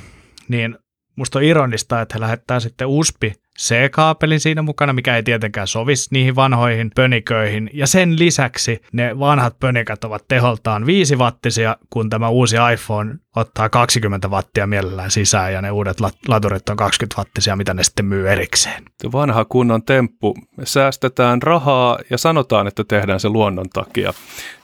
Niin 0.48 0.79
musta 1.16 1.38
on 1.38 1.44
ironista, 1.44 2.01
että 2.01 2.14
he 2.14 2.20
lähettää 2.20 2.61
sitten 2.61 2.88
USB 2.88 3.22
C-kaapelin 3.58 4.40
siinä 4.40 4.62
mukana, 4.62 4.92
mikä 4.92 5.16
ei 5.16 5.22
tietenkään 5.22 5.66
sovisi 5.66 6.08
niihin 6.12 6.36
vanhoihin 6.36 6.90
pöniköihin. 6.94 7.70
Ja 7.72 7.86
sen 7.86 8.18
lisäksi 8.18 8.82
ne 8.92 9.18
vanhat 9.18 9.56
pönikät 9.60 10.04
ovat 10.04 10.24
teholtaan 10.28 10.86
5 10.86 11.16
wattisia, 11.16 11.76
kun 11.90 12.10
tämä 12.10 12.28
uusi 12.28 12.56
iPhone 12.72 13.14
ottaa 13.36 13.68
20 13.68 14.28
wattia 14.28 14.66
mielellään 14.66 15.11
sisään 15.11 15.52
ja 15.52 15.62
ne 15.62 15.70
uudet 15.70 15.96
laturit 16.28 16.68
on 16.68 16.76
20 16.76 17.20
wattisia, 17.20 17.56
mitä 17.56 17.74
ne 17.74 17.82
sitten 17.82 18.06
myy 18.06 18.30
erikseen. 18.30 18.82
Vanha 19.12 19.44
kunnon 19.44 19.82
temppu. 19.82 20.34
Me 20.56 20.66
säästetään 20.66 21.42
rahaa 21.42 21.98
ja 22.11 22.18
sanotaan, 22.18 22.66
että 22.66 22.84
tehdään 22.84 23.20
se 23.20 23.28
luonnon 23.28 23.68
takia. 23.68 24.12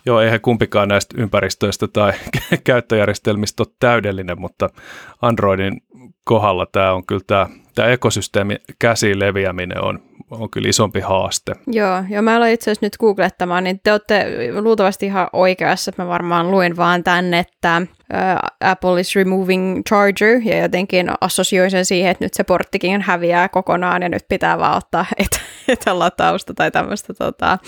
Joo, 0.06 0.20
eihän 0.20 0.40
kumpikaan 0.40 0.88
näistä 0.88 1.14
ympäristöistä 1.18 1.88
tai 1.88 2.12
käyttöjärjestelmistä 2.64 3.62
ole 3.62 3.74
täydellinen, 3.80 4.40
mutta 4.40 4.70
Androidin 5.22 5.80
kohdalla 6.24 6.66
tämä 6.66 6.92
on 6.92 7.06
kyllä 7.06 7.22
tämä, 7.26 7.46
tämä 7.74 7.88
ekosysteemi 7.88 8.56
käsiin 8.78 9.18
leviäminen 9.18 9.84
on, 9.84 10.02
on 10.30 10.50
kyllä 10.50 10.68
isompi 10.68 11.00
haaste. 11.00 11.52
Joo, 11.66 12.04
ja 12.08 12.22
mä 12.22 12.36
aloin 12.36 12.52
itse 12.52 12.70
asiassa 12.70 12.86
nyt 12.86 12.96
googlettamaan, 12.96 13.64
niin 13.64 13.80
te 13.82 13.92
olette 13.92 14.26
luultavasti 14.60 15.06
ihan 15.06 15.28
oikeassa, 15.32 15.90
että 15.90 16.02
mä 16.02 16.08
varmaan 16.08 16.50
luin 16.50 16.76
vaan 16.76 17.04
tänne, 17.04 17.38
että 17.38 17.82
Apple 18.60 19.00
is 19.00 19.16
removing 19.16 19.82
charger 19.88 20.40
ja 20.44 20.62
jotenkin 20.62 21.10
assosioin 21.20 21.70
sen 21.70 21.84
siihen, 21.84 22.10
että 22.10 22.24
nyt 22.24 22.34
se 22.34 22.44
porttikin 22.44 23.00
häviää 23.00 23.48
kokonaan 23.48 24.02
ja 24.02 24.08
nyt 24.08 24.24
pitää 24.28 24.58
vaan 24.58 24.76
ottaa 24.76 25.06
et, 25.18 25.40
etälatausta 25.68 26.54
tai 26.54 26.70
tämmöistä 26.70 27.14
tota, 27.14 27.58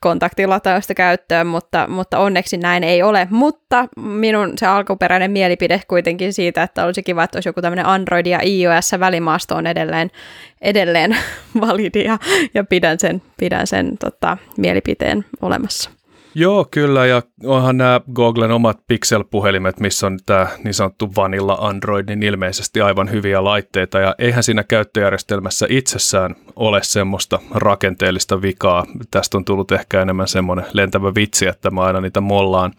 kontaktilatausta 0.00 0.94
käyttöön, 0.94 1.46
mutta, 1.46 1.86
mutta 1.88 2.18
onneksi 2.18 2.56
näin 2.56 2.84
ei 2.84 3.02
ole. 3.02 3.28
Mutta 3.30 3.88
minun 3.96 4.52
se 4.56 4.66
alkuperäinen 4.66 5.30
mielipide 5.30 5.80
kuitenkin 5.88 6.32
siitä, 6.32 6.62
että 6.62 6.84
olisi 6.84 7.02
kiva, 7.02 7.24
että 7.24 7.36
olisi 7.36 7.48
joku 7.48 7.62
tämmöinen 7.62 7.86
Android 7.86 8.26
ja 8.26 8.40
iOS 8.42 8.92
välimaasto 9.00 9.54
on 9.54 9.66
edelleen, 9.66 10.10
edelleen 10.60 11.16
validia 11.60 12.18
ja 12.54 12.64
pidän 12.64 12.98
sen, 13.00 13.22
pidän 13.36 13.66
sen 13.66 13.98
tota, 13.98 14.36
mielipiteen 14.56 15.24
olemassa. 15.42 15.95
Joo, 16.38 16.66
kyllä, 16.70 17.06
ja 17.06 17.22
onhan 17.44 17.76
nämä 17.76 18.00
Googlen 18.14 18.50
omat 18.50 18.78
Pixel-puhelimet, 18.86 19.80
missä 19.80 20.06
on 20.06 20.18
tämä 20.26 20.46
niin 20.64 20.74
sanottu 20.74 21.12
Vanilla 21.16 21.58
Android, 21.60 22.08
niin 22.08 22.22
ilmeisesti 22.22 22.80
aivan 22.80 23.10
hyviä 23.10 23.44
laitteita, 23.44 23.98
ja 23.98 24.14
eihän 24.18 24.42
siinä 24.42 24.64
käyttöjärjestelmässä 24.64 25.66
itsessään 25.68 26.34
ole 26.56 26.80
semmoista 26.82 27.38
rakenteellista 27.50 28.42
vikaa. 28.42 28.86
Tästä 29.10 29.36
on 29.36 29.44
tullut 29.44 29.72
ehkä 29.72 30.02
enemmän 30.02 30.28
semmoinen 30.28 30.66
lentävä 30.72 31.14
vitsi, 31.14 31.46
että 31.46 31.70
mä 31.70 31.80
aina 31.80 32.00
niitä 32.00 32.20
mollaan, 32.20 32.72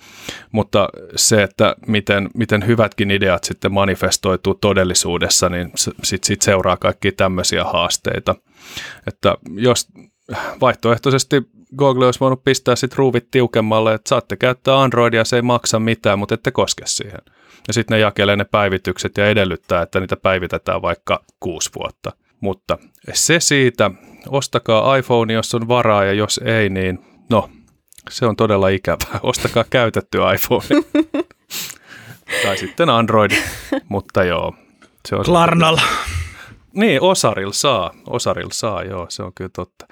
mutta 0.52 0.90
se, 1.16 1.44
että 1.44 1.76
miten, 1.88 2.30
miten 2.34 2.68
hyvätkin 2.68 3.12
ideat 3.12 3.44
sitten 3.44 3.74
manifestoituu 3.74 4.54
todellisuudessa, 4.54 5.50
niin 5.50 5.72
sitten 5.76 6.28
sit 6.28 6.42
seuraa 6.42 6.78
kaikki 6.78 7.12
tämmöisiä 7.12 7.64
haasteita. 7.64 8.36
Että 9.08 9.38
jos 9.56 9.88
vaihtoehtoisesti 10.62 11.57
Google 11.78 12.06
olisi 12.06 12.20
voinut 12.20 12.44
pistää 12.44 12.76
sitten 12.76 12.98
ruuvit 12.98 13.32
tiukemmalle, 13.32 13.94
että 13.94 14.10
saatte 14.10 14.36
käyttää 14.38 14.82
Androidia, 14.82 15.26
se 15.26 15.36
ei 15.36 15.42
maksa 15.42 15.80
mitään, 15.80 16.20
mutta 16.20 16.36
ette 16.36 16.52
koske 16.52 16.84
siihen. 16.86 17.20
Ja 17.68 17.74
sitten 17.74 17.96
ne 17.96 18.00
jakelee 18.00 18.36
ne 18.36 18.46
päivitykset 18.46 19.18
ja 19.18 19.28
edellyttää, 19.28 19.82
että 19.82 20.00
niitä 20.00 20.16
päivitetään 20.16 20.82
vaikka 20.82 21.24
kuusi 21.40 21.70
vuotta. 21.76 22.12
Mutta 22.40 22.78
se 23.14 23.40
siitä, 23.40 23.92
ostakaa 24.30 24.96
iPhone, 24.96 25.34
jos 25.34 25.56
on 25.56 25.68
varaa 25.68 26.04
ja 26.04 26.14
jos 26.14 26.40
ei, 26.46 26.70
niin 26.70 27.00
no, 27.30 27.50
se 28.10 28.26
on 28.26 28.36
todella 28.36 28.70
ikävää. 28.70 29.20
Ostakaa 29.24 29.66
käytetty 29.70 30.18
iPhone. 30.36 30.84
tai 32.44 32.58
sitten 32.58 32.90
Android, 32.90 33.32
mutta 33.90 34.24
joo. 34.24 34.54
Se 35.08 35.16
on 35.16 35.26
Klarnalla. 35.26 35.82
Niin, 36.78 37.02
Osaril 37.02 37.52
saa. 37.52 37.92
Osaril 38.10 38.48
saa, 38.52 38.84
joo, 38.84 39.06
se 39.10 39.24
on 39.24 39.32
kyllä 39.36 39.50
totta. 39.56 39.88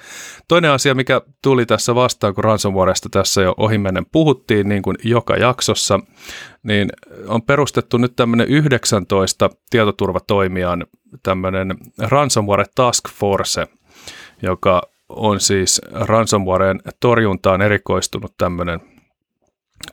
Toinen 0.47 0.71
asia, 0.71 0.95
mikä 0.95 1.21
tuli 1.41 1.65
tässä 1.65 1.95
vastaan, 1.95 2.33
kun 2.35 2.43
ransomwaresta 2.43 3.09
tässä 3.09 3.41
jo 3.41 3.53
ohimennen 3.57 4.05
puhuttiin, 4.11 4.69
niin 4.69 4.81
kuin 4.81 4.97
joka 5.03 5.35
jaksossa, 5.35 5.99
niin 6.63 6.89
on 7.27 7.41
perustettu 7.41 7.97
nyt 7.97 8.15
tämmöinen 8.15 8.47
19 8.47 9.49
tietoturvatoimijan 9.69 10.85
tämmöinen 11.23 11.77
ransomware 11.97 12.65
task 12.75 13.09
force, 13.09 13.67
joka 14.41 14.81
on 15.09 15.39
siis 15.39 15.81
ransomwaren 15.93 16.79
torjuntaan 16.99 17.61
erikoistunut 17.61 18.33
tämmöinen 18.37 18.94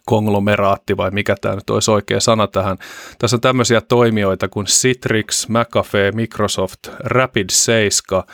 konglomeraatti 0.07 0.97
vai 0.97 1.11
mikä 1.11 1.37
tämä 1.41 1.55
nyt 1.55 1.71
olisi 1.71 1.91
oikea 1.91 2.21
sana 2.21 2.47
tähän. 2.47 2.79
Tässä 3.19 3.37
on 3.37 3.41
tämmöisiä 3.41 3.81
toimijoita 3.81 4.49
kuin 4.49 4.67
Citrix, 4.67 5.49
McAfee, 5.49 6.13
Microsoft, 6.13 6.89
Rapid7 6.89 8.25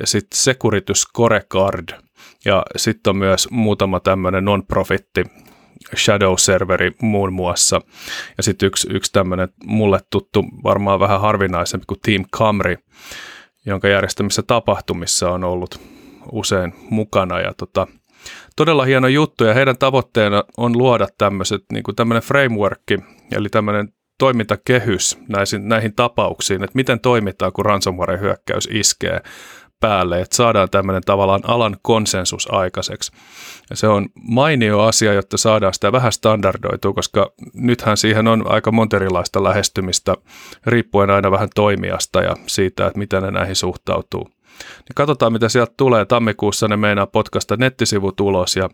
ja 0.00 0.06
sitten 0.06 0.38
Securitus 0.38 1.08
Corecard 1.16 1.88
ja 2.44 2.62
sitten 2.76 3.10
on 3.10 3.16
myös 3.16 3.50
muutama 3.50 4.00
tämmöinen 4.00 4.44
non-profitti 4.44 5.24
Shadow-serveri 5.96 6.92
muun 7.02 7.32
muassa. 7.32 7.80
Ja 8.36 8.42
sitten 8.42 8.66
yksi, 8.66 8.88
yksi 8.90 9.12
tämmöinen 9.12 9.48
mulle 9.64 10.00
tuttu, 10.10 10.44
varmaan 10.64 11.00
vähän 11.00 11.20
harvinaisempi 11.20 11.84
kuin 11.86 12.00
Team 12.00 12.24
Camry, 12.36 12.76
jonka 13.66 13.88
järjestämissä 13.88 14.42
tapahtumissa 14.42 15.30
on 15.30 15.44
ollut 15.44 15.80
usein 16.32 16.74
mukana. 16.90 17.40
Ja 17.40 17.54
tota, 17.54 17.86
todella 18.58 18.84
hieno 18.84 19.08
juttu 19.08 19.44
ja 19.44 19.54
heidän 19.54 19.78
tavoitteena 19.78 20.44
on 20.56 20.78
luoda 20.78 21.06
tämmöiset, 21.18 21.64
niin 21.72 21.82
kuin 21.82 21.94
tämmöinen 21.96 22.22
frameworkki, 22.22 22.98
eli 23.32 23.48
tämmöinen 23.48 23.88
toimintakehys 24.18 25.18
näihin, 25.28 25.68
näihin 25.68 25.94
tapauksiin, 25.94 26.64
että 26.64 26.76
miten 26.76 27.00
toimitaan, 27.00 27.52
kun 27.52 27.66
ransomware-hyökkäys 27.66 28.68
iskee 28.72 29.20
päälle, 29.80 30.20
että 30.20 30.36
saadaan 30.36 30.70
tämmöinen 30.70 31.02
tavallaan 31.02 31.40
alan 31.44 31.76
konsensus 31.82 32.48
aikaiseksi. 32.52 33.12
Ja 33.70 33.76
se 33.76 33.88
on 33.88 34.08
mainio 34.20 34.80
asia, 34.80 35.12
jotta 35.12 35.36
saadaan 35.36 35.74
sitä 35.74 35.92
vähän 35.92 36.12
standardoitua, 36.12 36.92
koska 36.92 37.32
nythän 37.54 37.96
siihen 37.96 38.28
on 38.28 38.50
aika 38.50 38.72
monterilaista 38.72 39.44
lähestymistä, 39.44 40.14
riippuen 40.66 41.10
aina 41.10 41.30
vähän 41.30 41.48
toimijasta 41.54 42.22
ja 42.22 42.36
siitä, 42.46 42.86
että 42.86 42.98
miten 42.98 43.22
ne 43.22 43.30
näihin 43.30 43.56
suhtautuu. 43.56 44.30
Niin 44.58 44.94
katsotaan, 44.94 45.32
mitä 45.32 45.48
sieltä 45.48 45.72
tulee. 45.76 46.04
Tammikuussa 46.04 46.68
ne 46.68 46.76
meinaa 46.76 47.06
potkasta 47.06 47.56
nettisivut 47.56 48.20
ulos 48.20 48.56
ja 48.56 48.68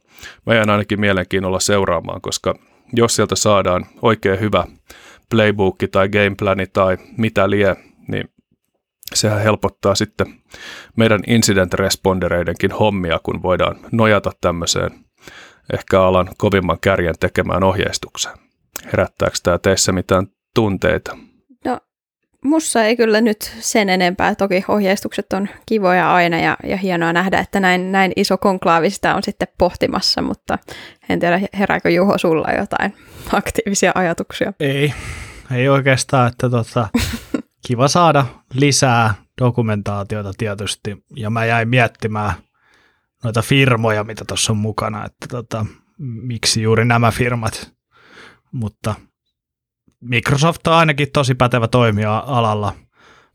mä 0.47 0.55
jään 0.55 0.71
ainakin 0.71 1.01
mielenkiinnolla 1.01 1.61
seuraamaan, 1.61 2.21
koska 2.21 2.55
jos 2.93 3.17
sieltä 3.17 3.37
saadaan 3.37 3.87
oikein 4.03 4.41
hyvä 4.41 4.65
playbook 5.31 5.77
tai 5.93 6.09
gameplani 6.09 6.67
tai 6.67 6.99
mitä 7.19 7.51
lie, 7.51 7.77
niin 8.09 8.29
sehän 9.15 9.43
helpottaa 9.43 9.95
sitten 9.95 10.27
meidän 10.97 11.21
incident 11.27 11.75
respondereidenkin 11.75 12.73
hommia, 12.73 13.21
kun 13.23 13.43
voidaan 13.43 13.77
nojata 13.93 14.31
tämmöiseen 14.41 14.91
ehkä 15.73 16.03
alan 16.03 16.29
kovimman 16.39 16.79
kärjen 16.81 17.15
tekemään 17.21 17.65
ohjeistukseen. 17.65 18.39
Herättääkö 18.93 19.37
tämä 19.43 19.59
teissä 19.59 19.93
mitään 19.93 20.27
tunteita? 20.55 21.17
Mussa 22.45 22.85
ei 22.85 22.97
kyllä 22.97 23.21
nyt 23.21 23.57
sen 23.61 23.89
enempää. 23.89 24.35
Toki 24.35 24.65
ohjeistukset 24.69 25.33
on 25.33 25.49
kivoja 25.67 26.15
aina 26.15 26.41
ja, 26.41 26.57
ja 26.65 26.77
hienoa 26.77 27.13
nähdä, 27.13 27.39
että 27.39 27.61
näin, 27.61 27.93
näin 27.93 28.13
iso 28.17 28.39
konklaavi 28.39 28.91
sitä 28.91 29.15
on 29.15 29.23
sitten 29.23 29.49
pohtimassa, 29.59 30.23
mutta 30.23 30.59
en 31.09 31.21
tiedä, 31.21 31.41
herääkö 31.59 31.91
Juho 31.91 32.19
sulla 32.19 32.49
jotain 32.59 32.95
aktiivisia 33.33 33.93
ajatuksia? 33.95 34.53
Ei, 34.61 34.95
ei 35.55 35.69
oikeastaan, 35.69 36.29
että 36.29 36.51
tota, 36.51 36.89
kiva 37.67 37.89
saada 37.89 38.27
lisää 38.55 39.15
dokumentaatiota 39.41 40.33
tietysti, 40.39 41.05
ja 41.17 41.31
mä 41.31 41.45
jäin 41.45 41.69
miettimään 41.69 42.33
noita 43.25 43.43
firmoja, 43.43 44.05
mitä 44.05 44.25
tuossa 44.29 44.53
on 44.53 44.57
mukana, 44.57 45.05
että 45.05 45.27
tota, 45.29 45.67
miksi 45.99 46.63
juuri 46.63 46.85
nämä 46.85 47.11
firmat, 47.11 47.73
mutta 48.53 48.95
Microsoft 50.05 50.67
on 50.67 50.75
ainakin 50.75 51.09
tosi 51.13 51.35
pätevä 51.35 51.69
toimija 51.69 52.25
alalla. 52.27 52.73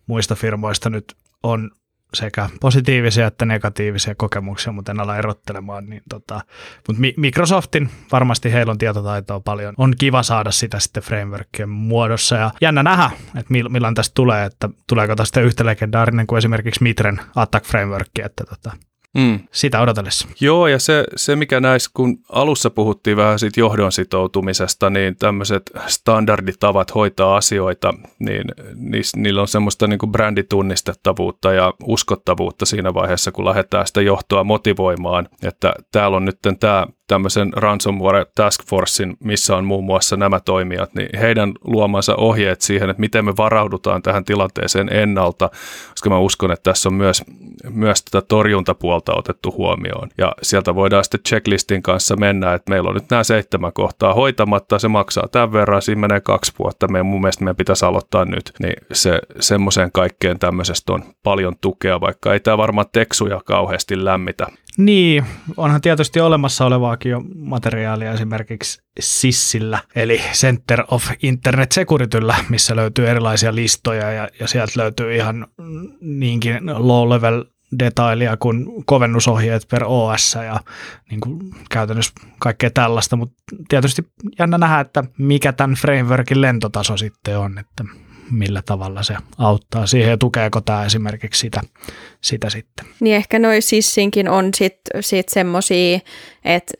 Muista 0.07 0.35
firmoista 0.35 0.89
nyt 0.89 1.15
on 1.43 1.71
sekä 2.13 2.49
positiivisia 2.61 3.27
että 3.27 3.45
negatiivisia 3.45 4.15
kokemuksia, 4.15 4.73
mutta 4.73 4.91
en 4.91 4.99
ala 4.99 5.17
erottelemaan. 5.17 5.85
Niin 5.85 6.01
tota, 6.09 6.41
mutta 6.87 7.01
Microsoftin 7.17 7.89
varmasti 8.11 8.53
heillä 8.53 8.71
on 8.71 8.77
tietotaitoa 8.77 9.39
paljon. 9.39 9.73
On 9.77 9.93
kiva 9.97 10.23
saada 10.23 10.51
sitä 10.51 10.79
sitten 10.79 11.03
frameworkien 11.03 11.69
muodossa 11.69 12.35
ja 12.35 12.51
jännä 12.61 12.83
nähdä, 12.83 13.11
että 13.35 13.53
milloin 13.69 13.95
tästä 13.95 14.13
tulee, 14.15 14.45
että 14.45 14.69
tuleeko 14.87 15.15
tästä 15.15 15.41
yhtä 15.41 15.65
legendaarinen 15.65 16.27
kuin 16.27 16.37
esimerkiksi 16.37 16.83
Mitren 16.83 17.21
Attack 17.35 17.65
Framework, 17.65 18.09
että 18.19 18.43
tota, 18.43 18.77
Mm. 19.17 19.39
Sitä 19.51 19.81
odotellessa. 19.81 20.27
Joo, 20.39 20.67
ja 20.67 20.79
se, 20.79 21.03
se 21.15 21.35
mikä 21.35 21.59
näissä, 21.59 21.91
kun 21.93 22.17
alussa 22.29 22.69
puhuttiin 22.69 23.17
vähän 23.17 23.39
siitä 23.39 23.59
johdon 23.59 23.91
sitoutumisesta, 23.91 24.89
niin 24.89 25.15
tämmöiset 25.15 25.71
standarditavat 25.87 26.95
hoitaa 26.95 27.37
asioita, 27.37 27.93
niin 28.19 28.43
niissä, 28.75 29.17
niillä 29.17 29.41
on 29.41 29.47
semmoista 29.47 29.87
niin 29.87 29.99
kuin 29.99 30.11
bränditunnistettavuutta 30.11 31.53
ja 31.53 31.73
uskottavuutta 31.83 32.65
siinä 32.65 32.93
vaiheessa, 32.93 33.31
kun 33.31 33.45
lähdetään 33.45 33.87
sitä 33.87 34.01
johtoa 34.01 34.43
motivoimaan, 34.43 35.29
että 35.43 35.73
täällä 35.91 36.17
on 36.17 36.25
nyt 36.25 36.39
tämä 36.59 36.87
tämmöisen 37.09 37.53
ransomware 37.53 38.25
task 38.35 38.63
forcein, 38.65 39.17
missä 39.23 39.55
on 39.55 39.65
muun 39.65 39.83
muassa 39.83 40.17
nämä 40.17 40.39
toimijat, 40.39 40.93
niin 40.93 41.19
heidän 41.19 41.53
luomansa 41.63 42.15
ohjeet 42.15 42.61
siihen, 42.61 42.89
että 42.89 42.99
miten 43.01 43.25
me 43.25 43.37
varaudutaan 43.37 44.01
tähän 44.01 44.25
tilanteeseen 44.25 44.93
ennalta, 44.93 45.49
koska 45.89 46.09
mä 46.09 46.19
uskon, 46.19 46.51
että 46.51 46.71
tässä 46.71 46.89
on 46.89 46.93
myös, 46.93 47.23
myös 47.69 48.03
tätä 48.03 48.25
torjuntapuolta 48.27 49.15
otettu 49.15 49.51
huomioon. 49.57 50.09
Ja 50.17 50.31
sieltä 50.41 50.75
voidaan 50.75 51.03
sitten 51.03 51.19
checklistin 51.29 51.83
kanssa 51.83 52.15
mennä, 52.15 52.53
että 52.53 52.69
meillä 52.69 52.89
on 52.89 52.95
nyt 52.95 53.09
nämä 53.09 53.23
seitsemän 53.23 53.73
kohtaa 53.73 54.13
hoitamatta, 54.13 54.79
se 54.79 54.87
maksaa 54.87 55.27
tämän 55.31 55.53
verran, 55.53 55.81
siinä 55.81 56.01
menee 56.01 56.21
kaksi 56.21 56.53
vuotta, 56.59 56.87
meidän 56.87 57.05
mun 57.05 57.21
mielestä 57.21 57.43
meidän 57.43 57.55
pitäisi 57.55 57.85
aloittaa 57.85 58.25
nyt, 58.25 58.51
niin 58.59 58.75
se 58.91 59.19
semmoiseen 59.39 59.91
kaikkeen 59.91 60.39
tämmöisestä 60.39 60.93
on 60.93 61.03
paljon 61.23 61.55
tukea, 61.61 62.01
vaikka 62.01 62.33
ei 62.33 62.39
tämä 62.39 62.57
varmaan 62.57 62.87
teksuja 62.91 63.41
kauheasti 63.45 64.05
lämmitä. 64.05 64.47
Niin, 64.77 65.25
onhan 65.57 65.81
tietysti 65.81 66.19
olemassa 66.19 66.65
olevaakin 66.65 67.09
jo 67.09 67.21
materiaalia 67.35 68.11
esimerkiksi 68.11 68.81
SISillä, 68.99 69.79
eli 69.95 70.21
Center 70.33 70.83
of 70.91 71.07
Internet 71.23 71.71
Securityllä, 71.71 72.35
missä 72.49 72.75
löytyy 72.75 73.09
erilaisia 73.09 73.55
listoja 73.55 74.11
ja, 74.11 74.27
ja 74.39 74.47
sieltä 74.47 74.73
löytyy 74.75 75.15
ihan 75.15 75.47
niinkin 76.01 76.53
low-level 76.65 77.45
detailia 77.79 78.37
kuin 78.37 78.85
kovennusohjeet 78.85 79.67
per 79.71 79.83
OS 79.87 80.37
ja 80.45 80.59
niin 81.09 81.19
kuin 81.19 81.39
käytännössä 81.69 82.13
kaikkea 82.39 82.69
tällaista, 82.69 83.15
mutta 83.15 83.35
tietysti 83.69 84.01
jännä 84.39 84.57
nähdä, 84.57 84.79
että 84.79 85.03
mikä 85.17 85.53
tämän 85.53 85.75
frameworkin 85.75 86.41
lentotaso 86.41 86.97
sitten 86.97 87.37
on, 87.37 87.57
että 87.57 87.83
millä 88.31 88.61
tavalla 88.65 89.03
se 89.03 89.15
auttaa 89.37 89.87
siihen 89.87 90.09
ja 90.09 90.17
tukeeko 90.17 90.61
tämä 90.61 90.85
esimerkiksi 90.85 91.39
sitä, 91.39 91.61
sitä 92.21 92.49
sitten. 92.49 92.85
Niin 92.99 93.15
ehkä 93.15 93.39
noin 93.39 93.61
sissinkin 93.61 94.29
on 94.29 94.53
sitten 94.53 95.03
sit 95.03 95.29
semmoisia, 95.29 95.99
että 96.45 96.73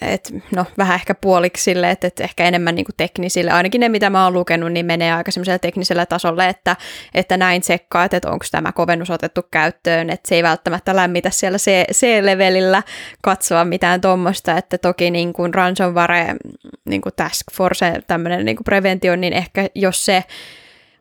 et, 0.00 0.34
no 0.56 0.66
vähän 0.78 0.94
ehkä 0.94 1.14
puoliksi 1.14 1.62
sille, 1.62 1.90
että 1.90 2.06
et 2.06 2.20
ehkä 2.20 2.44
enemmän 2.44 2.74
niinku 2.74 2.92
teknisille, 2.96 3.50
ainakin 3.50 3.80
ne 3.80 3.88
mitä 3.88 4.10
mä 4.10 4.24
oon 4.24 4.32
lukenut, 4.32 4.72
niin 4.72 4.86
menee 4.86 5.12
aika 5.12 5.30
semmoiselle 5.30 5.58
tekniselle 5.58 6.06
tasolle, 6.06 6.48
että, 6.48 6.76
että 7.14 7.36
näin 7.36 7.60
tsekkaat, 7.60 8.14
että 8.14 8.30
onko 8.30 8.44
tämä 8.50 8.72
kovennus 8.72 9.10
otettu 9.10 9.40
käyttöön, 9.50 10.10
että 10.10 10.28
se 10.28 10.34
ei 10.34 10.42
välttämättä 10.42 10.96
lämmitä 10.96 11.30
siellä 11.30 11.58
C-levelillä 11.92 12.82
katsoa 13.22 13.64
mitään 13.64 14.00
tuommoista, 14.00 14.58
että 14.58 14.78
toki 14.78 15.10
niin 15.10 15.32
kuin 15.32 15.54
ransomware 15.54 16.34
niin 16.84 17.00
kuin 17.00 17.12
task 17.16 17.46
force, 17.52 18.02
tämmöinen 18.06 18.44
niin 18.44 18.56
kuin 18.56 18.64
preventio, 18.64 19.16
niin 19.16 19.32
ehkä 19.32 19.68
jos 19.74 20.04
se 20.04 20.24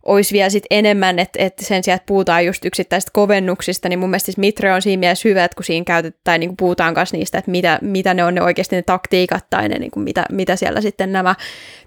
olisi 0.06 0.34
vielä 0.34 0.50
sit 0.50 0.66
enemmän, 0.70 1.20
että, 1.20 1.40
että 1.44 1.66
sen 1.66 1.84
sijaan, 1.84 1.96
että 1.96 2.06
puhutaan 2.06 2.46
just 2.46 2.66
yksittäisistä 2.66 3.12
kovennuksista, 3.14 3.90
niin 3.90 4.00
mun 4.00 4.10
mielestä 4.10 4.26
siis 4.26 4.38
Mitre 4.38 4.74
on 4.74 4.82
siinä 4.82 5.00
mielessä 5.00 5.30
hyvä, 5.30 5.44
että 5.44 5.56
kun 5.56 5.66
siinä 5.66 5.84
käytetään, 5.84 6.22
tai 6.24 6.40
niin 6.40 6.50
kuin 6.50 6.58
puhutaan 6.58 6.94
myös 6.98 7.14
niistä, 7.14 7.38
että 7.38 7.52
mitä, 7.52 7.80
mitä 7.82 8.14
ne 8.14 8.24
on 8.24 8.36
ne 8.36 8.42
oikeasti 8.42 8.76
ne 8.76 8.82
taktiikat 8.82 9.46
tai 9.50 9.70
ne, 9.70 9.80
niin 9.80 9.92
kuin 9.92 10.04
mitä, 10.04 10.26
mitä 10.32 10.56
siellä 10.56 10.82
sitten 10.82 11.12
nämä 11.12 11.36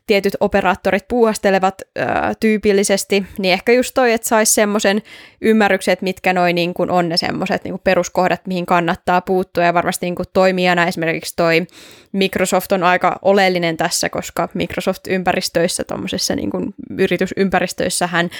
tietyt 0.07 0.37
operaattorit 0.41 1.09
puuhastelevat 1.09 1.75
ää, 1.97 2.33
tyypillisesti, 2.41 3.27
niin 3.39 3.53
ehkä 3.53 3.73
just 3.73 3.95
toi, 3.95 4.13
että 4.13 4.29
saisi 4.29 4.53
semmoisen 4.53 5.03
ymmärryksen, 5.41 5.93
että 5.93 6.05
mitkä 6.05 6.33
noin 6.33 6.55
niin 6.55 6.75
kuin 6.75 6.91
on 6.91 7.09
ne 7.09 7.17
semmoiset 7.17 7.65
niin 7.65 7.79
peruskohdat, 7.85 8.47
mihin 8.47 8.67
kannattaa 8.67 9.21
puuttua, 9.21 9.65
ja 9.65 9.75
varmasti 9.75 10.07
niin 10.07 10.15
kuin 10.15 10.27
toimijana 10.33 10.87
esimerkiksi 10.87 11.33
toi 11.37 11.67
Microsoft 12.13 12.73
on 12.73 12.83
aika 12.83 13.19
oleellinen 13.23 13.77
tässä, 13.77 14.09
koska 14.09 14.49
Microsoft-ympäristöissä, 14.55 15.85
tuommoisessa 15.85 16.37
niin 16.37 16.51
yritysympäristöissähän, 16.99 18.31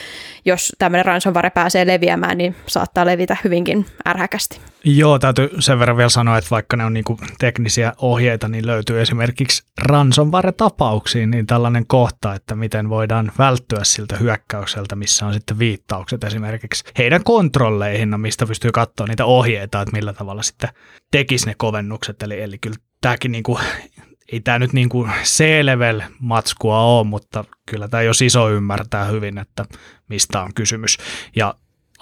jos 0.45 0.73
tämmöinen 0.79 1.05
ransomware 1.05 1.51
pääsee 1.51 1.87
leviämään, 1.87 2.39
niin 2.39 2.57
saattaa 2.67 3.07
levitä 3.07 3.37
hyvinkin 3.45 3.87
ärhäkästi. 4.09 4.61
Joo, 4.85 5.19
täytyy 5.19 5.51
sen 5.59 5.79
verran 5.79 5.97
vielä 5.97 6.09
sanoa, 6.09 6.39
että 6.39 6.51
vaikka 6.51 6.77
ne 6.77 6.85
on 6.85 6.95
niin 6.95 7.05
teknisiä 7.39 7.93
ohjeita, 7.99 8.49
niin 8.49 8.67
löytyy 8.67 9.01
esimerkiksi 9.01 9.63
ransomware-tapauksiin 9.83 11.31
niin 11.31 11.47
tällainen 11.57 11.87
kohta, 11.87 12.35
että 12.35 12.55
miten 12.55 12.89
voidaan 12.89 13.33
välttyä 13.39 13.81
siltä 13.83 14.17
hyökkäykseltä, 14.17 14.97
missä 14.97 15.27
on 15.27 15.35
sitten 15.35 15.59
viittaukset 15.59 16.25
esimerkiksi 16.25 16.85
heidän 16.99 17.25
kontrolleihin, 17.25 18.11
no 18.11 18.19
mistä 18.19 18.47
pystyy 18.47 18.73
katsoa 18.73 19.07
niitä 19.07 19.25
ohjeita, 19.25 19.83
että 19.83 19.97
millä 19.97 20.13
tavalla 20.13 20.43
sitten 20.43 20.71
tekisi 21.11 21.47
ne 21.47 21.55
kovennukset. 21.57 22.23
Eli, 22.23 22.43
eli 22.43 22.59
kyllä 22.59 22.77
tämäkin 23.01 23.33
niin 23.33 23.43
kuin, 23.43 23.59
ei 24.33 24.41
tämä 24.41 24.59
nyt 24.59 24.73
niin 24.73 24.89
kuin 24.89 25.11
C-level 25.23 26.03
matskua 26.19 26.81
ole, 26.81 27.07
mutta 27.07 27.45
kyllä 27.71 27.89
tämä 27.89 28.03
jos 28.03 28.23
iso 28.23 28.51
ymmärtää 28.51 29.05
hyvin, 29.05 29.39
että 29.39 29.65
mistä 30.09 30.43
on 30.43 30.55
kysymys. 30.55 30.99
Ja 31.37 31.55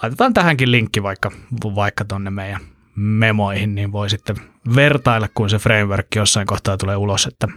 laitetaan 0.03 0.33
tähänkin 0.33 0.71
linkki 0.71 1.03
vaikka, 1.03 1.31
vaikka 1.75 2.05
tonne 2.05 2.29
meidän 2.29 2.61
memoihin, 2.95 3.75
niin 3.75 3.91
voi 3.91 4.09
sitten 4.09 4.35
vertailla, 4.75 5.27
kun 5.33 5.49
se 5.49 5.57
framework 5.57 6.07
jossain 6.15 6.47
kohtaa 6.47 6.77
tulee 6.77 6.95
ulos, 6.95 7.25
että 7.25 7.47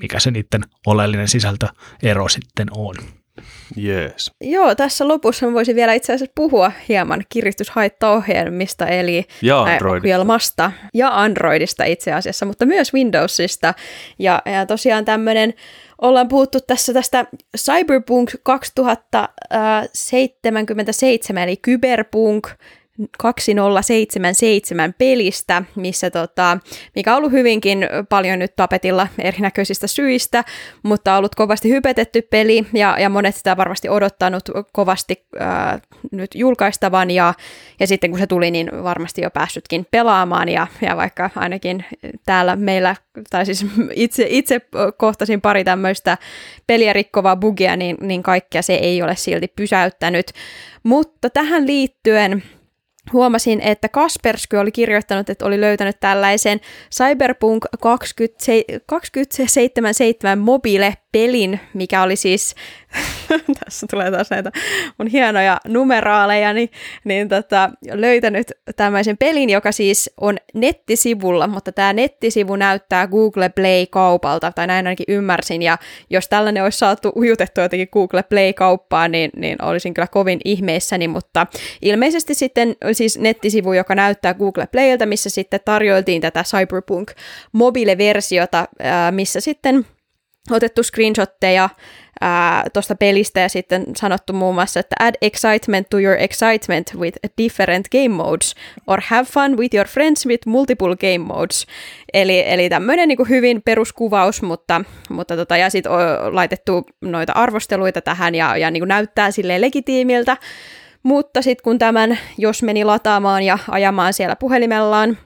mikä 0.00 0.20
se 0.20 0.30
niiden 0.30 0.62
oleellinen 0.86 1.28
sisältöero 1.28 2.28
sitten 2.28 2.68
on. 2.76 2.94
Yes. 3.84 4.30
Joo, 4.40 4.74
tässä 4.74 5.08
lopussa 5.08 5.52
voisin 5.52 5.76
vielä 5.76 5.92
itse 5.92 6.12
asiassa 6.12 6.32
puhua 6.34 6.72
hieman 6.88 7.24
kiristyshaittaohjelmista, 7.28 8.86
eli 8.86 9.24
ja 9.42 9.64
ohjelmasta 10.00 10.72
ja 10.94 11.20
Androidista 11.20 11.84
itse 11.84 12.12
asiassa, 12.12 12.46
mutta 12.46 12.66
myös 12.66 12.94
Windowsista. 12.94 13.74
Ja, 14.18 14.42
ja 14.46 14.66
tosiaan 14.66 15.04
tämmöinen, 15.04 15.54
ollaan 16.00 16.28
puhuttu 16.28 16.60
tässä 16.60 16.92
tästä 16.92 17.26
Cyberpunk 17.56 18.30
2077, 18.42 21.42
eli 21.42 21.56
Cyberpunk 21.66 22.48
2077 23.18 24.94
pelistä, 24.98 25.62
missä 25.74 26.10
tota, 26.10 26.58
mikä 26.94 27.12
on 27.12 27.18
ollut 27.18 27.32
hyvinkin 27.32 27.88
paljon 28.08 28.38
nyt 28.38 28.56
tapetilla 28.56 29.08
erinäköisistä 29.18 29.86
syistä, 29.86 30.44
mutta 30.82 31.12
on 31.12 31.18
ollut 31.18 31.34
kovasti 31.34 31.70
hypetetty 31.70 32.22
peli 32.22 32.66
ja, 32.72 32.96
ja 32.98 33.08
monet 33.08 33.36
sitä 33.36 33.56
varmasti 33.56 33.88
odottanut 33.88 34.42
kovasti 34.72 35.26
ää, 35.38 35.78
nyt 36.12 36.30
julkaistavan 36.34 37.10
ja, 37.10 37.34
ja 37.80 37.86
sitten 37.86 38.10
kun 38.10 38.18
se 38.18 38.26
tuli, 38.26 38.50
niin 38.50 38.70
varmasti 38.82 39.22
jo 39.22 39.30
päässytkin 39.30 39.86
pelaamaan 39.90 40.48
ja, 40.48 40.66
ja 40.80 40.96
vaikka 40.96 41.30
ainakin 41.36 41.84
täällä 42.26 42.56
meillä, 42.56 42.96
tai 43.30 43.46
siis 43.46 43.66
itse, 43.94 44.26
itse 44.28 44.60
kohtasin 44.96 45.40
pari 45.40 45.64
tämmöistä 45.64 46.18
peliä 46.66 46.92
rikkovaa 46.92 47.36
bugia, 47.36 47.76
niin, 47.76 47.96
niin 48.00 48.22
kaikkea 48.22 48.62
se 48.62 48.74
ei 48.74 49.02
ole 49.02 49.16
silti 49.16 49.48
pysäyttänyt. 49.56 50.32
Mutta 50.82 51.30
tähän 51.30 51.66
liittyen 51.66 52.42
huomasin, 53.12 53.60
että 53.60 53.88
Kaspersky 53.88 54.56
oli 54.56 54.72
kirjoittanut, 54.72 55.30
että 55.30 55.46
oli 55.46 55.60
löytänyt 55.60 56.00
tällaisen 56.00 56.60
Cyberpunk 56.94 57.64
2077 58.86 60.38
mobile-pelin, 61.12 61.60
mikä 61.74 62.02
oli 62.02 62.16
siis, 62.16 62.54
tässä 63.64 63.86
tulee 63.90 64.10
taas 64.10 64.30
näitä 64.30 64.50
mun 64.98 65.06
hienoja 65.06 65.58
numeraaleja, 65.68 66.52
niin, 66.52 66.70
niin 67.04 67.28
tota, 67.28 67.70
löytänyt 67.92 68.52
tämmöisen 68.76 69.16
pelin, 69.16 69.50
joka 69.50 69.72
siis 69.72 70.10
on 70.20 70.36
nettisivulla, 70.54 71.46
mutta 71.46 71.72
tämä 71.72 71.92
nettisivu 71.92 72.56
näyttää 72.56 73.06
Google 73.06 73.48
Play-kaupalta, 73.48 74.52
tai 74.52 74.66
näin 74.66 74.86
ainakin 74.86 75.04
ymmärsin, 75.08 75.62
ja 75.62 75.78
jos 76.10 76.28
tällainen 76.28 76.64
olisi 76.64 76.78
saatu 76.78 77.12
ujutettua 77.16 77.64
jotenkin 77.64 77.88
Google 77.92 78.22
Play-kauppaan, 78.22 79.12
niin, 79.12 79.30
niin 79.36 79.64
olisin 79.64 79.94
kyllä 79.94 80.08
kovin 80.08 80.40
ihmeissäni, 80.44 81.08
mutta 81.08 81.46
ilmeisesti 81.82 82.34
sitten 82.34 82.76
siis 82.92 83.18
nettisivu, 83.18 83.72
joka 83.72 83.94
näyttää 83.94 84.34
Google 84.34 84.66
Playltä, 84.72 85.06
missä 85.06 85.30
sitten 85.30 85.60
tarjoiltiin 85.64 86.22
tätä 86.22 86.42
Cyberpunk 86.42 87.10
mobile-versiota, 87.52 88.68
missä 89.10 89.40
sitten 89.40 89.86
otettu 90.50 90.82
screenshotteja 90.82 91.68
tuosta 92.72 92.94
pelistä 92.94 93.40
ja 93.40 93.48
sitten 93.48 93.84
sanottu 93.96 94.32
muun 94.32 94.54
muassa, 94.54 94.80
että 94.80 94.96
add 95.00 95.14
excitement 95.22 95.90
to 95.90 95.98
your 95.98 96.16
excitement 96.18 96.94
with 96.96 97.18
different 97.38 97.88
game 97.88 98.08
modes 98.08 98.54
or 98.86 99.00
have 99.06 99.24
fun 99.24 99.58
with 99.58 99.74
your 99.74 99.88
friends 99.88 100.26
with 100.26 100.46
multiple 100.46 100.96
game 100.96 101.18
modes. 101.18 101.66
Eli, 102.14 102.44
eli 102.46 102.68
tämmöinen 102.68 103.08
niin 103.08 103.28
hyvin 103.28 103.62
peruskuvaus, 103.62 104.42
mutta, 104.42 104.84
mutta 105.10 105.36
tota, 105.36 105.56
ja 105.56 105.70
sitten 105.70 105.92
on 105.92 106.00
laitettu 106.36 106.86
noita 107.00 107.32
arvosteluita 107.32 108.00
tähän 108.00 108.34
ja, 108.34 108.56
ja 108.56 108.70
niin 108.70 108.88
näyttää 108.88 109.30
silleen 109.30 109.60
legitiimiltä. 109.60 110.36
Mutta 111.02 111.42
sitten 111.42 111.64
kun 111.64 111.78
tämän, 111.78 112.18
jos 112.38 112.62
meni 112.62 112.84
lataamaan 112.84 113.42
ja 113.42 113.58
ajamaan 113.68 114.12
siellä 114.12 114.36
puhelimellaan, 114.36 115.18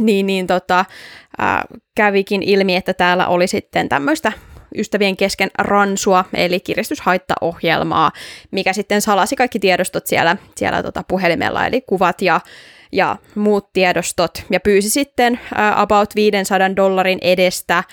niin, 0.00 0.26
niin 0.26 0.46
tota, 0.46 0.84
ää, 1.40 1.64
kävikin 1.94 2.42
ilmi, 2.42 2.76
että 2.76 2.94
täällä 2.94 3.26
oli 3.26 3.46
sitten 3.46 3.88
tämmöistä 3.88 4.32
ystävien 4.78 5.16
kesken 5.16 5.50
ransua, 5.58 6.24
eli 6.34 6.60
kiristyshaittaohjelmaa, 6.60 8.12
mikä 8.50 8.72
sitten 8.72 9.00
salasi 9.02 9.36
kaikki 9.36 9.58
tiedostot 9.58 10.06
siellä, 10.06 10.36
siellä 10.56 10.82
tota 10.82 11.04
puhelimella, 11.08 11.66
eli 11.66 11.80
kuvat 11.80 12.22
ja, 12.22 12.40
ja 12.92 13.16
muut 13.34 13.72
tiedostot, 13.72 14.44
ja 14.50 14.60
pyysi 14.60 14.90
sitten 14.90 15.32
uh, 15.32 15.78
about 15.78 16.14
500 16.14 16.76
dollarin 16.76 17.18
edestä 17.22 17.84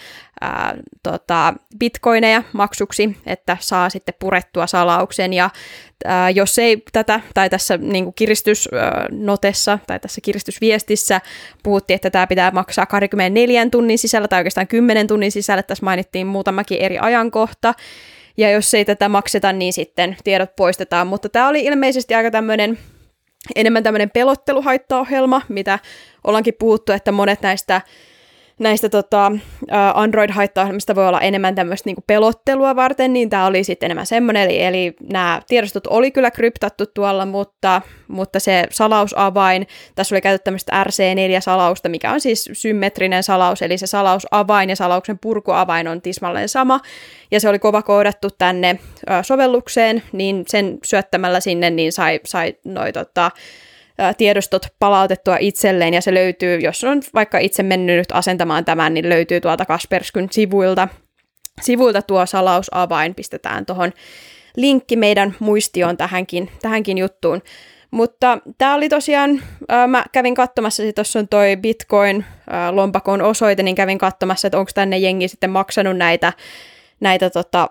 ää, 0.42 0.76
tota, 1.04 1.54
bitcoineja 1.80 2.44
maksuksi, 2.54 3.18
että 3.26 3.58
saa 3.60 3.90
sitten 3.90 4.16
purettua 4.20 4.68
salauksen. 4.68 5.34
Ja 5.34 5.50
ää, 6.06 6.30
jos 6.30 6.60
ei 6.60 6.84
tätä, 6.92 7.20
tai 7.34 7.50
tässä 7.50 7.78
niin 7.78 8.04
kuin 8.04 8.14
kiristysnotessa 8.14 9.80
tai 9.88 10.00
tässä 10.00 10.22
kiristysviestissä 10.22 11.22
puhuttiin, 11.64 11.96
että 11.96 12.10
tämä 12.10 12.28
pitää 12.28 12.52
maksaa 12.52 12.86
24 12.86 13.70
tunnin 13.70 13.98
sisällä 13.98 14.28
tai 14.28 14.40
oikeastaan 14.40 14.68
10 14.68 15.08
tunnin 15.08 15.32
sisällä, 15.32 15.64
tässä 15.64 15.86
mainittiin 15.86 16.28
muutamakin 16.28 16.82
eri 16.82 16.98
ajankohta, 17.00 17.74
ja 18.38 18.52
jos 18.52 18.74
ei 18.74 18.86
tätä 18.86 19.10
makseta, 19.10 19.54
niin 19.54 19.74
sitten 19.74 20.18
tiedot 20.24 20.56
poistetaan. 20.56 21.08
Mutta 21.08 21.30
tämä 21.30 21.48
oli 21.48 21.66
ilmeisesti 21.66 22.16
aika 22.16 22.32
tämmöinen 22.32 22.78
enemmän 23.56 23.84
tämmöinen 23.84 24.10
pelotteluhaittaohjelma, 24.10 25.42
mitä 25.50 25.80
ollaankin 26.24 26.54
puhuttu, 26.60 26.92
että 26.92 27.12
monet 27.12 27.42
näistä 27.42 27.82
näistä 28.60 28.90
tota, 28.90 29.32
Android-haittaohjelmista 29.94 30.96
voi 30.96 31.08
olla 31.08 31.22
enemmän 31.22 31.56
tämmöistä 31.56 31.88
niinku 31.88 32.04
pelottelua 32.08 32.76
varten, 32.76 33.14
niin 33.14 33.30
tämä 33.30 33.46
oli 33.46 33.64
sitten 33.64 33.88
enemmän 33.88 34.06
semmoinen, 34.06 34.44
eli, 34.44 34.64
eli 34.64 34.96
nämä 35.10 35.42
tiedostot 35.48 35.88
oli 35.88 36.12
kyllä 36.12 36.32
kryptattu 36.32 36.86
tuolla, 36.86 37.26
mutta, 37.26 37.82
mutta 38.08 38.40
se 38.40 38.64
salausavain, 38.72 39.68
tässä 39.96 40.16
oli 40.16 40.22
käytetty 40.22 40.44
tämmöistä 40.44 40.84
RC4-salausta, 40.84 41.90
mikä 41.90 42.12
on 42.12 42.22
siis 42.22 42.50
symmetrinen 42.54 43.24
salaus, 43.24 43.62
eli 43.62 43.78
se 43.78 43.88
salausavain 43.88 44.70
ja 44.70 44.76
salauksen 44.76 45.20
purkuavain 45.20 45.88
on 45.88 46.02
tismalleen 46.02 46.50
sama, 46.50 46.80
ja 47.32 47.40
se 47.40 47.50
oli 47.50 47.60
kova 47.60 47.82
koodattu 47.82 48.30
tänne 48.38 48.80
sovellukseen, 49.22 50.04
niin 50.12 50.44
sen 50.48 50.78
syöttämällä 50.84 51.40
sinne 51.40 51.70
niin 51.70 51.92
sai, 51.92 52.20
sai 52.26 52.56
noi 52.66 52.94
tota, 52.94 53.32
tiedostot 54.18 54.68
palautettua 54.80 55.38
itselleen 55.40 55.94
ja 55.94 56.02
se 56.02 56.14
löytyy, 56.14 56.60
jos 56.60 56.84
on 56.84 57.02
vaikka 57.14 57.38
itse 57.38 57.64
mennyt 57.64 57.98
nyt 57.98 58.12
asentamaan 58.12 58.66
tämän, 58.66 58.94
niin 58.94 59.10
löytyy 59.10 59.42
tuolta 59.42 59.66
Kasperskyn 59.66 60.28
sivuilta. 60.32 60.88
Sivuilta 61.62 62.02
tuo 62.02 62.26
salausavain 62.26 63.16
pistetään 63.16 63.66
tuohon 63.66 63.92
linkki 64.58 64.96
meidän 64.96 65.36
muistioon 65.40 65.98
tähänkin, 65.98 66.52
tähänkin 66.62 66.98
juttuun. 66.98 67.42
Mutta 67.92 68.40
tämä 68.58 68.76
oli 68.76 68.90
tosiaan, 68.90 69.42
ää, 69.70 69.88
mä 69.88 70.06
kävin 70.12 70.36
katsomassa, 70.36 70.84
tuossa 70.96 71.20
on 71.20 71.28
toi 71.28 71.56
Bitcoin-lompakon 71.56 73.22
osoite, 73.22 73.64
niin 73.64 73.76
kävin 73.76 73.98
katsomassa, 73.98 74.48
että 74.48 74.58
onko 74.58 74.72
tänne 74.76 74.98
jengi 74.98 75.28
sitten 75.28 75.50
maksanut 75.50 75.98
näitä, 75.98 76.34
näitä 77.00 77.30
tota, 77.30 77.70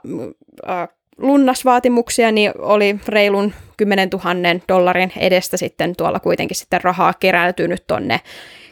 ää, 0.66 0.89
lunnasvaatimuksia, 1.19 2.33
niin 2.33 2.53
oli 2.59 2.97
reilun 3.09 3.53
10 3.77 4.09
000 4.09 4.61
dollarin 4.69 5.12
edestä 5.17 5.57
sitten 5.57 5.97
tuolla 5.97 6.21
kuitenkin 6.21 6.57
sitten 6.57 6.81
rahaa 6.81 7.14
keräytynyt 7.14 7.87
tonne 7.87 8.21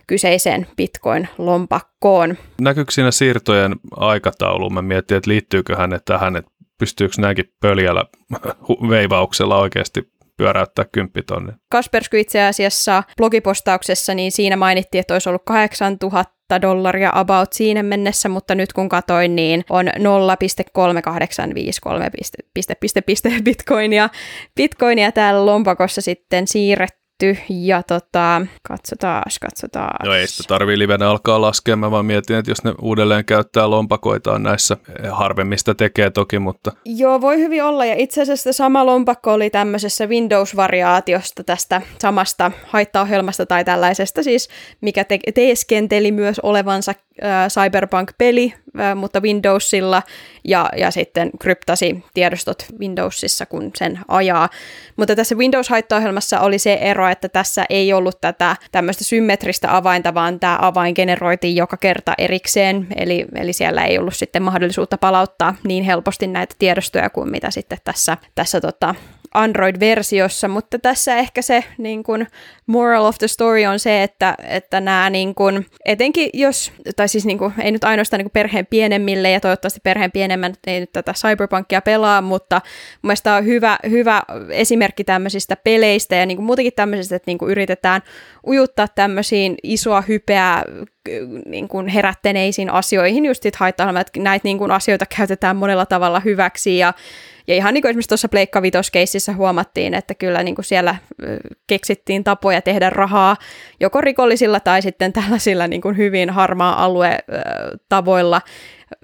kyseiseen 0.07 0.67
Bitcoin-lompakkoon. 0.77 2.37
Näkyykö 2.61 2.93
siinä 2.93 3.11
siirtojen 3.11 3.77
aikataulu? 3.97 4.71
Mä 4.71 4.83
mietin, 4.83 5.17
että 5.17 5.31
liittyyköhän 5.31 5.91
ne 5.91 5.99
tähän, 6.05 6.37
että 6.37 6.51
pystyykö 6.79 7.15
näinkin 7.19 7.53
pöljällä 7.61 8.05
veivauksella 8.91 9.59
oikeasti 9.59 10.15
pyöräyttää 10.37 10.85
kymppitonne. 10.93 11.53
Kaspersky 11.71 12.21
itse 12.21 12.43
asiassa 12.43 13.03
blogipostauksessa, 13.17 14.15
niin 14.15 14.33
siinä 14.33 14.57
mainittiin, 14.57 15.01
että 15.01 15.15
olisi 15.15 15.29
ollut 15.29 15.43
8000 15.45 16.35
dollaria 16.63 17.11
about 17.15 17.53
siinä 17.53 17.83
mennessä, 17.83 18.29
mutta 18.29 18.55
nyt 18.55 18.73
kun 18.73 18.89
katoin, 18.89 19.37
niin 19.37 19.65
on 19.71 19.87
0,3853 19.87 19.93
piste, 22.55 22.75
piste, 22.85 23.01
piste, 23.01 23.31
bitcoinia, 23.45 24.09
bitcoinia 24.57 25.13
täällä 25.13 25.47
lompakossa 25.47 26.01
sitten 26.01 26.49
siirretty 26.49 27.04
tehty 27.19 27.45
ja 27.49 27.83
tota, 27.83 28.47
katsotaan, 28.69 29.23
katsotaan. 29.41 30.07
No 30.07 30.15
ei 30.15 30.27
sitä 30.27 30.49
tarvii 30.49 30.79
livenä 30.79 31.11
alkaa 31.11 31.41
laskea, 31.41 31.77
mä 31.77 31.91
vaan 31.91 32.07
mietin, 32.07 32.37
että 32.37 32.51
jos 32.51 32.65
ne 32.65 32.75
uudelleen 32.83 33.25
käyttää 33.25 33.71
lompakoitaan 33.71 34.43
näissä, 34.43 34.77
eh, 35.05 35.11
harvemmista 35.11 35.75
tekee 35.75 36.11
toki, 36.11 36.39
mutta... 36.39 36.73
Joo, 36.85 37.21
voi 37.21 37.39
hyvin 37.39 37.65
olla 37.65 37.85
ja 37.85 37.95
itse 37.99 38.23
asiassa 38.23 38.53
sama 38.53 38.87
lompakko 38.87 39.33
oli 39.33 39.51
tämmöisessä 39.51 40.07
Windows-variaatiosta 40.07 41.45
tästä 41.45 41.83
samasta 41.99 42.53
haittaohjelmasta 42.67 43.47
tai 43.47 43.65
tällaisesta 43.65 44.23
siis, 44.23 44.49
mikä 44.81 45.05
te- 45.05 45.19
teeskenteli 45.35 46.13
myös 46.13 46.41
olevansa 46.41 46.93
äh, 47.25 47.49
Cyberpunk-peli, 47.49 48.55
äh, 48.81 48.97
mutta 48.97 49.21
Windowsilla 49.21 50.03
ja, 50.45 50.69
ja 50.77 50.91
sitten 50.91 51.31
kryptasi 51.41 52.05
tiedostot 52.15 52.67
Windowsissa, 52.81 53.47
kun 53.47 53.71
sen 53.77 54.01
ajaa. 54.09 54.49
Mutta 54.97 55.17
tässä 55.17 55.35
Windows-haittaohjelmassa 55.35 56.41
oli 56.41 56.59
se 56.59 56.79
ero, 56.81 57.04
että 57.11 57.29
tässä 57.29 57.65
ei 57.71 57.93
ollut 57.93 58.21
tätä 58.21 58.57
tämmöistä 58.73 59.05
symmetristä 59.05 59.77
avainta, 59.77 60.15
vaan 60.15 60.41
tämä 60.41 60.59
avain 60.61 60.95
generoitiin 60.97 61.57
joka 61.57 61.77
kerta 61.77 62.15
erikseen, 62.19 62.87
eli, 62.97 63.25
eli 63.35 63.53
siellä 63.53 63.85
ei 63.85 63.99
ollut 63.99 64.17
sitten 64.17 64.43
mahdollisuutta 64.43 64.99
palauttaa 64.99 65.55
niin 65.65 65.85
helposti 65.85 66.27
näitä 66.27 66.55
tiedostoja 66.59 67.11
kuin 67.11 67.31
mitä 67.31 67.51
sitten 67.51 67.79
tässä, 67.85 68.17
tässä 68.35 68.61
tota, 68.61 68.95
Android-versiossa, 69.35 70.49
mutta 70.49 70.79
tässä 70.79 71.17
ehkä 71.17 71.43
se 71.43 71.65
niin 71.79 72.03
kuin, 72.03 72.27
moral 72.67 73.05
of 73.05 73.19
the 73.19 73.29
story 73.29 73.65
on 73.65 73.79
se, 73.79 74.03
että, 74.03 74.35
että 74.49 74.81
nämä 74.81 75.11
niin 75.11 75.35
kuin, 75.35 75.67
etenkin 75.85 76.31
jos, 76.33 76.73
tai 76.97 77.09
siis 77.09 77.27
niin 77.27 77.39
kuin, 77.39 77.53
ei 77.63 77.73
nyt 77.73 77.85
ainoastaan 77.85 78.19
niin 78.19 78.31
perheen 78.31 78.67
pienemmille 78.67 79.31
ja 79.31 79.41
toivottavasti 79.41 79.81
perheen 79.83 80.13
pienemmät 80.13 80.59
ei 80.67 80.81
nyt 80.81 80.93
tätä 80.93 81.13
cyberpunkia 81.13 81.83
pelaa, 81.83 82.21
mutta 82.23 82.61
mun 82.65 83.09
mielestä 83.09 83.35
on 83.35 83.45
hyvä, 83.45 83.79
hyvä 83.91 84.23
esimerkki 84.51 85.05
tämmöisistä 85.05 85.57
peleistä 85.57 86.17
ja 86.17 86.27
niin 86.27 86.37
kuin 86.37 86.47
muutenkin 86.47 86.73
tämmöisistä, 86.77 87.17
että 87.17 87.31
niin 87.31 87.39
kuin 87.39 87.51
yritetään 87.51 88.03
ujuttaa 88.47 88.89
tämmöisiin 88.89 89.55
isoa 89.63 90.01
hypeä 90.01 90.63
niin 91.47 91.69
kuin 91.69 91.89
herättäneisiin 91.89 92.71
asioihin, 92.71 93.25
just 93.25 93.43
sit 93.43 93.57
haittaa, 93.57 94.01
että 94.01 94.21
näitä 94.21 94.45
niin 94.45 94.59
kuin 94.59 94.71
asioita 94.71 95.07
käytetään 95.17 95.57
monella 95.57 95.87
tavalla 95.87 96.21
hyväksi 96.21 96.79
ja 96.79 96.95
ja 97.47 97.55
ihan 97.55 97.75
niin 97.75 97.83
kuin 97.83 97.91
esimerkiksi 97.91 98.09
tuossa 98.09 98.29
Pleikka 98.29 98.63
Vitos-keississä 98.63 99.33
huomattiin, 99.33 99.95
että 99.95 100.15
kyllä 100.15 100.43
niin 100.43 100.55
kuin 100.55 100.65
siellä 100.65 100.97
keksittiin 101.67 102.25
tapoja 102.25 102.63
tehdä 102.63 102.91
rahaa 102.91 103.37
joko 103.81 104.01
rikollisilla 104.01 104.61
tai 104.61 104.83
sitten 104.83 105.13
tällaisilla 105.13 105.67
niin 105.67 105.81
kuin 105.81 105.97
hyvin 105.97 106.31
harmaa 106.31 106.85
alue 106.85 107.19
tavoilla, 107.89 108.41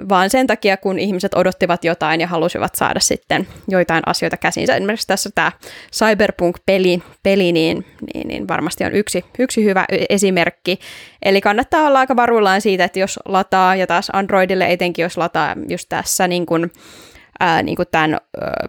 vaan 0.08 0.30
sen 0.30 0.46
takia, 0.46 0.76
kun 0.76 0.98
ihmiset 0.98 1.34
odottivat 1.34 1.84
jotain 1.84 2.20
ja 2.20 2.26
halusivat 2.26 2.74
saada 2.74 3.00
sitten 3.00 3.48
joitain 3.68 4.02
asioita 4.06 4.36
käsinsä. 4.36 4.74
Esimerkiksi 4.74 5.06
tässä 5.06 5.30
tämä 5.34 5.52
Cyberpunk-peli, 5.92 7.02
peli, 7.22 7.52
niin, 7.52 7.86
niin, 8.14 8.28
niin 8.28 8.48
varmasti 8.48 8.84
on 8.84 8.94
yksi, 8.94 9.24
yksi 9.38 9.64
hyvä 9.64 9.84
esimerkki. 10.08 10.78
Eli 11.22 11.40
kannattaa 11.40 11.86
olla 11.86 11.98
aika 11.98 12.16
varuillaan 12.16 12.60
siitä, 12.60 12.84
että 12.84 12.98
jos 12.98 13.18
lataa, 13.24 13.76
ja 13.76 13.86
taas 13.86 14.10
Androidille 14.12 14.66
etenkin, 14.66 15.02
jos 15.02 15.16
lataa 15.16 15.56
just 15.68 15.88
tässä 15.88 16.28
niin 16.28 16.46
kuin, 16.46 16.72
ää, 17.40 17.62
niin 17.62 17.76
kuin 17.76 17.88
tämän 17.90 18.18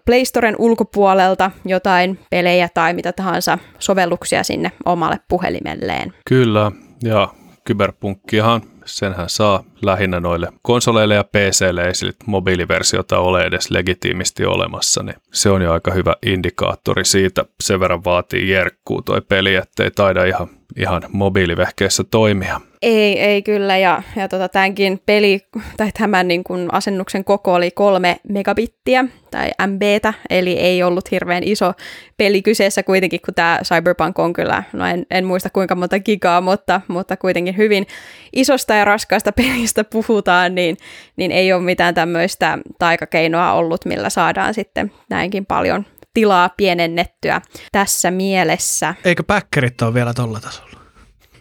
Play 0.06 0.26
Storen 0.26 0.56
ulkopuolelta 0.58 1.52
jotain 1.66 2.20
pelejä 2.30 2.70
tai 2.74 2.94
mitä 2.94 3.14
tahansa 3.14 3.58
sovelluksia 3.80 4.44
sinne 4.44 4.72
omalle 4.86 5.20
puhelimelleen. 5.28 6.14
Kyllä, 6.26 6.72
ja 7.04 7.28
kyberpunkkiahan 7.64 8.62
senhän 8.86 9.30
saa 9.30 9.64
lähinnä 9.82 10.20
noille 10.20 10.48
konsoleille 10.62 11.16
ja 11.16 11.24
PClle, 11.24 11.88
ei 11.88 11.96
sille 11.96 12.14
mobiiliversiota 12.26 13.20
ole 13.20 13.44
edes 13.44 13.72
legitiimisti 13.72 14.46
olemassa, 14.46 15.04
niin 15.04 15.16
se 15.34 15.50
on 15.50 15.62
jo 15.62 15.74
aika 15.74 15.92
hyvä 15.92 16.16
indikaattori 16.26 17.06
siitä. 17.06 17.46
Sen 17.64 17.80
verran 17.80 18.04
vaatii 18.04 18.50
jerkkuu 18.50 19.02
toi 19.02 19.22
peli, 19.22 19.56
ettei 19.56 19.92
taida 19.92 20.26
ihan, 20.26 20.48
ihan 20.78 21.02
mobiilivehkeessä 21.12 22.04
toimia. 22.04 22.62
Ei, 22.82 23.20
ei 23.20 23.42
kyllä, 23.42 23.78
ja, 23.78 24.04
ja 24.16 24.28
tota, 24.28 24.50
tämänkin 24.50 25.02
peli, 25.06 25.40
tai 25.78 25.92
tämän 25.92 26.28
niin 26.28 26.44
kuin 26.44 26.68
asennuksen 26.72 27.24
koko 27.24 27.54
oli 27.54 27.72
kolme 27.72 28.20
megabittiä, 28.30 29.06
tai 29.32 29.50
MBtä, 29.68 30.14
eli 30.30 30.54
ei 30.54 30.84
ollut 30.84 31.12
hirveän 31.12 31.44
iso 31.44 31.74
peli 32.18 32.42
kyseessä 32.42 32.84
kuitenkin, 32.84 33.20
kun 33.26 33.34
tämä 33.34 33.60
Cyberpunk 33.64 34.20
on 34.20 34.34
kyllä, 34.34 34.64
no 34.74 34.86
en, 34.86 35.06
en 35.12 35.26
muista 35.26 35.50
kuinka 35.50 35.76
monta 35.76 36.00
gigaa, 36.00 36.42
mutta, 36.42 36.82
mutta 36.88 37.18
kuitenkin 37.18 37.58
hyvin 37.58 37.88
isosta 38.34 38.74
ja 38.74 38.86
raskaasta 38.86 39.32
pelistä 39.42 39.84
puhutaan, 39.84 40.56
niin, 40.56 40.78
niin 41.16 41.32
ei 41.32 41.54
ole 41.54 41.62
mitään 41.62 41.96
tämmöistä 41.96 42.58
taikakeinoa 42.80 43.54
ollut, 43.54 43.86
millä 43.86 44.10
saadaan 44.10 44.54
sitten 44.54 44.92
näinkin 45.10 45.46
paljon 45.46 45.86
tilaa 46.14 46.50
pienennettyä 46.58 47.42
tässä 47.72 48.12
mielessä. 48.12 48.96
Eikö 49.06 49.24
päkkerit 49.24 49.82
ole 49.82 49.94
vielä 49.94 50.14
tuolla 50.14 50.40
tasolla? 50.40 50.80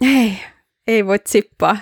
Ei, 0.01 0.37
ei 0.87 1.05
voi 1.05 1.19
sippaa. 1.25 1.77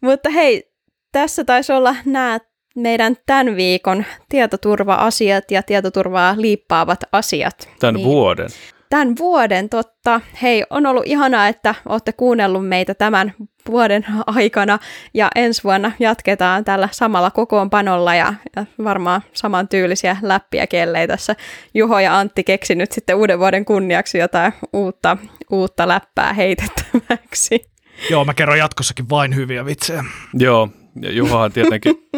Mutta 0.00 0.30
hei, 0.30 0.72
tässä 1.12 1.44
taisi 1.44 1.72
olla 1.72 1.96
nämä 2.04 2.38
meidän 2.76 3.16
tämän 3.26 3.56
viikon 3.56 4.04
tietoturva-asiat 4.28 5.50
ja 5.50 5.62
tietoturvaa 5.62 6.34
liippaavat 6.38 7.00
asiat. 7.12 7.68
Tämän 7.80 7.94
niin, 7.94 8.06
vuoden. 8.06 8.48
Tämän 8.90 9.14
vuoden, 9.18 9.68
totta. 9.68 10.20
Hei, 10.42 10.64
on 10.70 10.86
ollut 10.86 11.06
ihanaa, 11.06 11.48
että 11.48 11.74
olette 11.88 12.12
kuunnellut 12.12 12.68
meitä 12.68 12.94
tämän 12.94 13.34
vuoden 13.66 14.06
aikana 14.26 14.78
ja 15.14 15.28
ensi 15.34 15.64
vuonna 15.64 15.92
jatketaan 15.98 16.64
tällä 16.64 16.88
samalla 16.92 17.30
kokoonpanolla 17.30 18.14
ja, 18.14 18.34
ja 18.56 18.66
varmaan 18.84 19.22
saman 19.32 19.68
tyylisiä 19.68 20.16
läppiä, 20.22 20.66
kellei 20.66 21.08
tässä 21.08 21.36
Juho 21.74 21.98
ja 21.98 22.18
Antti 22.18 22.44
keksinyt 22.44 22.92
sitten 22.92 23.16
uuden 23.16 23.38
vuoden 23.38 23.64
kunniaksi 23.64 24.18
jotain 24.18 24.52
uutta, 24.72 25.16
uutta 25.50 25.88
läppää 25.88 26.32
heitettäväksi. 26.32 27.70
Joo, 28.10 28.24
mä 28.24 28.34
kerron 28.34 28.58
jatkossakin 28.58 29.10
vain 29.10 29.34
hyviä 29.34 29.64
vitsejä. 29.64 30.04
Joo, 30.34 30.68
Ja 31.02 31.12
Juhohan 31.12 31.52
tietenkin 31.52 32.08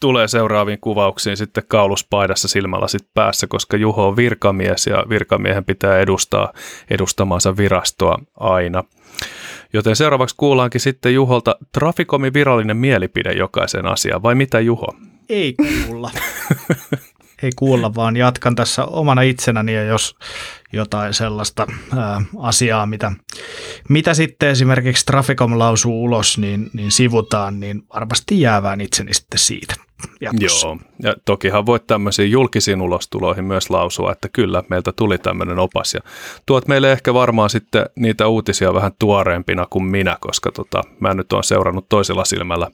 tulee 0.00 0.28
seuraaviin 0.28 0.80
kuvauksiin 0.80 1.36
sitten 1.36 1.64
kauluspaidassa 1.68 2.48
silmälasit 2.48 3.02
päässä, 3.14 3.46
koska 3.46 3.76
Juho 3.76 4.08
on 4.08 4.16
virkamies 4.16 4.86
ja 4.86 5.04
virkamiehen 5.08 5.64
pitää 5.64 5.98
edustaa 5.98 6.52
edustamansa 6.90 7.56
virastoa 7.56 8.18
aina. 8.36 8.84
Joten 9.72 9.96
seuraavaksi 9.96 10.34
kuullaankin 10.38 10.80
sitten 10.80 11.14
Juholta 11.14 11.56
Trafikomin 11.72 12.34
virallinen 12.34 12.76
mielipide 12.76 13.32
jokaisen 13.32 13.86
asiaan, 13.86 14.22
vai 14.22 14.34
mitä 14.34 14.60
Juho? 14.60 14.94
Ei 15.28 15.54
kuulla. 15.86 16.10
Ei 17.42 17.50
kuulla, 17.56 17.94
vaan 17.94 18.16
jatkan 18.16 18.56
tässä 18.56 18.84
omana 18.84 19.22
itsenäni 19.22 19.74
ja 19.74 19.84
jos 19.84 20.16
jotain 20.72 21.14
sellaista 21.14 21.66
ää, 21.96 22.22
asiaa, 22.38 22.86
mitä, 22.86 23.12
mitä 23.88 24.14
sitten 24.14 24.48
esimerkiksi 24.48 25.06
Traficom 25.06 25.58
lausuu 25.58 26.04
ulos, 26.04 26.38
niin, 26.38 26.70
niin 26.72 26.90
sivutaan, 26.90 27.60
niin 27.60 27.82
varmasti 27.94 28.40
jäävään 28.40 28.80
itseni 28.80 29.14
sitten 29.14 29.38
siitä 29.38 29.74
jatkossa. 30.20 30.66
Joo, 30.66 30.78
ja 31.02 31.14
tokihan 31.24 31.66
voit 31.66 31.86
tämmöisiin 31.86 32.30
julkisiin 32.30 32.82
ulostuloihin 32.82 33.44
myös 33.44 33.70
lausua, 33.70 34.12
että 34.12 34.28
kyllä, 34.28 34.62
meiltä 34.68 34.92
tuli 34.92 35.18
tämmöinen 35.18 35.58
opas. 35.58 35.94
Ja 35.94 36.00
tuot 36.46 36.68
meille 36.68 36.92
ehkä 36.92 37.14
varmaan 37.14 37.50
sitten 37.50 37.86
niitä 37.96 38.26
uutisia 38.26 38.74
vähän 38.74 38.92
tuoreempina 38.98 39.66
kuin 39.70 39.84
minä, 39.84 40.16
koska 40.20 40.52
tota, 40.52 40.82
mä 41.00 41.14
nyt 41.14 41.32
oon 41.32 41.44
seurannut 41.44 41.88
toisella 41.88 42.24
silmällä 42.24 42.70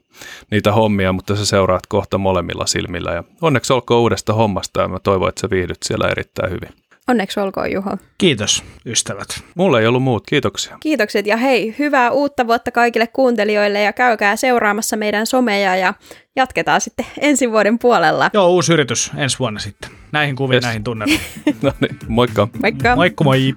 niitä 0.50 0.72
hommia, 0.72 1.12
mutta 1.12 1.36
sä 1.36 1.46
seuraat 1.46 1.86
kohta 1.86 2.18
molemmilla 2.18 2.66
silmillä. 2.66 3.12
Ja 3.12 3.24
onneksi 3.42 3.72
olkoon 3.72 4.00
uudesta 4.00 4.32
hommasta 4.32 4.80
ja 4.80 4.88
mä 4.88 4.98
toivon, 4.98 5.28
että 5.28 5.40
sä 5.40 5.50
viihdyt 5.50 5.82
siellä 5.84 6.08
erittäin 6.08 6.50
hyvin. 6.50 6.85
Onneksi 7.08 7.40
olkoon 7.40 7.72
Juho. 7.72 7.98
Kiitos 8.18 8.64
ystävät. 8.86 9.28
Mulla 9.54 9.80
ei 9.80 9.86
ollut 9.86 10.02
muut, 10.02 10.26
kiitoksia. 10.26 10.76
Kiitokset 10.80 11.26
ja 11.26 11.36
hei, 11.36 11.74
hyvää 11.78 12.10
uutta 12.10 12.46
vuotta 12.46 12.70
kaikille 12.70 13.06
kuuntelijoille 13.06 13.82
ja 13.82 13.92
käykää 13.92 14.36
seuraamassa 14.36 14.96
meidän 14.96 15.26
someja 15.26 15.76
ja 15.76 15.94
jatketaan 16.36 16.80
sitten 16.80 17.06
ensi 17.20 17.50
vuoden 17.50 17.78
puolella. 17.78 18.30
Joo, 18.32 18.48
uusi 18.48 18.72
yritys 18.72 19.10
ensi 19.16 19.38
vuonna 19.38 19.60
sitten. 19.60 19.90
Näihin 20.12 20.36
kuviin, 20.36 20.56
yes. 20.56 20.64
näihin 20.64 20.84
tunnelmiin. 20.84 21.20
no 21.62 21.72
niin, 21.80 21.98
moikka. 22.08 22.48
Moikka. 22.62 22.96
Moikka 22.96 23.24
moi. 23.24 23.54